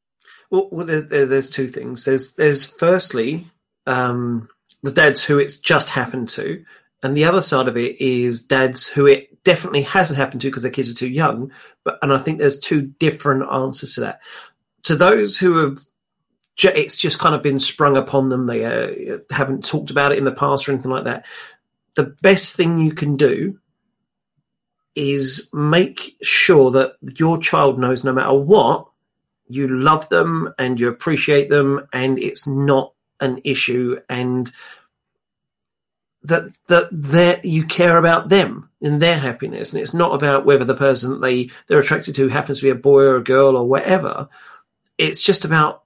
Well, 0.49 0.69
well 0.71 0.85
there, 0.85 1.01
there, 1.01 1.25
there's 1.25 1.49
two 1.49 1.67
things. 1.67 2.05
There's, 2.05 2.33
there's 2.33 2.65
firstly, 2.65 3.49
um, 3.87 4.49
the 4.83 4.91
dads 4.91 5.23
who 5.23 5.39
it's 5.39 5.57
just 5.57 5.89
happened 5.89 6.29
to, 6.29 6.63
and 7.03 7.15
the 7.15 7.25
other 7.25 7.41
side 7.41 7.67
of 7.67 7.77
it 7.77 7.99
is 8.01 8.45
dads 8.45 8.87
who 8.87 9.05
it 9.05 9.43
definitely 9.43 9.83
hasn't 9.83 10.17
happened 10.17 10.41
to 10.41 10.47
because 10.47 10.63
their 10.63 10.71
kids 10.71 10.91
are 10.91 10.95
too 10.95 11.09
young. 11.09 11.51
But 11.83 11.99
and 12.01 12.11
I 12.11 12.17
think 12.17 12.39
there's 12.39 12.59
two 12.59 12.81
different 12.81 13.43
answers 13.51 13.95
to 13.95 14.01
that. 14.01 14.21
To 14.83 14.95
those 14.95 15.37
who 15.37 15.57
have, 15.57 15.79
it's 16.57 16.97
just 16.97 17.19
kind 17.19 17.35
of 17.35 17.43
been 17.43 17.59
sprung 17.59 17.97
upon 17.97 18.29
them. 18.29 18.47
They 18.47 18.65
uh, 18.65 19.19
haven't 19.31 19.65
talked 19.65 19.91
about 19.91 20.11
it 20.11 20.17
in 20.17 20.25
the 20.25 20.31
past 20.31 20.67
or 20.67 20.71
anything 20.71 20.91
like 20.91 21.03
that. 21.05 21.25
The 21.95 22.15
best 22.21 22.55
thing 22.55 22.77
you 22.77 22.93
can 22.93 23.15
do 23.15 23.59
is 24.95 25.49
make 25.53 26.15
sure 26.21 26.71
that 26.71 26.95
your 27.19 27.37
child 27.37 27.77
knows 27.77 28.03
no 28.03 28.13
matter 28.13 28.33
what 28.33 28.87
you 29.47 29.67
love 29.67 30.07
them 30.09 30.53
and 30.57 30.79
you 30.79 30.87
appreciate 30.87 31.49
them 31.49 31.85
and 31.93 32.17
it's 32.17 32.47
not 32.47 32.93
an 33.19 33.39
issue 33.43 33.97
and 34.09 34.51
that 36.27 36.51
that 36.67 36.89
that 36.91 37.45
you 37.45 37.65
care 37.65 37.97
about 37.97 38.29
them 38.29 38.69
and 38.81 39.01
their 39.01 39.17
happiness 39.17 39.73
and 39.73 39.81
it's 39.81 39.93
not 39.93 40.13
about 40.13 40.45
whether 40.45 40.65
the 40.65 40.75
person 40.75 41.11
that 41.11 41.21
they 41.21 41.49
they're 41.67 41.79
attracted 41.79 42.15
to 42.15 42.27
happens 42.27 42.59
to 42.59 42.65
be 42.65 42.69
a 42.69 42.75
boy 42.75 43.03
or 43.03 43.15
a 43.15 43.23
girl 43.23 43.57
or 43.57 43.67
whatever 43.67 44.27
it's 44.97 45.21
just 45.21 45.45
about 45.45 45.83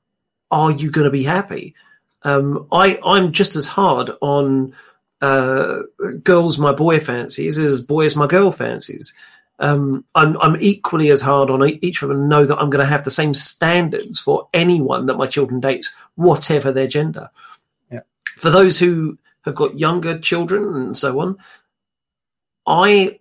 are 0.52 0.72
you 0.72 0.92
going 0.92 1.06
to 1.06 1.12
be 1.12 1.24
happy 1.24 1.76
um, 2.24 2.68
I 2.72 3.00
I'm 3.06 3.32
just 3.32 3.56
as 3.56 3.68
hard 3.68 4.12
on 4.22 4.74
uh, 5.22 5.82
girls 6.24 6.58
my 6.58 6.74
boy 6.74 7.00
fancies 7.00 7.58
as 7.58 7.82
boys 7.82 8.16
my 8.16 8.28
girl 8.28 8.52
fancies 8.52 9.14
um, 9.60 10.06
I'm, 10.16 10.38
I'm 10.38 10.56
equally 10.60 11.10
as 11.10 11.22
hard 11.22 11.50
on 11.50 11.62
each 11.82 12.02
of 12.02 12.10
them 12.10 12.20
and 12.20 12.30
know 12.30 12.46
that 12.46 12.58
I'm 12.58 12.70
going 12.70 12.84
to 12.84 12.90
have 12.90 13.04
the 13.04 13.12
same 13.12 13.34
standards 13.34 14.20
for 14.20 14.48
anyone 14.54 15.08
that 15.08 15.18
my 15.18 15.28
children 15.28 15.60
dates, 15.60 15.94
whatever 16.16 16.72
their 16.72 16.88
gender. 16.88 17.30
Yeah. 17.92 18.00
For 18.38 18.50
those 18.50 18.80
who 18.80 19.18
have 19.50 19.56
got 19.56 19.78
younger 19.78 20.18
children 20.20 20.64
and 20.76 20.98
so 20.98 21.20
on, 21.20 21.38
I 22.66 23.20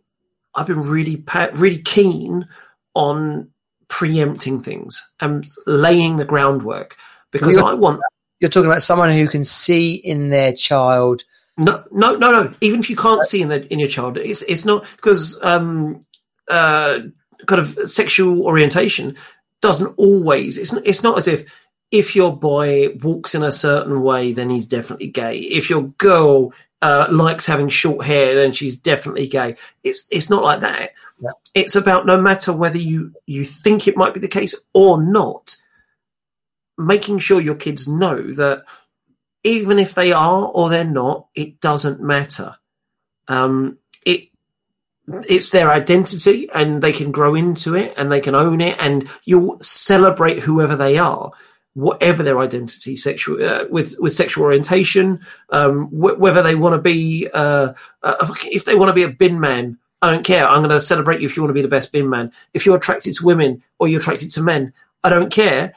I've 0.54 0.66
been 0.66 0.80
really 0.80 1.22
really 1.54 1.82
keen 1.82 2.46
on 2.94 3.50
preempting 3.88 4.60
things 4.60 5.10
and 5.20 5.46
laying 5.66 6.16
the 6.16 6.24
groundwork 6.24 6.96
because 7.30 7.56
You're- 7.56 7.70
I 7.70 7.74
want 7.74 8.00
You're 8.40 8.50
talking 8.50 8.70
about 8.70 8.82
someone 8.82 9.10
who 9.10 9.26
can 9.28 9.44
see 9.44 9.94
in 9.94 10.30
their 10.30 10.52
child. 10.52 11.24
No, 11.56 11.82
no, 11.90 12.14
no, 12.14 12.30
no. 12.30 12.54
Even 12.60 12.78
if 12.78 12.88
you 12.88 12.94
can't 12.94 13.24
see 13.24 13.42
in 13.42 13.48
the 13.48 13.66
in 13.72 13.80
your 13.80 13.88
child, 13.88 14.16
it's 14.16 14.42
it's 14.42 14.64
not 14.64 14.86
because 14.94 15.42
um, 15.42 16.04
uh, 16.48 17.00
kind 17.46 17.60
of 17.60 17.66
sexual 17.90 18.42
orientation 18.42 19.16
doesn't 19.60 19.92
always. 19.96 20.56
It's 20.56 20.72
it's 20.72 21.02
not 21.02 21.18
as 21.18 21.26
if 21.26 21.52
if 21.90 22.14
your 22.14 22.36
boy 22.36 22.96
walks 23.02 23.34
in 23.34 23.42
a 23.42 23.52
certain 23.52 24.02
way, 24.02 24.32
then 24.32 24.50
he's 24.50 24.66
definitely 24.66 25.08
gay. 25.08 25.38
If 25.38 25.70
your 25.70 25.84
girl 25.98 26.52
uh, 26.82 27.08
likes 27.10 27.46
having 27.46 27.68
short 27.68 28.04
hair, 28.04 28.36
then 28.36 28.52
she's 28.52 28.78
definitely 28.78 29.26
gay. 29.26 29.56
It's 29.82 30.06
it's 30.10 30.30
not 30.30 30.42
like 30.42 30.60
that. 30.60 30.92
Yeah. 31.20 31.30
It's 31.54 31.76
about 31.76 32.06
no 32.06 32.20
matter 32.20 32.52
whether 32.52 32.78
you 32.78 33.14
you 33.26 33.44
think 33.44 33.88
it 33.88 33.96
might 33.96 34.14
be 34.14 34.20
the 34.20 34.28
case 34.28 34.54
or 34.74 35.02
not, 35.02 35.56
making 36.76 37.18
sure 37.18 37.40
your 37.40 37.56
kids 37.56 37.88
know 37.88 38.22
that 38.32 38.64
even 39.42 39.78
if 39.78 39.94
they 39.94 40.12
are 40.12 40.46
or 40.46 40.68
they're 40.68 40.84
not, 40.84 41.26
it 41.34 41.60
doesn't 41.60 42.00
matter. 42.00 42.56
Um, 43.28 43.78
it 44.04 44.28
it's 45.06 45.50
their 45.50 45.70
identity, 45.70 46.50
and 46.54 46.82
they 46.82 46.92
can 46.92 47.12
grow 47.12 47.34
into 47.34 47.74
it, 47.74 47.94
and 47.96 48.12
they 48.12 48.20
can 48.20 48.34
own 48.34 48.60
it, 48.60 48.76
and 48.78 49.08
you'll 49.24 49.58
celebrate 49.60 50.40
whoever 50.40 50.76
they 50.76 50.98
are, 50.98 51.32
whatever 51.78 52.22
their 52.22 52.40
identity, 52.40 52.96
sexual 52.96 53.42
uh, 53.42 53.66
with 53.70 53.94
with 54.00 54.12
sexual 54.12 54.44
orientation, 54.44 55.18
um, 55.50 55.86
wh- 55.86 56.18
whether 56.18 56.42
they 56.42 56.56
want 56.56 56.74
to 56.74 56.80
be 56.80 57.28
uh, 57.32 57.72
uh, 58.02 58.34
if 58.44 58.64
they 58.64 58.74
want 58.74 58.88
to 58.88 58.94
be 58.94 59.04
a 59.04 59.08
bin 59.08 59.38
man. 59.40 59.78
I 60.00 60.12
don't 60.12 60.24
care. 60.24 60.46
I'm 60.46 60.62
going 60.62 60.70
to 60.70 60.80
celebrate 60.80 61.20
you 61.20 61.26
if 61.26 61.36
you 61.36 61.42
want 61.42 61.50
to 61.50 61.54
be 61.54 61.62
the 61.62 61.68
best 61.76 61.90
bin 61.90 62.08
man. 62.08 62.32
If 62.54 62.64
you're 62.64 62.76
attracted 62.76 63.14
to 63.14 63.26
women 63.26 63.62
or 63.78 63.88
you're 63.88 64.00
attracted 64.00 64.30
to 64.32 64.42
men, 64.42 64.72
I 65.02 65.08
don't 65.08 65.32
care 65.32 65.74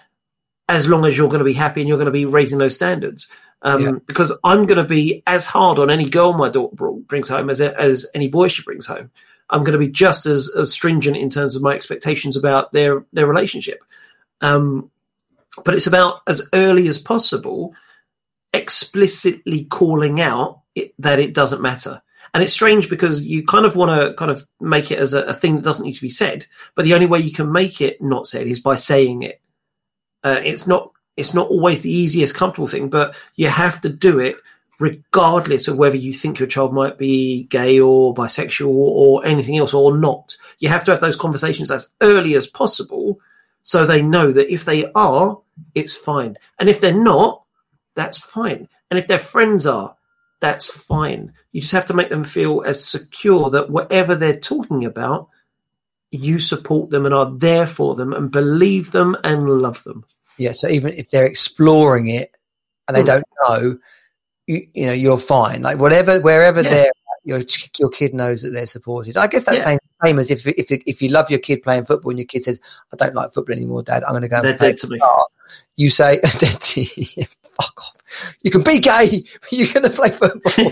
as 0.69 0.87
long 0.87 1.05
as 1.05 1.17
you're 1.17 1.27
going 1.29 1.39
to 1.39 1.45
be 1.45 1.53
happy 1.53 1.81
and 1.81 1.87
you're 1.87 1.97
going 1.97 2.05
to 2.05 2.11
be 2.11 2.25
raising 2.25 2.59
those 2.59 2.75
standards. 2.75 3.31
Um, 3.63 3.81
Yeah. 3.81 3.91
Because 4.05 4.31
I'm 4.43 4.65
going 4.65 4.77
to 4.77 4.87
be 4.87 5.23
as 5.25 5.45
hard 5.45 5.79
on 5.79 5.89
any 5.89 6.07
girl 6.07 6.33
my 6.33 6.49
daughter 6.49 6.91
brings 7.07 7.29
home 7.29 7.49
as 7.49 7.61
as 7.61 8.07
any 8.13 8.27
boy 8.27 8.47
she 8.47 8.63
brings 8.63 8.85
home. 8.85 9.09
I'm 9.49 9.63
going 9.63 9.73
to 9.79 9.85
be 9.85 9.91
just 9.91 10.25
as, 10.25 10.51
as 10.57 10.71
stringent 10.71 11.17
in 11.17 11.29
terms 11.29 11.55
of 11.55 11.61
my 11.61 11.73
expectations 11.73 12.37
about 12.37 12.71
their 12.71 13.03
their 13.13 13.27
relationship. 13.27 13.83
Um, 14.41 14.89
but 15.63 15.73
it's 15.73 15.87
about 15.87 16.21
as 16.27 16.47
early 16.53 16.87
as 16.87 16.99
possible 16.99 17.73
explicitly 18.53 19.65
calling 19.65 20.19
out 20.21 20.61
it, 20.75 20.93
that 20.99 21.19
it 21.19 21.33
doesn't 21.33 21.61
matter. 21.61 22.01
And 22.33 22.41
it's 22.41 22.53
strange 22.53 22.89
because 22.89 23.25
you 23.25 23.45
kind 23.45 23.65
of 23.65 23.75
want 23.75 23.91
to 23.91 24.13
kind 24.13 24.31
of 24.31 24.43
make 24.59 24.91
it 24.91 24.99
as 24.99 25.13
a, 25.13 25.23
a 25.23 25.33
thing 25.33 25.55
that 25.55 25.63
doesn't 25.63 25.85
need 25.85 25.93
to 25.93 26.01
be 26.01 26.09
said, 26.09 26.45
but 26.75 26.85
the 26.85 26.93
only 26.93 27.05
way 27.05 27.19
you 27.19 27.31
can 27.31 27.51
make 27.51 27.81
it 27.81 28.01
not 28.01 28.25
said 28.25 28.47
is 28.47 28.59
by 28.59 28.75
saying 28.75 29.23
it. 29.23 29.41
Uh, 30.23 30.39
it's 30.43 30.67
not 30.67 30.91
it's 31.17 31.33
not 31.33 31.49
always 31.49 31.81
the 31.81 31.91
easiest 31.91 32.35
comfortable 32.35 32.67
thing, 32.67 32.89
but 32.89 33.19
you 33.35 33.47
have 33.47 33.81
to 33.81 33.89
do 33.89 34.19
it 34.19 34.37
regardless 34.79 35.67
of 35.67 35.77
whether 35.77 35.97
you 35.97 36.13
think 36.13 36.39
your 36.39 36.47
child 36.47 36.73
might 36.73 36.97
be 36.97 37.43
gay 37.43 37.79
or 37.79 38.13
bisexual 38.13 38.73
or 38.73 39.23
anything 39.25 39.57
else 39.57 39.73
or 39.73 39.95
not. 39.95 40.35
you 40.59 40.69
have 40.69 40.83
to 40.83 40.91
have 40.91 41.01
those 41.01 41.15
conversations 41.15 41.69
as 41.69 41.95
early 42.01 42.35
as 42.35 42.47
possible 42.47 43.19
so 43.63 43.85
they 43.85 44.01
know 44.01 44.31
that 44.31 44.51
if 44.51 44.65
they 44.65 44.91
are, 44.93 45.39
it's 45.75 45.95
fine. 45.95 46.37
And 46.59 46.69
if 46.69 46.81
they're 46.81 46.93
not, 46.93 47.43
that's 47.95 48.19
fine. 48.19 48.67
And 48.89 48.97
if 48.97 49.07
their 49.07 49.19
friends 49.19 49.65
are, 49.65 49.95
that's 50.39 50.65
fine. 50.65 51.33
You 51.51 51.61
just 51.61 51.73
have 51.73 51.85
to 51.87 51.93
make 51.93 52.09
them 52.09 52.23
feel 52.23 52.63
as 52.65 52.83
secure 52.83 53.49
that 53.51 53.69
whatever 53.69 54.15
they're 54.15 54.33
talking 54.33 54.85
about, 54.85 55.29
you 56.09 56.39
support 56.39 56.89
them 56.89 57.05
and 57.05 57.13
are 57.13 57.31
there 57.31 57.67
for 57.67 57.95
them 57.95 58.11
and 58.13 58.31
believe 58.31 58.91
them 58.91 59.15
and 59.23 59.47
love 59.61 59.83
them. 59.83 60.03
Yeah. 60.37 60.51
So 60.53 60.67
even 60.67 60.93
if 60.93 61.09
they're 61.09 61.25
exploring 61.25 62.07
it 62.07 62.35
and 62.87 62.97
they 62.97 63.03
Mm. 63.03 63.05
don't 63.05 63.25
know, 63.47 63.77
you, 64.47 64.61
you 64.73 64.85
know, 64.87 64.93
you're 64.93 65.19
fine. 65.19 65.61
Like 65.61 65.77
whatever, 65.79 66.19
wherever 66.19 66.61
Yeah. 66.61 66.69
they're, 66.69 66.91
your 67.23 67.41
your 67.77 67.89
kid 67.89 68.15
knows 68.15 68.41
that 68.41 68.49
they're 68.49 68.65
supported. 68.65 69.15
I 69.15 69.27
guess 69.27 69.45
that's 69.45 69.59
Yeah. 69.59 69.63
saying 69.63 69.79
same 70.03 70.19
as 70.19 70.31
if 70.31 70.45
if 70.47 70.71
if 70.85 71.01
you 71.01 71.09
love 71.09 71.29
your 71.29 71.39
kid 71.39 71.63
playing 71.63 71.85
football 71.85 72.11
and 72.11 72.19
your 72.19 72.25
kid 72.27 72.43
says, 72.43 72.59
"I 72.93 72.95
don't 72.97 73.15
like 73.15 73.33
football 73.33 73.55
anymore, 73.55 73.83
Dad. 73.83 74.03
I'm 74.03 74.11
going 74.11 74.23
to 74.23 74.27
go." 74.29 74.37
and 74.37 74.45
They're 74.45 74.57
play 74.57 74.69
dead 74.71 74.77
to 74.79 74.87
me. 74.87 74.97
guitar." 74.97 75.25
You 75.75 75.89
say, 75.89 76.19
"Dead 76.37 76.59
to 76.61 76.81
you." 76.81 77.23
Fuck 77.59 77.77
off. 77.79 78.35
You 78.41 78.51
can 78.51 78.63
be 78.63 78.79
gay. 78.79 79.23
but 79.41 79.51
You're 79.51 79.73
going 79.73 79.83
to 79.83 79.89
play 79.89 80.09
football. 80.09 80.71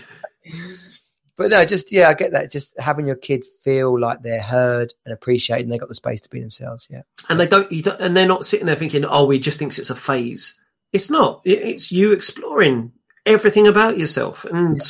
But 1.36 1.52
no, 1.52 1.64
just 1.64 1.90
yeah, 1.90 2.10
I 2.10 2.14
get 2.14 2.32
that. 2.32 2.50
Just 2.50 2.78
having 2.78 3.06
your 3.06 3.16
kid 3.16 3.46
feel 3.46 3.98
like 3.98 4.20
they're 4.20 4.42
heard 4.42 4.92
and 5.06 5.14
appreciated, 5.14 5.62
and 5.62 5.72
they 5.72 5.78
got 5.78 5.88
the 5.88 5.94
space 5.94 6.20
to 6.20 6.28
be 6.28 6.38
themselves. 6.38 6.86
Yeah, 6.90 7.00
and 7.30 7.40
they 7.40 7.46
don't, 7.46 7.72
you 7.72 7.82
don't, 7.82 7.98
and 7.98 8.14
they're 8.14 8.28
not 8.28 8.44
sitting 8.44 8.66
there 8.66 8.76
thinking, 8.76 9.06
"Oh, 9.06 9.24
we 9.24 9.38
just 9.38 9.58
thinks 9.58 9.78
it's 9.78 9.88
a 9.88 9.94
phase." 9.94 10.62
It's 10.92 11.10
not. 11.10 11.40
It's 11.44 11.90
you 11.90 12.12
exploring 12.12 12.92
everything 13.24 13.66
about 13.66 13.96
yourself, 13.96 14.44
and 14.44 14.82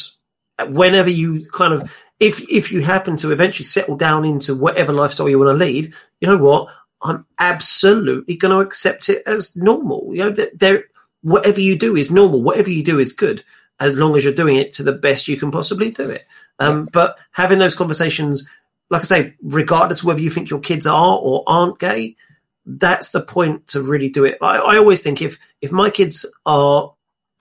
whenever 0.66 1.08
you 1.08 1.46
kind 1.52 1.72
of, 1.72 1.96
if 2.20 2.40
if 2.50 2.70
you 2.70 2.82
happen 2.82 3.16
to 3.16 3.32
eventually 3.32 3.64
settle 3.64 3.96
down 3.96 4.24
into 4.24 4.54
whatever 4.54 4.92
lifestyle 4.92 5.28
you 5.28 5.38
want 5.38 5.48
to 5.48 5.64
lead, 5.64 5.92
you 6.20 6.28
know 6.28 6.36
what? 6.36 6.68
I'm 7.02 7.26
absolutely 7.38 8.36
going 8.36 8.52
to 8.52 8.60
accept 8.60 9.08
it 9.08 9.22
as 9.26 9.56
normal. 9.56 10.10
You 10.12 10.24
know, 10.24 10.30
that 10.30 10.58
there, 10.58 10.84
whatever 11.22 11.60
you 11.60 11.76
do 11.76 11.96
is 11.96 12.12
normal. 12.12 12.42
Whatever 12.42 12.70
you 12.70 12.84
do 12.84 12.98
is 12.98 13.14
good, 13.14 13.42
as 13.80 13.94
long 13.98 14.16
as 14.16 14.24
you're 14.24 14.34
doing 14.34 14.56
it 14.56 14.74
to 14.74 14.82
the 14.82 14.92
best 14.92 15.26
you 15.26 15.38
can 15.38 15.50
possibly 15.50 15.90
do 15.90 16.10
it. 16.10 16.26
Um, 16.58 16.86
But 16.92 17.18
having 17.32 17.58
those 17.58 17.74
conversations, 17.74 18.46
like 18.90 19.00
I 19.00 19.04
say, 19.04 19.34
regardless 19.42 20.00
of 20.00 20.06
whether 20.06 20.20
you 20.20 20.28
think 20.28 20.50
your 20.50 20.60
kids 20.60 20.86
are 20.86 21.18
or 21.18 21.42
aren't 21.46 21.78
gay, 21.78 22.16
that's 22.66 23.12
the 23.12 23.22
point 23.22 23.68
to 23.68 23.80
really 23.80 24.10
do 24.10 24.24
it. 24.24 24.36
I, 24.42 24.58
I 24.58 24.76
always 24.76 25.02
think 25.02 25.22
if 25.22 25.38
if 25.62 25.72
my 25.72 25.88
kids 25.88 26.26
are 26.44 26.92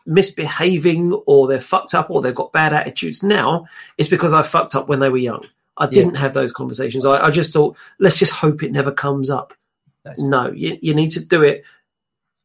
misbehaving 0.06 1.14
or 1.28 1.47
they're 1.47 1.60
fucked 1.60 1.93
up 1.93 2.10
or 2.10 2.22
they've 2.22 2.36
got 2.36 2.52
bad 2.54 2.74
attitudes 2.74 3.24
now, 3.24 3.66
it's 3.97 4.10
because 4.10 4.34
I 4.34 4.41
fucked 4.41 4.76
up 4.76 4.88
when 4.89 5.00
they 5.00 5.10
were 5.10 5.18
young. 5.18 5.45
I 5.78 5.88
didn't 5.88 6.16
have 6.16 6.34
those 6.34 6.52
conversations. 6.52 7.06
I, 7.06 7.28
I 7.28 7.32
just 7.32 7.54
thought, 7.54 7.78
let's 8.00 8.18
just 8.20 8.34
hope 8.34 8.64
it 8.64 8.72
never 8.72 8.91
comes 8.91 9.30
up. 9.30 9.54
That's- 10.04 10.22
no, 10.22 10.52
you, 10.52 10.78
you 10.82 10.93
need 10.93 11.12
to 11.12 11.24
do 11.24 11.41
it 11.43 11.64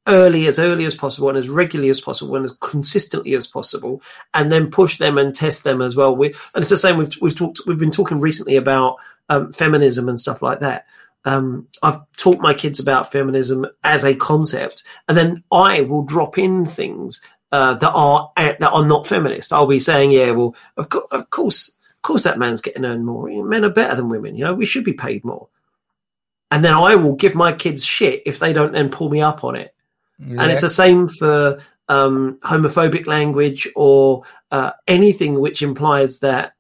early, 0.06 0.46
as 0.46 0.58
early 0.58 0.84
as 0.84 0.94
possible, 0.94 1.28
and 1.30 1.38
as 1.38 1.48
regularly 1.48 1.88
as 1.90 2.00
possible, 2.00 2.36
and 2.36 2.44
as 2.44 2.52
consistently 2.60 3.34
as 3.34 3.46
possible, 3.46 4.02
and 4.34 4.52
then 4.52 4.70
push 4.70 4.98
them 4.98 5.18
and 5.18 5.34
test 5.34 5.64
them 5.64 5.80
as 5.82 5.96
well. 5.96 6.14
We, 6.14 6.28
and 6.28 6.62
it's 6.62 6.68
the 6.70 6.76
same. 6.76 6.96
We've 6.96 7.12
we've 7.20 7.36
talked. 7.36 7.60
We've 7.66 7.78
been 7.78 7.90
talking 7.90 8.20
recently 8.20 8.56
about 8.56 8.96
um, 9.28 9.52
feminism 9.52 10.08
and 10.08 10.20
stuff 10.20 10.42
like 10.42 10.60
that. 10.60 10.86
Um, 11.24 11.68
I've 11.82 12.00
taught 12.18 12.40
my 12.40 12.52
kids 12.52 12.78
about 12.78 13.10
feminism 13.10 13.66
as 13.82 14.04
a 14.04 14.14
concept, 14.14 14.84
and 15.08 15.16
then 15.16 15.42
I 15.50 15.80
will 15.82 16.02
drop 16.04 16.36
in 16.38 16.64
things 16.66 17.22
uh, 17.54 17.74
that 17.74 17.92
are 17.92 18.32
that 18.36 18.72
are 18.72 18.84
not 18.84 19.06
feminist. 19.06 19.52
I'll 19.52 19.68
be 19.68 19.78
saying, 19.78 20.10
yeah, 20.10 20.32
well, 20.32 20.56
of, 20.76 20.88
co- 20.88 21.06
of 21.12 21.30
course, 21.30 21.68
of 21.68 22.02
course, 22.02 22.24
that 22.24 22.36
man's 22.36 22.60
getting 22.60 22.84
earned 22.84 23.06
more. 23.06 23.28
Men 23.44 23.64
are 23.64 23.70
better 23.70 23.94
than 23.94 24.08
women. 24.08 24.34
You 24.34 24.44
know, 24.44 24.54
we 24.54 24.66
should 24.66 24.82
be 24.84 24.92
paid 24.92 25.24
more. 25.24 25.46
And 26.50 26.64
then 26.64 26.74
I 26.74 26.96
will 26.96 27.14
give 27.14 27.36
my 27.36 27.52
kids 27.52 27.84
shit 27.84 28.24
if 28.26 28.40
they 28.40 28.52
don't 28.52 28.72
then 28.72 28.90
pull 28.90 29.08
me 29.08 29.20
up 29.20 29.44
on 29.44 29.54
it. 29.54 29.72
And 30.40 30.50
it's 30.50 30.62
the 30.62 30.68
same 30.68 31.06
for 31.06 31.60
um, 31.88 32.40
homophobic 32.42 33.06
language 33.06 33.68
or 33.76 34.24
uh, 34.50 34.72
anything 34.88 35.38
which 35.38 35.62
implies 35.62 36.18
that 36.20 36.54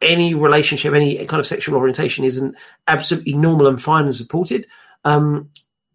any 0.00 0.32
relationship, 0.32 0.94
any 0.94 1.26
kind 1.26 1.40
of 1.40 1.46
sexual 1.46 1.76
orientation 1.76 2.24
isn't 2.24 2.56
absolutely 2.86 3.34
normal 3.34 3.66
and 3.66 3.82
fine 3.82 4.04
and 4.04 4.14
supported. 4.14 4.66
Um, 5.04 5.50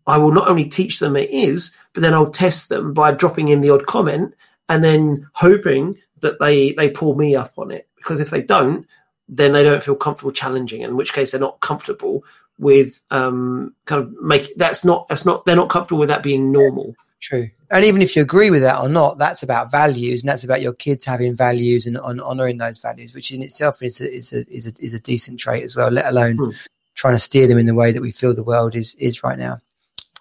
I 0.10 0.18
will 0.18 0.32
not 0.32 0.48
only 0.48 0.66
teach 0.66 1.00
them 1.00 1.16
it 1.16 1.30
is, 1.30 1.76
but 1.94 2.02
then 2.02 2.14
I'll 2.14 2.32
test 2.32 2.70
them 2.70 2.94
by 2.94 3.12
dropping 3.12 3.48
in 3.48 3.62
the 3.62 3.70
odd 3.70 3.86
comment 3.86 4.36
and 4.68 4.84
then 4.84 5.28
hoping 5.34 5.96
that 6.22 6.40
they 6.40 6.74
they 6.74 6.90
pull 6.90 7.16
me 7.16 7.36
up 7.36 7.54
on 7.58 7.72
it. 7.72 7.88
Because 7.96 8.20
if 8.20 8.30
they 8.30 8.42
don't, 8.42 8.86
then 9.28 9.52
they 9.52 9.64
don't 9.64 9.84
feel 9.84 9.96
comfortable 9.96 10.32
challenging. 10.32 10.82
In 10.82 10.96
which 10.96 11.14
case, 11.14 11.32
they're 11.32 11.40
not 11.40 11.60
comfortable 11.60 12.24
with 12.58 13.02
um, 13.10 13.74
kind 13.86 14.02
of 14.02 14.12
make 14.22 14.54
that's 14.56 14.84
not 14.84 15.08
that's 15.08 15.26
not 15.26 15.46
they're 15.46 15.56
not 15.56 15.70
comfortable 15.70 16.00
with 16.00 16.10
that 16.10 16.24
being 16.24 16.52
normal. 16.52 16.96
True. 17.22 17.50
And 17.72 17.86
even 17.86 18.02
if 18.02 18.16
you 18.16 18.22
agree 18.22 18.50
with 18.50 18.62
that 18.62 18.80
or 18.80 18.90
not, 18.90 19.18
that's 19.18 19.44
about 19.44 19.72
values, 19.72 20.22
and 20.22 20.30
that's 20.30 20.44
about 20.44 20.62
your 20.62 20.74
kids 20.74 21.06
having 21.06 21.36
values 21.36 21.86
and 21.86 21.98
on, 21.98 22.20
honoring 22.20 22.58
those 22.58 22.80
values, 22.80 23.14
which 23.14 23.32
in 23.32 23.44
itself 23.44 23.84
is 23.84 24.02
a, 24.02 24.12
is 24.12 24.34
a 24.34 24.46
is 24.50 24.68
a 24.68 24.74
is 24.80 24.94
a 24.94 25.00
decent 25.00 25.40
trait 25.40 25.64
as 25.64 25.76
well. 25.76 25.90
Let 25.90 26.08
alone 26.08 26.38
Hmm. 26.38 26.50
trying 26.96 27.16
to 27.16 27.20
steer 27.20 27.48
them 27.48 27.58
in 27.58 27.66
the 27.66 27.76
way 27.76 27.92
that 27.92 28.02
we 28.02 28.12
feel 28.12 28.34
the 28.34 28.44
world 28.44 28.76
is 28.76 28.96
is 28.96 29.24
right 29.24 29.38
now. 29.38 29.60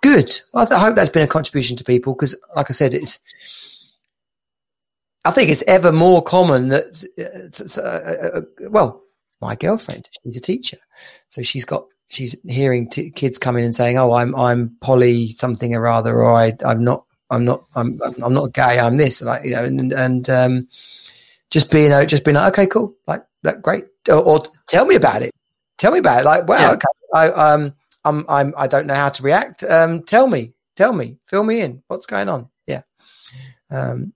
Good. 0.00 0.40
I, 0.54 0.64
th- 0.64 0.78
I 0.78 0.80
hope 0.80 0.94
that's 0.94 1.10
been 1.10 1.22
a 1.24 1.28
contribution 1.28 1.76
to 1.76 1.84
people 1.84 2.14
because, 2.14 2.36
like 2.56 2.70
I 2.70 2.72
said, 2.72 2.94
it's. 2.94 3.18
I 5.24 5.30
think 5.30 5.50
it's 5.50 5.64
ever 5.66 5.92
more 5.92 6.22
common 6.22 6.68
that, 6.68 7.04
uh, 7.18 7.80
uh, 7.80 8.38
uh, 8.38 8.38
uh, 8.38 8.70
well, 8.70 9.02
my 9.40 9.56
girlfriend, 9.56 10.08
she's 10.22 10.36
a 10.36 10.40
teacher, 10.40 10.78
so 11.28 11.42
she's 11.42 11.64
got 11.64 11.84
she's 12.06 12.36
hearing 12.46 12.88
t- 12.88 13.10
kids 13.10 13.36
come 13.38 13.56
in 13.56 13.64
and 13.64 13.74
saying, 13.74 13.98
"Oh, 13.98 14.12
I'm 14.12 14.34
I'm 14.36 14.76
poly 14.80 15.28
something 15.28 15.74
or 15.74 15.86
other," 15.86 16.22
or 16.22 16.32
I 16.32 16.54
I'm 16.64 16.82
not 16.84 17.04
I'm 17.30 17.44
not 17.44 17.62
I'm 17.74 17.98
I'm 18.22 18.32
not 18.32 18.54
gay. 18.54 18.78
I'm 18.78 18.96
this, 18.96 19.20
like 19.20 19.44
you 19.44 19.52
know, 19.52 19.64
and 19.64 19.92
and 19.92 20.30
um, 20.30 20.68
just 21.50 21.70
being 21.70 21.92
uh, 21.92 22.04
just 22.04 22.24
being 22.24 22.36
like, 22.36 22.52
okay, 22.54 22.66
cool, 22.66 22.94
like 23.06 23.22
that, 23.42 23.60
great, 23.60 23.84
or, 24.08 24.16
or 24.22 24.42
tell 24.66 24.86
me 24.86 24.94
about 24.94 25.22
it. 25.22 25.32
Tell 25.76 25.92
me 25.92 25.98
about 25.98 26.20
it. 26.20 26.24
Like, 26.24 26.48
wow, 26.48 26.58
Yeah. 26.60 26.72
okay, 26.72 26.86
I 27.14 27.28
um 27.52 27.74
I'm 28.04 28.24
I'm 28.28 28.54
I 28.56 28.66
don't 28.66 28.86
know 28.86 28.94
how 28.94 29.08
to 29.08 29.22
react. 29.22 29.64
Um, 29.64 30.02
tell 30.02 30.26
me, 30.26 30.52
tell 30.76 30.92
me, 30.92 31.16
fill 31.26 31.44
me 31.44 31.60
in. 31.60 31.82
What's 31.88 32.06
going 32.06 32.28
on? 32.28 32.48
Yeah. 32.66 32.82
Um, 33.70 34.12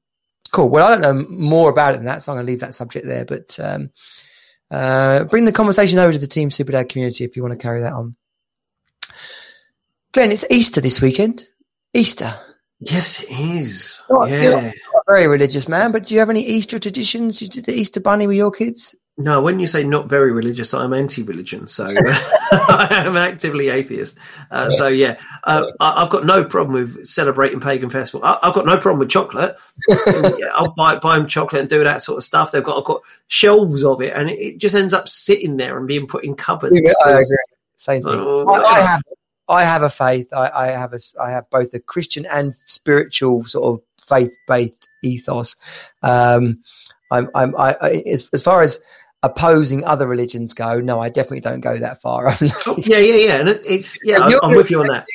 cool. 0.53 0.71
Well, 0.71 0.87
I 0.87 0.97
don't 0.97 1.03
know 1.03 1.27
more 1.29 1.71
about 1.71 1.95
it 1.95 1.97
than 1.97 2.07
that, 2.07 2.23
so 2.23 2.33
I'm 2.33 2.37
going 2.37 2.47
to 2.47 2.53
leave 2.53 2.61
that 2.61 2.75
subject 2.75 3.07
there. 3.07 3.25
But 3.25 3.59
um, 3.61 3.91
uh, 4.71 5.25
bring 5.25 5.45
the 5.45 5.53
conversation 5.53 5.99
over 5.99 6.13
to 6.13 6.19
the 6.19 6.27
Team 6.27 6.49
Superdad 6.49 6.89
community 6.89 7.25
if 7.25 7.37
you 7.37 7.43
want 7.43 7.53
to 7.53 7.63
carry 7.63 7.83
that 7.83 7.93
on. 7.93 8.17
Glenn, 10.13 10.33
it's 10.33 10.45
Easter 10.51 10.81
this 10.81 11.01
weekend. 11.01 11.47
Easter. 11.95 12.33
Yes, 12.81 13.23
it 13.23 13.31
is. 13.31 14.03
Oh, 14.11 14.27
yeah. 14.27 14.73
Not 14.93 15.05
very 15.07 15.29
religious 15.29 15.69
man, 15.69 15.93
but 15.93 16.07
do 16.07 16.15
you 16.15 16.21
have 16.21 16.31
any 16.31 16.45
Easter 16.45 16.79
traditions? 16.79 17.41
You 17.41 17.49
did 17.49 17.65
the 17.65 17.73
Easter 17.73 18.01
bunny 18.01 18.27
with 18.27 18.37
your 18.37 18.51
kids? 18.51 18.97
No, 19.19 19.43
when 19.43 19.61
you 19.61 19.67
say 19.67 19.85
not 19.85 20.09
very 20.09 20.33
religious, 20.33 20.73
I'm 20.73 20.95
anti-religion, 20.95 21.67
so 21.67 21.85
I 22.53 22.89
am 23.07 23.15
actively 23.15 23.69
atheist. 23.69 24.19
Uh, 24.51 24.71
so 24.71 24.89
yeah, 24.89 25.21
uh, 25.45 25.71
I, 25.81 26.03
I've 26.03 26.11
got 26.11 26.25
no 26.25 26.43
problem 26.45 26.73
with 26.73 27.05
celebrating 27.05 27.61
pagan 27.61 27.91
festival. 27.91 28.25
I, 28.25 28.39
I've 28.43 28.55
got 28.55 28.65
no 28.65 28.79
problem 28.79 29.01
with 29.01 29.11
chocolate. 29.11 29.57
Yeah, 30.39 30.47
I'll 30.55 30.73
buy, 30.73 30.97
buy 30.97 31.19
them 31.19 31.27
chocolate 31.27 31.61
and 31.61 31.69
do 31.69 31.85
that 31.85 32.01
sort 32.01 32.17
of 32.17 32.25
stuff. 32.25 32.53
They've 32.53 32.63
got 32.63 32.79
I've 32.79 32.85
got 32.85 33.03
shelves 33.27 33.85
of 33.85 34.01
it, 34.01 34.15
and 34.15 34.31
it, 34.31 34.39
it 34.39 34.59
just 34.59 34.75
ends 34.75 34.95
up 34.95 35.09
sitting 35.09 35.57
there 35.57 35.77
and 35.77 35.87
being 35.87 36.07
put 36.07 36.25
in 36.25 36.35
cupboards. 36.35 36.97
I 37.05 37.11
agree. 37.11 37.37
Same 37.77 38.03
thing. 38.03 38.15
Oh, 38.15 38.49
I, 38.49 38.63
I 38.63 38.81
have, 38.81 39.03
I 39.49 39.65
have 39.65 39.83
a 39.83 39.91
faith. 39.91 40.33
I, 40.33 40.51
I 40.55 40.67
have 40.69 40.95
a, 40.95 40.99
I 41.21 41.31
have 41.31 41.51
both 41.51 41.75
a 41.75 41.81
Christian 41.81 42.25
and 42.27 42.55
spiritual 42.65 43.45
sort 43.45 43.65
of 43.65 43.83
faith-based 44.07 44.89
ethos. 45.03 45.57
Um, 46.03 46.63
I'm, 47.11 47.29
I'm, 47.35 47.55
I, 47.57 47.77
I 47.81 47.91
as, 48.07 48.31
as 48.33 48.43
far 48.43 48.63
as 48.63 48.81
opposing 49.23 49.85
other 49.85 50.07
religions 50.07 50.53
go, 50.53 50.81
no, 50.81 51.01
I 51.01 51.09
definitely 51.09 51.41
don't 51.41 51.61
go 51.61 51.77
that 51.79 52.01
far. 52.03 52.33
Oh, 52.67 52.77
yeah, 52.79 52.99
yeah, 52.99 53.15
yeah. 53.15 53.41
And 53.41 53.49
it's 53.49 53.99
yeah, 54.05 54.19
I'm, 54.19 54.39
I'm 54.43 54.57
with 54.57 54.71
you 54.71 54.81
on 54.81 54.89
that. 54.89 55.07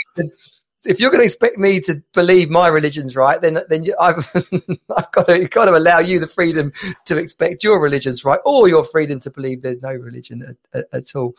if 0.85 0.99
you're 0.99 1.11
going 1.11 1.21
to 1.21 1.25
expect 1.25 1.57
me 1.57 1.79
to 1.81 2.01
believe 2.13 2.49
my 2.49 2.67
religion's 2.67 3.15
right, 3.15 3.39
then 3.41 3.59
then 3.69 3.83
you, 3.83 3.95
I've 3.99 4.29
I've 4.97 5.11
got 5.11 5.27
to 5.27 5.47
got 5.47 5.65
to 5.65 5.77
allow 5.77 5.99
you 5.99 6.19
the 6.19 6.27
freedom 6.27 6.71
to 7.05 7.17
expect 7.17 7.63
your 7.63 7.81
religion's 7.81 8.23
right, 8.25 8.39
or 8.45 8.67
your 8.67 8.83
freedom 8.83 9.19
to 9.21 9.29
believe 9.29 9.61
there's 9.61 9.81
no 9.81 9.93
religion 9.93 10.57
at, 10.73 10.79
at, 10.79 10.87
at 10.93 11.15
all. 11.15 11.33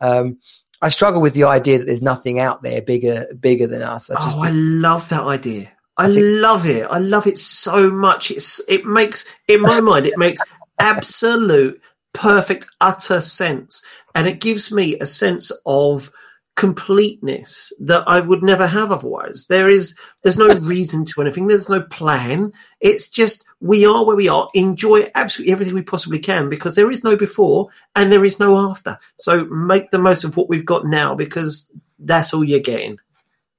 Um, 0.00 0.38
I 0.80 0.88
struggle 0.88 1.20
with 1.20 1.34
the 1.34 1.44
idea 1.44 1.78
that 1.78 1.86
there's 1.86 2.02
nothing 2.02 2.38
out 2.38 2.62
there 2.62 2.82
bigger 2.82 3.26
bigger 3.38 3.66
than 3.66 3.82
us. 3.82 4.10
I 4.10 4.16
oh, 4.18 4.42
I 4.42 4.50
love 4.50 5.08
that 5.10 5.22
idea. 5.22 5.72
I, 5.96 6.06
I 6.06 6.14
think- 6.14 6.42
love 6.42 6.66
it. 6.66 6.86
I 6.90 6.98
love 6.98 7.26
it 7.26 7.38
so 7.38 7.90
much. 7.90 8.30
It's 8.30 8.60
it 8.68 8.84
makes 8.84 9.26
in 9.48 9.60
my 9.60 9.80
mind 9.82 10.06
it 10.06 10.16
makes 10.16 10.40
absolute 10.78 11.80
perfect 12.12 12.68
utter 12.80 13.20
sense 13.20 13.84
and 14.14 14.26
it 14.26 14.40
gives 14.40 14.70
me 14.70 14.98
a 14.98 15.06
sense 15.06 15.50
of 15.64 16.12
completeness 16.54 17.72
that 17.80 18.06
I 18.06 18.20
would 18.20 18.42
never 18.42 18.66
have 18.66 18.92
otherwise. 18.92 19.46
There 19.48 19.68
is 19.68 19.98
there's 20.22 20.38
no 20.38 20.54
reason 20.60 21.04
to 21.06 21.22
anything. 21.22 21.46
There's 21.46 21.70
no 21.70 21.82
plan. 21.82 22.52
It's 22.80 23.08
just 23.08 23.44
we 23.60 23.86
are 23.86 24.04
where 24.04 24.16
we 24.16 24.28
are. 24.28 24.48
Enjoy 24.54 25.10
absolutely 25.14 25.52
everything 25.52 25.74
we 25.74 25.82
possibly 25.82 26.18
can 26.18 26.48
because 26.48 26.74
there 26.74 26.90
is 26.90 27.04
no 27.04 27.16
before 27.16 27.68
and 27.96 28.12
there 28.12 28.24
is 28.24 28.38
no 28.38 28.70
after. 28.70 28.98
So 29.18 29.44
make 29.46 29.90
the 29.90 29.98
most 29.98 30.24
of 30.24 30.36
what 30.36 30.48
we've 30.48 30.64
got 30.64 30.86
now 30.86 31.14
because 31.14 31.72
that's 31.98 32.34
all 32.34 32.44
you're 32.44 32.60
getting. 32.60 32.98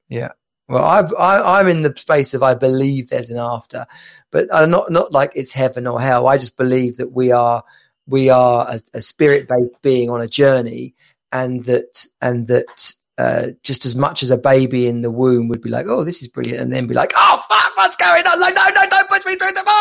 Yeah. 0.09 0.31
Well, 0.69 0.83
I, 0.83 1.01
I, 1.19 1.59
I'm 1.59 1.67
in 1.67 1.81
the 1.81 1.93
space 1.95 2.33
of 2.33 2.41
I 2.41 2.53
believe 2.53 3.09
there's 3.09 3.29
an 3.29 3.37
after, 3.37 3.85
but 4.31 4.47
I'm 4.53 4.69
not 4.69 4.91
not 4.91 5.11
like 5.11 5.33
it's 5.35 5.51
heaven 5.51 5.87
or 5.87 5.99
hell. 5.99 6.27
I 6.27 6.37
just 6.37 6.57
believe 6.57 6.97
that 6.97 7.11
we 7.11 7.31
are 7.31 7.63
we 8.07 8.29
are 8.29 8.67
a, 8.69 8.79
a 8.93 9.01
spirit 9.01 9.47
based 9.47 9.81
being 9.81 10.09
on 10.09 10.21
a 10.21 10.27
journey, 10.27 10.95
and 11.31 11.65
that 11.65 12.05
and 12.21 12.47
that 12.47 12.93
uh, 13.17 13.47
just 13.61 13.85
as 13.85 13.95
much 13.95 14.23
as 14.23 14.29
a 14.29 14.37
baby 14.37 14.87
in 14.87 15.01
the 15.01 15.11
womb 15.11 15.47
would 15.47 15.61
be 15.61 15.69
like, 15.69 15.85
oh, 15.87 16.03
this 16.03 16.21
is 16.21 16.27
brilliant, 16.27 16.61
and 16.61 16.73
then 16.73 16.87
be 16.87 16.93
like, 16.93 17.13
oh 17.15 17.43
fuck, 17.49 17.77
what's 17.77 17.97
going 17.97 18.23
on? 18.25 18.39
Like, 18.39 18.55
no, 18.55 18.63
no, 18.75 18.89
don't 18.89 19.09
push 19.09 19.25
me 19.25 19.35
through 19.35 19.53
the 19.53 19.63
bar. 19.65 19.73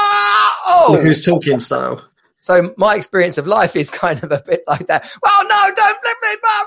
Oh, 0.66 0.98
Who's 1.02 1.24
talking 1.24 1.60
style? 1.60 2.08
so 2.42 2.74
my 2.76 2.96
experience 2.96 3.38
of 3.38 3.46
life 3.46 3.76
is 3.76 3.88
kind 3.88 4.22
of 4.24 4.32
a 4.32 4.42
bit 4.44 4.64
like 4.66 4.88
that. 4.88 5.08
Well, 5.22 5.44
no, 5.44 5.74
don't 5.76 5.98
flip 6.02 6.16
me, 6.22 6.30
bar, 6.42 6.62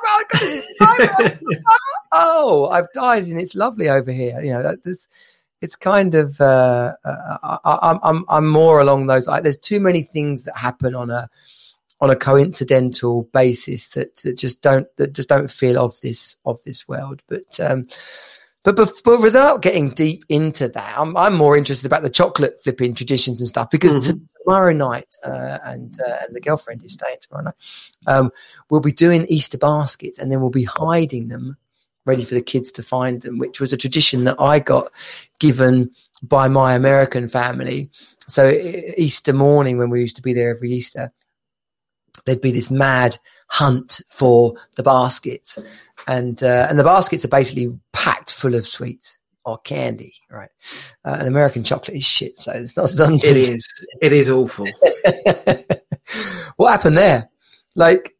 oh, 2.14 2.68
I've 2.72 2.92
died 2.94 3.26
and 3.26 3.40
it's 3.40 3.56
lovely 3.56 3.90
over 3.90 4.12
here. 4.12 4.40
You 4.42 4.54
know, 4.54 4.64
that, 4.64 4.84
this, 4.84 5.10
it's 5.66 5.76
kind 5.76 6.16
of, 6.16 6.40
uh, 6.40 6.94
uh, 7.04 7.38
I, 7.44 7.80
I'm, 7.90 8.00
I'm, 8.04 8.26
I'm 8.30 8.48
more 8.48 8.80
along 8.80 9.08
those. 9.08 9.28
Like, 9.28 9.44
there's 9.44 9.58
too 9.58 9.80
many 9.80 10.04
things 10.04 10.44
that 10.46 10.56
happen 10.56 10.96
on 10.96 11.10
a, 11.10 11.28
on 12.00 12.10
a 12.10 12.16
coincidental 12.16 13.24
basis 13.34 13.90
that, 13.94 14.16
that 14.24 14.38
just 14.38 14.62
don't, 14.62 14.88
that 14.98 15.14
just 15.14 15.28
don't 15.28 15.52
feel 15.52 15.78
of 15.84 16.00
this, 16.02 16.38
of 16.46 16.60
this 16.64 16.88
world. 16.88 17.22
But, 17.28 17.60
um, 17.60 17.86
but, 18.64 18.76
but, 18.76 18.92
but 19.04 19.22
without 19.22 19.62
getting 19.62 19.92
deep 19.92 20.24
into 20.28 20.68
that, 20.70 20.98
I'm, 20.98 21.16
I'm 21.16 21.36
more 21.36 21.56
interested 21.56 21.86
about 21.86 22.02
the 22.02 22.10
chocolate 22.10 22.56
flipping 22.64 22.96
traditions 22.96 23.40
and 23.40 23.48
stuff 23.48 23.70
because 23.70 23.94
Mhm. 23.94 24.20
tomorrow 24.44 24.74
night, 24.74 25.16
uh, 25.24 25.60
and 25.64 25.94
uh, 26.06 26.18
and 26.22 26.36
the 26.36 26.42
girlfriend 26.42 26.84
is 26.84 26.94
staying 26.94 27.18
tomorrow 27.22 27.46
night. 27.46 27.56
Um, 28.08 28.32
we'll 28.70 28.82
be 28.82 28.92
doing 28.92 29.26
Easter 29.30 29.60
baskets 29.60 30.18
and 30.20 30.32
then 30.32 30.42
we'll 30.42 30.50
be 30.50 30.64
hiding 30.64 31.28
them, 31.28 31.58
ready 32.06 32.24
for 32.24 32.36
the 32.36 32.42
kids 32.42 32.72
to 32.74 32.84
find 32.84 33.22
them, 33.22 33.38
which 33.38 33.60
was 33.60 33.74
a 33.74 33.78
tradition 33.78 34.24
that 34.26 34.40
I 34.40 34.60
got 34.60 34.92
given 35.40 35.92
by 36.22 36.48
my 36.48 36.74
American 36.74 37.28
family. 37.28 37.90
So 38.28 38.50
Easter 38.50 39.34
morning, 39.34 39.78
when 39.78 39.90
we 39.90 40.02
used 40.02 40.16
to 40.16 40.22
be 40.22 40.34
there 40.34 40.56
every 40.56 40.72
Easter, 40.72 41.12
there'd 42.26 42.42
be 42.42 42.52
this 42.52 42.72
mad 42.72 43.18
hunt 43.48 44.02
for 44.10 44.56
the 44.76 44.84
baskets, 44.84 45.60
and 46.08 46.42
uh, 46.42 46.68
and 46.70 46.80
the 46.80 46.84
baskets 46.84 47.26
are 47.26 47.30
basically 47.30 47.70
packed 47.94 48.32
full 48.32 48.56
of 48.56 48.66
sweets 48.66 49.20
or 49.46 49.60
candy, 49.60 50.14
right? 50.30 50.50
Uh, 51.04 51.18
and 51.20 51.28
American 51.28 51.64
chocolate 51.64 51.98
is 51.98 52.04
shit, 52.04 52.38
so 52.38 52.52
it's 52.52 52.76
not 52.76 52.90
done. 52.98 53.16
It 53.16 53.24
is. 53.26 53.68
It 54.02 54.12
is 54.12 54.30
awful. 54.30 54.66
what 56.58 56.72
happened 56.72 56.98
there? 56.98 57.30
Like, 57.76 58.16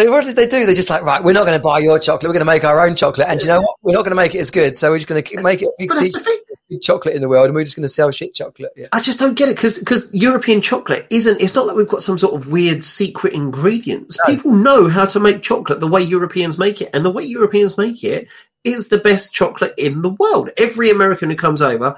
they 0.00 0.08
what 0.10 0.24
did 0.24 0.36
they 0.36 0.46
do? 0.46 0.66
They're 0.66 0.74
just 0.74 0.90
like, 0.90 1.02
right, 1.02 1.22
we're 1.22 1.32
not 1.32 1.46
going 1.46 1.58
to 1.58 1.62
buy 1.62 1.78
your 1.78 1.98
chocolate. 1.98 2.28
We're 2.28 2.34
going 2.34 2.46
to 2.46 2.52
make 2.52 2.64
our 2.64 2.84
own 2.84 2.96
chocolate, 2.96 3.28
and 3.28 3.40
you 3.40 3.46
know 3.46 3.60
what? 3.60 3.76
We're 3.82 3.94
not 3.94 4.02
going 4.04 4.10
to 4.10 4.16
make 4.16 4.34
it 4.34 4.38
as 4.38 4.50
good, 4.50 4.76
so 4.76 4.90
we're 4.90 4.98
just 4.98 5.08
going 5.08 5.22
to 5.22 5.42
make 5.42 5.62
it 5.62 5.66
a 5.66 5.72
big 5.78 5.88
But 5.88 5.96
that's 5.96 6.12
the 6.12 6.20
secret 6.20 6.58
thing. 6.68 6.80
chocolate 6.80 7.14
in 7.14 7.22
the 7.22 7.28
world, 7.28 7.46
and 7.46 7.54
we're 7.54 7.64
just 7.64 7.76
going 7.76 7.84
to 7.84 7.88
sell 7.88 8.10
shit 8.10 8.34
chocolate. 8.34 8.72
Yeah. 8.76 8.86
I 8.92 9.00
just 9.00 9.18
don't 9.18 9.34
get 9.36 9.48
it 9.48 9.56
because 9.56 10.10
European 10.12 10.60
chocolate 10.60 11.06
isn't. 11.10 11.40
It's 11.40 11.54
not 11.54 11.66
like 11.66 11.76
we've 11.76 11.88
got 11.88 12.02
some 12.02 12.18
sort 12.18 12.34
of 12.34 12.48
weird 12.48 12.84
secret 12.84 13.32
ingredients. 13.32 14.18
No. 14.26 14.34
People 14.34 14.52
know 14.52 14.88
how 14.88 15.04
to 15.06 15.20
make 15.20 15.42
chocolate 15.42 15.80
the 15.80 15.88
way 15.88 16.02
Europeans 16.02 16.58
make 16.58 16.80
it, 16.80 16.90
and 16.94 17.04
the 17.04 17.10
way 17.10 17.24
Europeans 17.24 17.76
make 17.78 18.02
it 18.02 18.28
is 18.64 18.88
the 18.88 18.98
best 18.98 19.32
chocolate 19.32 19.74
in 19.78 20.02
the 20.02 20.10
world. 20.10 20.50
Every 20.58 20.90
American 20.90 21.30
who 21.30 21.36
comes 21.36 21.62
over 21.62 21.96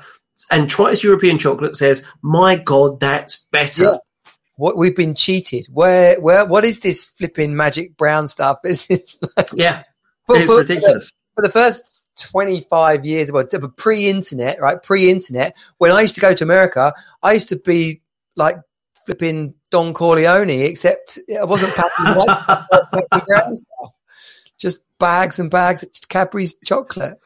and 0.50 0.68
tries 0.70 1.02
European 1.04 1.38
chocolate 1.38 1.76
says, 1.76 2.04
"My 2.22 2.56
God, 2.56 3.00
that's 3.00 3.44
better." 3.50 3.84
Yeah. 3.84 3.96
What 4.56 4.76
we've 4.76 4.94
been 4.96 5.14
cheated. 5.14 5.66
Where, 5.72 6.20
where, 6.20 6.44
what 6.46 6.64
is 6.64 6.80
this 6.80 7.08
flipping 7.08 7.56
magic 7.56 7.96
brown 7.96 8.28
stuff? 8.28 8.58
Is 8.64 8.86
this 8.86 9.18
like, 9.36 9.48
Yeah, 9.54 9.82
for, 10.26 10.36
it's 10.36 10.46
for- 10.46 10.58
ridiculous. 10.58 11.12
for 11.34 11.42
the 11.42 11.50
first 11.52 12.04
25 12.20 13.06
years, 13.06 13.32
well, 13.32 13.44
pre-internet, 13.76 14.60
right? 14.60 14.82
Pre-internet, 14.82 15.56
when 15.78 15.90
I 15.92 16.02
used 16.02 16.14
to 16.16 16.20
go 16.20 16.34
to 16.34 16.44
America, 16.44 16.92
I 17.22 17.32
used 17.32 17.48
to 17.48 17.56
be 17.56 18.02
like 18.36 18.56
flipping 19.06 19.54
Don 19.70 19.94
Corleone, 19.94 20.50
except 20.50 21.18
I 21.40 21.44
wasn't 21.44 21.74
packing 21.74 22.14
white 22.16 22.28
I 22.48 22.66
was 22.70 22.86
packing 23.10 23.26
brown 23.26 23.56
stuff. 23.56 23.92
Just 24.58 24.82
bags 24.98 25.38
and 25.38 25.50
bags 25.50 25.82
of 25.82 25.90
Cadbury's 26.08 26.54
chocolate. 26.64 27.18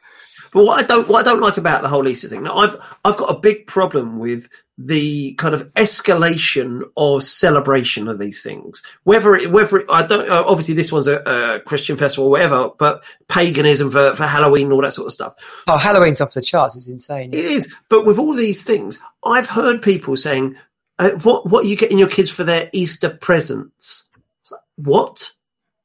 But 0.53 0.64
what 0.64 0.82
I 0.82 0.86
don't, 0.86 1.09
what 1.09 1.26
I 1.26 1.30
don't 1.30 1.40
like 1.40 1.57
about 1.57 1.82
the 1.82 1.88
whole 1.88 2.07
Easter 2.09 2.28
thing, 2.28 2.42
now 2.42 2.57
I've, 2.57 2.76
I've 3.05 3.16
got 3.16 3.34
a 3.34 3.38
big 3.38 3.66
problem 3.66 4.18
with 4.18 4.49
the 4.78 5.32
kind 5.34 5.55
of 5.55 5.72
escalation 5.74 6.82
of 6.97 7.22
celebration 7.22 8.09
of 8.09 8.18
these 8.18 8.42
things. 8.42 8.82
Whether 9.05 9.34
it, 9.34 9.51
whether 9.51 9.78
it, 9.78 9.86
I 9.90 10.07
don't, 10.07 10.28
uh, 10.30 10.44
obviously 10.47 10.74
this 10.74 10.92
one's 10.92 11.09
a, 11.09 11.22
a 11.26 11.61
Christian 11.61 11.97
festival 11.97 12.26
or 12.26 12.30
whatever, 12.30 12.70
but 12.78 13.03
paganism 13.28 13.90
for, 13.90 14.14
for 14.14 14.24
Halloween 14.24 14.64
and 14.64 14.72
all 14.74 14.82
that 14.82 14.92
sort 14.92 15.07
of 15.07 15.12
stuff. 15.12 15.64
Oh, 15.66 15.78
Halloween's 15.78 16.20
off 16.20 16.34
the 16.34 16.42
charts. 16.42 16.76
It's 16.76 16.88
insane. 16.88 17.30
It 17.32 17.44
is. 17.44 17.74
But 17.88 18.05
with 18.05 18.18
all 18.18 18.34
these 18.34 18.64
things, 18.64 19.01
I've 19.24 19.49
heard 19.49 19.80
people 19.80 20.16
saying, 20.16 20.57
uh, 20.99 21.11
what, 21.22 21.49
what 21.49 21.64
are 21.64 21.68
you 21.68 21.76
getting 21.76 21.99
your 21.99 22.09
kids 22.09 22.30
for 22.30 22.44
their 22.44 22.68
Easter 22.72 23.11
presents? 23.11 24.11
Like, 24.51 24.61
What? 24.76 25.32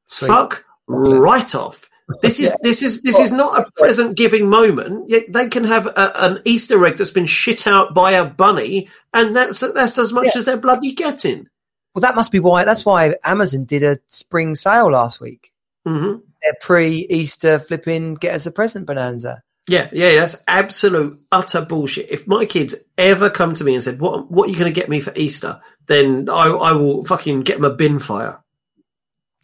Sweet. 0.05 0.28
Fuck 0.28 0.66
right 0.88 1.55
off. 1.55 1.89
This 2.22 2.39
is 2.39 2.55
this 2.62 2.82
is 2.82 3.01
this 3.03 3.20
is 3.20 3.32
not 3.32 3.59
a 3.59 3.72
present 3.78 4.16
giving 4.18 4.49
moment. 4.49 5.09
Yet 5.09 5.24
They 5.32 5.49
can 5.49 5.64
have 5.64 5.88
a, 5.88 6.12
an 6.26 6.39
Easter 6.45 6.84
egg 6.86 6.97
that's 6.97 7.12
been 7.12 7.26
shit 7.26 7.68
out 7.68 7.93
by 7.93 8.12
a 8.12 8.26
bunny, 8.26 8.89
and 9.14 9.36
that's 9.36 9.59
that's 9.74 9.97
as 9.97 10.12
much 10.14 10.26
Yeah. 10.26 10.32
as 10.38 10.45
they're 10.45 10.57
bloody 10.57 10.91
getting. 10.93 11.47
Well, 11.93 12.01
that 12.01 12.16
must 12.16 12.32
be 12.32 12.39
why. 12.39 12.64
That's 12.64 12.86
why 12.86 13.16
Amazon 13.24 13.66
did 13.66 13.84
a 13.84 13.97
spring 14.07 14.55
sale 14.55 14.91
last 14.91 15.20
week. 15.20 15.51
hmm 15.86 16.16
Their 16.41 16.53
pre-Easter 16.62 17.59
flipping 17.59 18.16
get 18.16 18.36
us 18.36 18.45
a 18.45 18.51
present 18.51 18.88
bonanza. 18.88 19.41
Yeah, 19.68 19.89
yeah, 19.93 20.16
that's 20.16 20.43
absolute 20.47 21.20
utter 21.32 21.62
bullshit. 21.64 22.09
If 22.09 22.28
my 22.28 22.45
kids 22.45 22.76
ever 22.97 23.30
come 23.30 23.53
to 23.53 23.64
me 23.64 23.76
and 23.76 23.84
said, 23.84 23.99
"What 23.99 24.32
what 24.32 24.47
are 24.49 24.51
you 24.51 24.57
going 24.57 24.74
to 24.74 24.80
get 24.80 24.89
me 24.89 25.01
for 25.01 25.14
Easter?" 25.16 25.62
then 25.88 26.30
I, 26.30 26.47
I 26.47 26.72
will 26.72 27.03
fucking 27.03 27.41
get 27.41 27.55
them 27.62 27.66
a 27.72 27.76
bin 27.76 27.99
fire. 27.99 28.39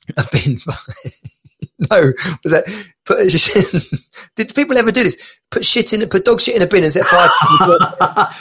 A 0.18 0.26
bin. 0.32 0.60
no, 1.92 2.12
was 2.44 2.52
that 2.52 2.66
put? 3.06 3.30
Did 4.36 4.56
people 4.56 4.78
ever 4.78 4.92
do 4.92 5.04
this? 5.04 5.40
Put 5.52 5.64
shit 5.64 5.94
in, 5.94 6.08
put 6.10 6.26
dog 6.26 6.42
shit 6.42 6.56
in 6.56 6.62
a 6.62 6.68
bin 6.68 6.84
and 6.84 6.92
set 6.92 7.06
fire. 7.06 7.30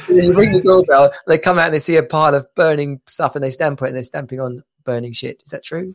and 0.08 0.16
you 0.24 0.36
ring 0.36 0.52
the 0.52 0.62
doorbell. 0.62 1.12
They 1.26 1.38
come 1.38 1.58
out 1.58 1.66
and 1.66 1.74
they 1.74 1.80
see 1.80 1.96
a 1.96 2.02
pile 2.02 2.34
of 2.34 2.46
burning 2.54 3.00
stuff, 3.06 3.34
and 3.34 3.44
they 3.44 3.50
stamp 3.50 3.82
it, 3.82 3.88
and 3.88 3.96
they're 3.96 4.04
stamping 4.04 4.40
on 4.40 4.62
burning 4.84 5.12
shit. 5.12 5.42
Is 5.44 5.50
that 5.50 5.64
true? 5.64 5.94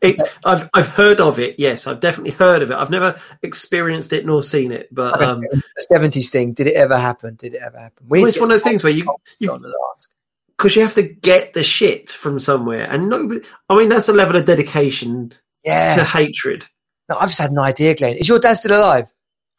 It's 0.00 0.22
I've 0.44 0.68
I've 0.74 0.88
heard 0.88 1.20
of 1.20 1.38
it. 1.38 1.56
Yes, 1.58 1.86
I've 1.86 2.00
definitely 2.00 2.32
heard 2.32 2.62
of 2.62 2.72
it. 2.72 2.74
I've 2.74 2.90
never 2.90 3.16
experienced 3.42 4.12
it 4.12 4.26
nor 4.26 4.42
seen 4.42 4.72
it, 4.72 4.92
but 4.92 5.22
um, 5.22 5.44
seventies 5.78 6.30
thing. 6.30 6.54
Did 6.54 6.66
it 6.66 6.74
ever 6.74 6.96
happen? 6.96 7.36
Did 7.36 7.54
it 7.54 7.62
ever 7.62 7.78
happen? 7.78 8.06
Well, 8.08 8.24
it's 8.24 8.40
one 8.40 8.50
of 8.50 8.54
those 8.54 8.64
things 8.64 8.82
where 8.82 8.92
you 8.92 9.06
you 9.38 9.52
on 9.52 9.62
the 9.62 9.72
ask. 9.94 10.10
because 10.56 10.74
you 10.74 10.82
have 10.82 10.94
to 10.94 11.04
get 11.04 11.54
the 11.54 11.62
shit 11.62 12.10
from 12.10 12.40
somewhere, 12.40 12.88
and 12.90 13.08
nobody. 13.08 13.46
I 13.68 13.76
mean, 13.76 13.90
that's 13.90 14.08
a 14.08 14.12
level 14.12 14.34
of 14.34 14.44
dedication 14.44 15.32
Yeah. 15.64 15.94
to 15.96 16.04
hatred. 16.04 16.66
no, 17.08 17.16
I've 17.16 17.28
just 17.28 17.40
had 17.40 17.50
an 17.52 17.58
idea, 17.58 17.94
Glenn. 17.94 18.16
Is 18.16 18.28
your 18.28 18.38
dad 18.38 18.54
still 18.54 18.78
alive? 18.78 19.12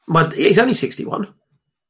My 0.08 0.30
he's 0.36 0.60
only 0.60 0.74
sixty 0.74 1.06
one. 1.06 1.34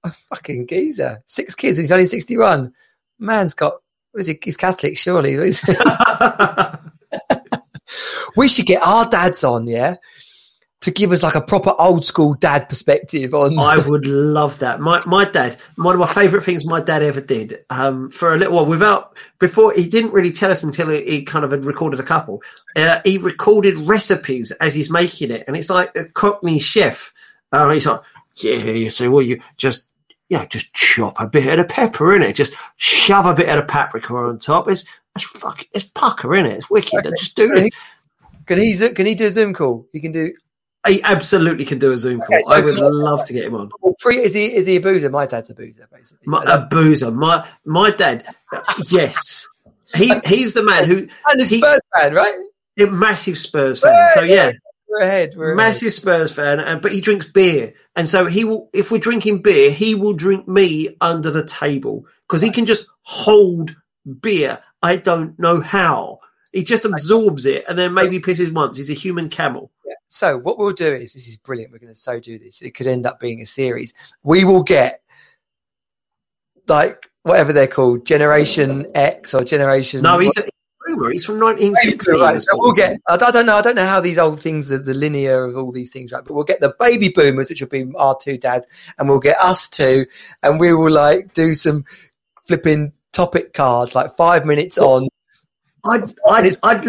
A 0.05 0.11
fucking 0.29 0.67
geezer. 0.67 1.23
Six 1.25 1.55
kids. 1.55 1.77
and 1.79 1.83
He's 1.83 1.91
only 1.91 2.05
sixty-one. 2.05 2.73
Man's 3.19 3.53
got. 3.53 3.73
Is 4.15 4.27
he? 4.27 4.37
He's 4.43 4.57
Catholic, 4.57 4.97
surely. 4.97 5.35
we 8.35 8.47
should 8.47 8.65
get 8.65 8.81
our 8.83 9.09
dads 9.09 9.43
on, 9.43 9.67
yeah, 9.67 9.95
to 10.83 10.91
give 10.91 11.11
us 11.11 11.23
like 11.23 11.35
a 11.35 11.41
proper 11.41 11.73
old 11.79 12.03
school 12.03 12.33
dad 12.35 12.67
perspective 12.67 13.33
on. 13.33 13.57
I 13.57 13.77
would 13.77 14.05
love 14.05 14.59
that. 14.59 14.81
My 14.81 15.01
my 15.05 15.25
dad, 15.25 15.57
one 15.75 15.95
of 15.95 15.99
my 15.99 16.07
favourite 16.07 16.45
things 16.45 16.65
my 16.65 16.81
dad 16.81 17.01
ever 17.01 17.21
did, 17.21 17.63
um, 17.69 18.09
for 18.11 18.33
a 18.33 18.37
little 18.37 18.55
while 18.55 18.65
without 18.65 19.17
before 19.39 19.73
he 19.73 19.87
didn't 19.87 20.11
really 20.11 20.31
tell 20.31 20.51
us 20.51 20.61
until 20.61 20.89
he, 20.89 21.03
he 21.03 21.23
kind 21.23 21.45
of 21.45 21.51
had 21.51 21.63
recorded 21.63 21.99
a 21.99 22.03
couple. 22.03 22.41
Uh, 22.75 22.99
he 23.05 23.17
recorded 23.17 23.77
recipes 23.87 24.51
as 24.59 24.73
he's 24.75 24.91
making 24.91 25.31
it, 25.31 25.45
and 25.47 25.55
it's 25.55 25.69
like 25.69 25.95
a 25.95 26.05
Cockney 26.09 26.59
chef. 26.59 27.13
Uh, 27.53 27.69
he's 27.69 27.87
like, 27.87 28.01
yeah, 28.37 28.55
you 28.55 28.89
see, 28.89 29.07
well, 29.07 29.21
you 29.21 29.39
just 29.57 29.87
yeah, 30.27 30.45
just 30.45 30.73
chop 30.73 31.15
a 31.19 31.27
bit 31.27 31.47
of 31.47 31.65
the 31.65 31.73
pepper 31.73 32.13
in 32.15 32.21
it, 32.21 32.35
just 32.35 32.53
shove 32.75 33.25
a 33.25 33.35
bit 33.35 33.47
of 33.47 33.55
the 33.55 33.63
paprika 33.63 34.13
on 34.15 34.37
top. 34.37 34.69
It's 34.69 34.83
it's 35.15 35.25
fuck, 35.25 35.63
it's 35.73 35.85
pucker 35.85 36.35
in 36.35 36.45
it. 36.45 36.53
It's 36.53 36.69
wicked. 36.69 37.05
Just 37.17 37.35
do 37.35 37.47
this. 37.49 37.69
Can 38.45 38.59
he? 38.59 38.75
Can 38.89 39.05
he 39.05 39.15
do 39.15 39.27
a 39.27 39.29
Zoom 39.29 39.53
call? 39.53 39.87
He 39.93 39.99
can 39.99 40.11
do. 40.11 40.33
He 40.87 41.01
absolutely 41.03 41.63
can 41.63 41.79
do 41.79 41.93
a 41.93 41.97
Zoom 41.97 42.19
call. 42.19 42.35
Okay, 42.35 42.43
so 42.43 42.55
I 42.55 42.61
would 42.61 42.77
love 42.77 43.23
to 43.25 43.33
get 43.33 43.45
him 43.45 43.55
on. 43.55 43.69
Is 44.05 44.33
he? 44.33 44.53
Is 44.53 44.65
he 44.65 44.75
a 44.75 44.81
boozer? 44.81 45.09
My 45.09 45.25
dad's 45.25 45.49
a 45.49 45.55
boozer, 45.55 45.87
basically. 45.91 46.25
My, 46.27 46.43
a 46.45 46.65
boozer. 46.65 47.09
My 47.09 47.47
my 47.65 47.91
dad. 47.91 48.25
Yes, 48.89 49.47
he 49.95 50.11
he's 50.25 50.53
the 50.53 50.63
man 50.63 50.85
who 50.85 51.07
and 51.27 51.41
a 51.41 51.45
Spurs 51.45 51.79
fan, 51.95 52.13
right? 52.13 52.37
a 52.79 52.87
massive 52.87 53.37
Spurs 53.37 53.79
fan. 53.79 54.09
So 54.13 54.21
yeah, 54.21 54.51
we're 54.89 55.01
ahead. 55.01 55.35
We're 55.37 55.55
massive 55.55 55.87
ahead. 55.87 55.93
Spurs 55.93 56.33
fan, 56.33 56.59
and 56.59 56.81
but 56.81 56.91
he 56.91 56.99
drinks 56.99 57.27
beer, 57.27 57.73
and 57.95 58.09
so 58.09 58.25
he 58.25 58.43
will. 58.43 58.69
If 58.73 58.91
we're 58.91 58.97
drinking 58.97 59.41
beer, 59.41 59.71
he 59.71 59.95
will 59.95 60.13
drink 60.13 60.49
me 60.49 60.97
under 60.99 61.31
the 61.31 61.45
table 61.45 62.05
because 62.27 62.41
he 62.41 62.51
can 62.51 62.65
just 62.65 62.87
hold 63.03 63.73
beer. 64.21 64.59
I 64.81 64.97
don't 64.97 65.39
know 65.39 65.61
how. 65.61 66.19
He 66.51 66.63
just 66.63 66.85
absorbs 66.85 67.47
it 67.47 67.65
and 67.67 67.79
then 67.79 67.95
maybe 67.95 68.19
pisses 68.19 68.53
once. 68.53 68.77
He's 68.77 68.91
a 68.91 68.93
human 68.93 69.27
camel. 69.27 69.71
Yeah. 69.85 69.93
So 70.07 70.37
what 70.37 70.57
we'll 70.57 70.71
do 70.73 70.87
is 70.87 71.13
this 71.13 71.27
is 71.27 71.37
brilliant. 71.37 71.71
We're 71.71 71.79
going 71.79 71.93
to 71.93 71.99
so 71.99 72.19
do 72.19 72.39
this. 72.39 72.61
It 72.61 72.71
could 72.71 72.87
end 72.87 73.05
up 73.05 73.19
being 73.19 73.41
a 73.41 73.45
series. 73.45 73.93
We 74.23 74.45
will 74.45 74.63
get 74.63 75.01
like 76.67 77.09
whatever 77.23 77.53
they're 77.53 77.67
called, 77.67 78.05
Generation 78.05 78.87
X 78.95 79.33
or 79.33 79.43
Generation. 79.43 80.01
No, 80.01 80.19
he's 80.19 80.37
a 80.37 80.43
boomer. 80.85 81.11
He's 81.11 81.25
from 81.25 81.39
1960. 81.39 82.19
Right, 82.19 82.41
so 82.41 82.51
we'll 82.53 82.73
get. 82.73 82.99
I 83.09 83.17
don't 83.17 83.45
know. 83.45 83.55
I 83.55 83.61
don't 83.61 83.75
know 83.75 83.85
how 83.85 83.99
these 84.01 84.17
old 84.17 84.39
things, 84.39 84.67
the, 84.67 84.77
the 84.77 84.93
linear 84.93 85.43
of 85.45 85.55
all 85.57 85.71
these 85.71 85.91
things, 85.91 86.11
right? 86.11 86.23
But 86.23 86.33
we'll 86.33 86.43
get 86.43 86.59
the 86.61 86.75
baby 86.79 87.09
boomers, 87.09 87.49
which 87.49 87.61
will 87.61 87.69
be 87.69 87.91
our 87.97 88.15
two 88.19 88.37
dads, 88.37 88.67
and 88.97 89.09
we'll 89.09 89.19
get 89.19 89.37
us 89.39 89.67
two, 89.67 90.05
and 90.41 90.59
we 90.59 90.73
will 90.73 90.91
like 90.91 91.33
do 91.33 91.53
some 91.53 91.85
flipping 92.47 92.93
topic 93.11 93.53
cards, 93.53 93.95
like 93.95 94.15
five 94.15 94.45
minutes 94.45 94.77
on, 94.77 95.07
I'd, 95.85 96.13
I'd, 96.27 96.51
I'd, 96.63 96.85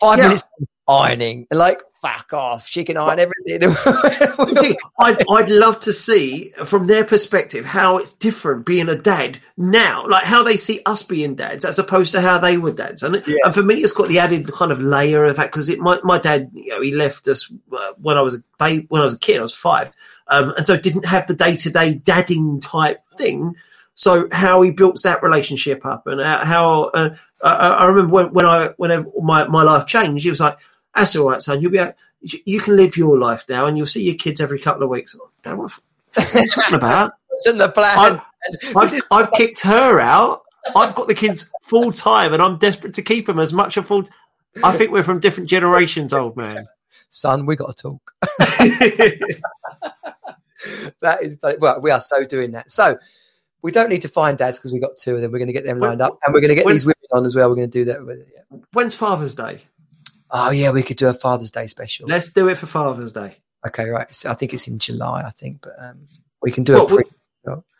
five 0.00 0.18
Yeah. 0.18 0.24
minutes 0.24 0.44
ironing, 0.88 1.46
and 1.50 1.58
like 1.60 1.80
fuck 2.06 2.32
off, 2.32 2.66
she 2.66 2.84
can 2.84 2.96
and 2.96 3.20
everything. 3.20 3.70
See, 4.54 4.76
I'd, 4.98 5.22
I'd 5.30 5.50
love 5.50 5.80
to 5.80 5.92
see 5.92 6.50
from 6.64 6.86
their 6.86 7.04
perspective 7.04 7.64
how 7.64 7.98
it's 7.98 8.12
different 8.12 8.64
being 8.64 8.88
a 8.88 8.96
dad 8.96 9.38
now, 9.56 10.06
like 10.06 10.24
how 10.24 10.42
they 10.42 10.56
see 10.56 10.80
us 10.86 11.02
being 11.02 11.34
dads 11.34 11.64
as 11.64 11.78
opposed 11.78 12.12
to 12.12 12.20
how 12.20 12.38
they 12.38 12.58
were 12.58 12.72
dads. 12.72 13.02
And, 13.02 13.16
and 13.16 13.54
for 13.54 13.62
me, 13.62 13.76
it's 13.76 13.92
got 13.92 14.08
the 14.08 14.18
added 14.18 14.50
kind 14.52 14.72
of 14.72 14.80
layer 14.80 15.24
of 15.24 15.36
that 15.36 15.50
because 15.50 15.74
my, 15.78 15.98
my 16.04 16.18
dad, 16.18 16.50
you 16.54 16.68
know, 16.68 16.80
he 16.80 16.94
left 16.94 17.26
us 17.28 17.52
uh, 17.72 17.92
when 18.00 18.16
I 18.16 18.22
was 18.22 18.36
a 18.36 18.38
babe, 18.58 18.86
when 18.88 19.02
I 19.02 19.04
was 19.04 19.14
a 19.14 19.18
kid, 19.18 19.38
I 19.38 19.42
was 19.42 19.54
five. 19.54 19.92
Um, 20.28 20.52
and 20.56 20.66
so 20.66 20.76
didn't 20.76 21.06
have 21.06 21.26
the 21.26 21.34
day 21.34 21.56
to 21.56 21.70
day 21.70 21.94
dadding 21.94 22.60
type 22.60 23.00
thing. 23.16 23.56
So 23.94 24.28
how 24.30 24.60
he 24.60 24.70
built 24.70 25.00
that 25.04 25.22
relationship 25.22 25.86
up 25.86 26.06
and 26.06 26.20
how, 26.20 26.44
how 26.44 26.82
uh, 26.90 27.16
I, 27.42 27.68
I 27.68 27.86
remember 27.86 28.12
when, 28.12 28.32
when 28.32 28.44
I, 28.44 28.68
whenever 28.76 29.10
my, 29.22 29.48
my 29.48 29.62
life 29.62 29.86
changed, 29.86 30.24
he 30.24 30.30
was 30.30 30.40
like, 30.40 30.58
that's 30.96 31.14
all 31.16 31.30
right, 31.30 31.42
son. 31.42 31.60
You'll 31.60 31.72
be, 31.72 31.78
you 32.22 32.38
you 32.44 32.60
can 32.60 32.76
live 32.76 32.96
your 32.96 33.18
life 33.18 33.44
now, 33.48 33.66
and 33.66 33.76
you'll 33.76 33.86
see 33.86 34.02
your 34.02 34.16
kids 34.16 34.40
every 34.40 34.58
couple 34.58 34.82
of 34.82 34.88
weeks. 34.90 35.14
Oh, 35.20 35.30
Dad, 35.42 35.54
what, 35.58 35.78
the 36.14 36.20
f- 36.22 36.32
what 36.32 36.34
are 36.34 36.40
you 36.42 36.48
talking 36.48 36.74
about? 36.74 37.12
It's 37.30 37.46
in 37.48 37.58
the 37.58 37.68
plan. 37.68 37.98
I've, 37.98 38.20
I've, 38.76 38.94
is- 38.94 39.06
I've 39.10 39.30
kicked 39.32 39.60
her 39.62 40.00
out. 40.00 40.42
I've 40.74 40.94
got 40.96 41.06
the 41.06 41.14
kids 41.14 41.50
full 41.62 41.92
time, 41.92 42.32
and 42.32 42.42
I'm 42.42 42.58
desperate 42.58 42.94
to 42.94 43.02
keep 43.02 43.26
them 43.26 43.38
as 43.38 43.52
much 43.52 43.76
a 43.76 43.82
full. 43.82 44.04
I 44.64 44.74
think 44.76 44.90
we're 44.90 45.02
from 45.02 45.20
different 45.20 45.50
generations, 45.50 46.12
old 46.14 46.36
man. 46.36 46.66
son, 47.10 47.44
we 47.46 47.56
got 47.56 47.76
to 47.76 47.82
talk. 47.82 48.12
that 51.00 51.22
is 51.22 51.36
well, 51.60 51.80
we 51.80 51.90
are 51.90 52.00
so 52.00 52.24
doing 52.24 52.52
that. 52.52 52.70
So 52.70 52.98
we 53.62 53.72
don't 53.72 53.88
need 53.88 54.02
to 54.02 54.08
find 54.08 54.36
dads 54.38 54.58
because 54.58 54.72
we 54.72 54.80
got 54.80 54.96
two 54.98 55.14
of 55.14 55.20
them. 55.20 55.32
We're 55.32 55.38
going 55.38 55.48
to 55.48 55.52
get 55.52 55.64
them 55.64 55.78
When- 55.78 55.90
lined 55.90 56.02
up, 56.02 56.18
and 56.24 56.34
we're 56.34 56.40
going 56.40 56.50
to 56.50 56.54
get 56.54 56.64
when- 56.64 56.74
these 56.74 56.86
women 56.86 56.94
on 57.12 57.26
as 57.26 57.36
well. 57.36 57.48
We're 57.48 57.56
going 57.56 57.70
to 57.70 57.78
do 57.78 57.84
that. 57.86 58.04
With 58.04 58.20
it, 58.20 58.28
yeah. 58.34 58.58
When's 58.72 58.94
Father's 58.94 59.34
Day? 59.34 59.60
Oh 60.30 60.50
yeah, 60.50 60.72
we 60.72 60.82
could 60.82 60.96
do 60.96 61.08
a 61.08 61.14
Father's 61.14 61.50
Day 61.50 61.66
special. 61.66 62.06
Let's 62.08 62.32
do 62.32 62.48
it 62.48 62.56
for 62.56 62.66
Father's 62.66 63.12
Day. 63.12 63.36
Okay, 63.66 63.88
right. 63.88 64.12
So 64.14 64.30
I 64.30 64.34
think 64.34 64.52
it's 64.52 64.68
in 64.68 64.78
July. 64.78 65.22
I 65.26 65.30
think, 65.30 65.60
but 65.62 65.74
um, 65.78 66.06
we 66.42 66.50
can 66.50 66.64
do 66.64 66.74
Well, 66.74 66.86
a 66.86 66.88
pre. 66.88 67.04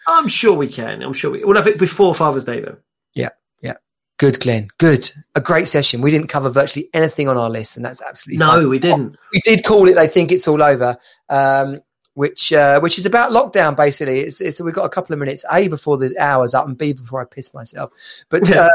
I'm 0.08 0.28
sure 0.28 0.56
we 0.56 0.68
can. 0.68 1.02
I'm 1.02 1.12
sure 1.12 1.30
we. 1.30 1.44
We'll 1.44 1.56
have 1.56 1.66
it 1.66 1.78
before 1.78 2.14
Father's 2.14 2.44
Day, 2.44 2.60
though. 2.60 2.76
Yeah, 3.14 3.30
yeah. 3.60 3.74
Good, 4.18 4.40
Glenn. 4.40 4.68
Good. 4.78 5.10
A 5.34 5.40
great 5.40 5.66
session. 5.66 6.00
We 6.00 6.10
didn't 6.10 6.28
cover 6.28 6.48
virtually 6.48 6.88
anything 6.94 7.28
on 7.28 7.36
our 7.36 7.50
list, 7.50 7.76
and 7.76 7.84
that's 7.84 8.02
absolutely. 8.02 8.38
No, 8.38 8.68
we 8.68 8.78
didn't. 8.78 9.16
we 9.32 9.40
did 9.40 9.64
call 9.64 9.88
it. 9.88 9.94
They 9.94 10.06
think 10.06 10.30
it's 10.30 10.46
all 10.46 10.62
over, 10.62 10.96
um, 11.28 11.80
which 12.14 12.52
uh, 12.52 12.78
which 12.80 12.98
is 12.98 13.06
about 13.06 13.32
lockdown. 13.32 13.76
Basically, 13.76 14.20
it's, 14.20 14.40
it's 14.40 14.60
we've 14.60 14.74
got 14.74 14.84
a 14.84 14.90
couple 14.90 15.12
of 15.12 15.18
minutes. 15.18 15.44
A 15.52 15.66
before 15.68 15.98
the 15.98 16.14
hours 16.20 16.54
up, 16.54 16.66
and 16.66 16.78
B 16.78 16.92
before 16.92 17.20
I 17.20 17.24
piss 17.24 17.52
myself. 17.52 17.90
But 18.28 18.50
uh, 18.52 18.70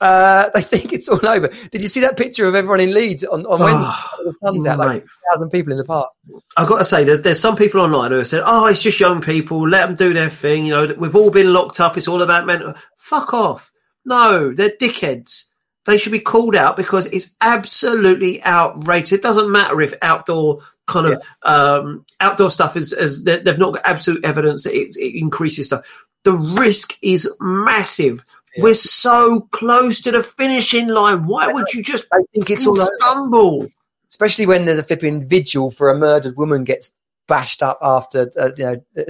uh, 0.00 0.50
they 0.54 0.60
think 0.62 0.92
it's 0.92 1.08
all 1.08 1.26
over. 1.26 1.48
Did 1.70 1.82
you 1.82 1.88
see 1.88 2.00
that 2.00 2.16
picture 2.16 2.46
of 2.46 2.54
everyone 2.54 2.80
in 2.80 2.94
Leeds 2.94 3.24
on, 3.24 3.44
on 3.46 3.60
Wednesday? 3.60 3.90
Oh, 3.90 4.24
the 4.24 4.32
sun's 4.34 4.66
out, 4.66 4.78
like 4.78 5.06
thousand 5.30 5.50
people 5.50 5.72
in 5.72 5.78
the 5.78 5.84
park. 5.84 6.10
I've 6.56 6.68
got 6.68 6.78
to 6.78 6.84
say, 6.84 7.04
there's 7.04 7.22
there's 7.22 7.40
some 7.40 7.56
people 7.56 7.80
online 7.80 8.10
who 8.12 8.18
have 8.18 8.28
said, 8.28 8.42
"Oh, 8.46 8.66
it's 8.66 8.82
just 8.82 9.00
young 9.00 9.20
people. 9.20 9.68
Let 9.68 9.86
them 9.86 9.94
do 9.96 10.12
their 10.14 10.30
thing." 10.30 10.64
You 10.66 10.70
know, 10.70 10.94
we've 10.98 11.16
all 11.16 11.30
been 11.30 11.52
locked 11.52 11.80
up. 11.80 11.96
It's 11.96 12.08
all 12.08 12.22
about 12.22 12.46
mental. 12.46 12.74
Fuck 12.98 13.34
off. 13.34 13.72
No, 14.04 14.52
they're 14.54 14.70
dickheads. 14.70 15.50
They 15.86 15.96
should 15.96 16.12
be 16.12 16.20
called 16.20 16.54
out 16.54 16.76
because 16.76 17.06
it's 17.06 17.34
absolutely 17.40 18.44
outrageous. 18.44 19.12
It 19.12 19.22
doesn't 19.22 19.50
matter 19.50 19.80
if 19.80 19.94
outdoor 20.02 20.58
kind 20.86 21.06
of 21.14 21.22
um, 21.44 22.04
outdoor 22.20 22.50
stuff 22.50 22.76
is, 22.76 22.92
is 22.92 23.24
they- 23.24 23.38
they've 23.40 23.58
not 23.58 23.72
got 23.74 23.86
absolute 23.86 24.22
evidence 24.24 24.64
that 24.64 24.74
it, 24.74 24.96
it 24.96 25.18
increases 25.18 25.66
stuff. 25.66 26.06
The 26.24 26.32
risk 26.32 26.98
is 27.02 27.30
massive. 27.40 28.24
Yeah. 28.56 28.62
We're 28.64 28.74
so 28.74 29.42
close 29.52 30.00
to 30.02 30.10
the 30.10 30.22
finishing 30.22 30.88
line. 30.88 31.26
Why 31.26 31.52
would 31.52 31.66
you 31.74 31.82
just 31.82 32.06
I 32.12 32.18
think 32.34 32.50
it's 32.50 32.66
all 32.66 32.72
over. 32.78 32.90
stumble? 32.98 33.66
especially 34.10 34.46
when 34.46 34.64
there's 34.64 34.78
a 34.78 34.82
flipping 34.82 35.28
vigil 35.28 35.70
for 35.70 35.90
a 35.90 35.96
murdered 35.98 36.34
woman 36.36 36.64
gets 36.64 36.90
bashed 37.28 37.62
up 37.62 37.78
after 37.82 38.28
uh, 38.40 38.48
you 38.56 38.64
know 38.64 38.76
a 38.96 39.04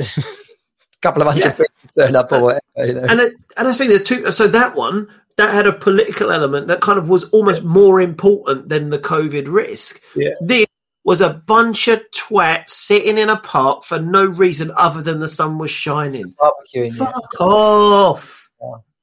couple 1.01 1.23
of 1.23 1.29
hundred 1.29 1.45
Yeah. 1.45 1.53
people 1.53 1.67
turn 1.97 2.17
up 2.17 2.33
or 2.33 2.43
whatever. 2.43 2.63
You 2.79 2.95
know. 2.95 3.07
and 3.09 3.21
it, 3.21 3.35
and 3.57 3.69
I 3.69 3.73
think 3.73 3.91
there's 3.91 4.03
two. 4.03 4.31
So 4.33 4.49
that 4.49 4.75
one 4.75 5.09
that 5.37 5.55
had 5.55 5.67
a 5.69 5.73
political 5.73 6.33
element 6.33 6.67
that 6.67 6.81
kind 6.81 6.99
of 6.99 7.09
was 7.09 7.25
almost 7.31 7.63
more 7.63 8.01
important 8.01 8.69
than 8.69 8.91
the 8.91 8.99
COVID 8.99 9.47
risk. 9.47 10.03
Yeah. 10.17 10.31
This 10.41 10.67
was 11.05 11.21
a 11.21 11.33
bunch 11.33 11.87
of 11.89 12.03
twats 12.11 12.71
sitting 12.71 13.17
in 13.19 13.31
a 13.31 13.37
park 13.39 13.85
for 13.85 14.01
no 14.01 14.27
reason 14.27 14.73
other 14.77 15.01
than 15.01 15.21
the 15.21 15.29
sun 15.29 15.57
was 15.59 15.71
shining. 15.71 16.35
barbecuing. 16.35 16.99
yeah. 16.99 17.07
Fuck 17.13 17.41
off. 17.41 18.48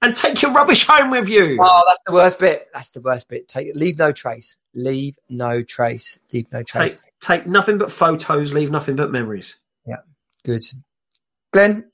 And 0.06 0.16
take 0.16 0.40
your 0.44 0.52
rubbish 0.52 0.86
home 0.86 1.10
with 1.10 1.28
you. 1.28 1.58
Oh, 1.60 1.82
that's 1.88 2.00
the 2.06 2.14
worst 2.14 2.40
bit. 2.40 2.70
That's 2.76 2.92
the 2.92 3.02
worst 3.02 3.28
bit. 3.28 3.48
Take 3.48 3.74
leave 3.74 3.98
no 3.98 4.12
trace. 4.12 4.60
Leave 4.76 5.18
no 5.30 5.64
trace. 5.64 6.20
Leave 6.32 6.46
no 6.52 6.62
trace. 6.62 6.94
Take, 6.94 7.20
take 7.22 7.48
nothing 7.48 7.80
but 7.80 7.92
photos, 7.92 8.54
leave 8.54 8.70
nothing 8.70 8.96
but 8.96 9.12
memories. 9.12 9.56
Yeah, 9.88 10.02
good. 10.44 10.64
Glenn, 11.52 11.90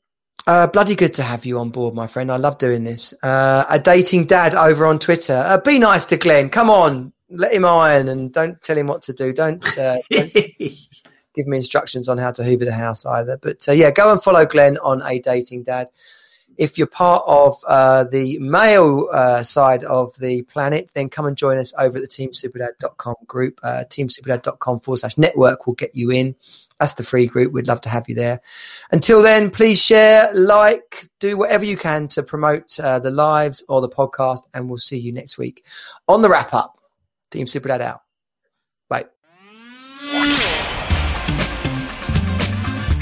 uh, 0.45 0.67
bloody 0.67 0.93
good 0.95 1.13
to 1.13 1.23
have 1.23 1.45
you 1.45 1.57
on 1.57 1.69
board, 1.69 1.95
my 1.95 2.05
friend. 2.05 2.29
I 2.29 2.35
love 2.35 2.57
doing 2.57 2.83
this. 2.83 3.13
Uh, 3.23 3.63
a 3.69 3.79
dating 3.79 4.25
dad 4.25 4.55
over 4.55 4.85
on 4.85 4.99
Twitter. 4.99 5.41
Uh, 5.45 5.57
be 5.61 5.79
nice 5.79 6.03
to 6.07 6.17
Glenn. 6.17 6.49
Come 6.49 6.69
on. 6.69 7.13
Let 7.29 7.53
him 7.53 7.63
iron 7.63 8.09
and 8.09 8.33
don't 8.33 8.61
tell 8.61 8.77
him 8.77 8.87
what 8.87 9.03
to 9.03 9.13
do. 9.13 9.31
Don't, 9.31 9.65
uh, 9.77 9.99
don't 10.11 10.33
give 11.33 11.47
me 11.47 11.55
instructions 11.55 12.09
on 12.09 12.17
how 12.17 12.31
to 12.31 12.43
hoover 12.43 12.65
the 12.65 12.73
house 12.73 13.05
either. 13.05 13.37
But 13.37 13.69
uh, 13.69 13.71
yeah, 13.71 13.91
go 13.91 14.11
and 14.11 14.21
follow 14.21 14.45
Glenn 14.45 14.77
on 14.79 15.01
A 15.03 15.19
Dating 15.19 15.63
Dad. 15.63 15.89
If 16.61 16.77
you're 16.77 16.85
part 16.85 17.23
of 17.25 17.55
uh, 17.67 18.03
the 18.03 18.37
male 18.37 19.09
uh, 19.11 19.41
side 19.41 19.83
of 19.83 20.15
the 20.19 20.43
planet, 20.43 20.91
then 20.93 21.09
come 21.09 21.25
and 21.25 21.35
join 21.35 21.57
us 21.57 21.73
over 21.79 21.97
at 21.97 22.03
the 22.03 22.07
teamsuperdad.com 22.07 23.15
group. 23.25 23.59
Uh, 23.63 23.85
teamsuperdad.com 23.89 24.81
forward 24.81 24.99
slash 24.99 25.17
network 25.17 25.65
will 25.65 25.73
get 25.73 25.95
you 25.95 26.11
in. 26.11 26.35
That's 26.79 26.93
the 26.93 27.03
free 27.03 27.25
group. 27.25 27.51
We'd 27.51 27.67
love 27.67 27.81
to 27.81 27.89
have 27.89 28.07
you 28.07 28.13
there. 28.13 28.41
Until 28.91 29.23
then, 29.23 29.49
please 29.49 29.81
share, 29.81 30.31
like, 30.35 31.09
do 31.19 31.35
whatever 31.35 31.65
you 31.65 31.77
can 31.77 32.07
to 32.09 32.21
promote 32.21 32.79
uh, 32.79 32.99
the 32.99 33.09
lives 33.09 33.63
or 33.67 33.81
the 33.81 33.89
podcast, 33.89 34.41
and 34.53 34.69
we'll 34.69 34.77
see 34.77 34.99
you 34.99 35.11
next 35.11 35.39
week 35.39 35.65
on 36.07 36.21
the 36.21 36.29
wrap 36.29 36.53
up. 36.53 36.77
Team 37.31 37.47
Superdad 37.47 37.81
out. 37.81 38.01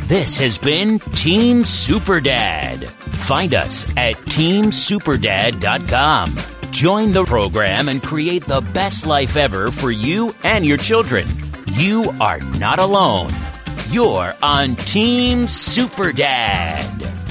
This 0.09 0.39
has 0.39 0.57
been 0.57 0.97
Team 0.97 1.61
Superdad. 1.61 2.89
Find 2.89 3.53
us 3.53 3.85
at 3.95 4.15
teamsuperdad.com. 4.15 6.35
Join 6.71 7.11
the 7.11 7.25
program 7.25 7.89
and 7.89 8.01
create 8.01 8.43
the 8.43 8.61
best 8.73 9.05
life 9.05 9.35
ever 9.35 9.69
for 9.69 9.91
you 9.91 10.33
and 10.43 10.65
your 10.65 10.77
children. 10.77 11.27
You 11.73 12.11
are 12.19 12.39
not 12.57 12.79
alone. 12.79 13.29
You're 13.91 14.33
on 14.41 14.73
Team 14.77 15.41
Superdad. 15.41 17.28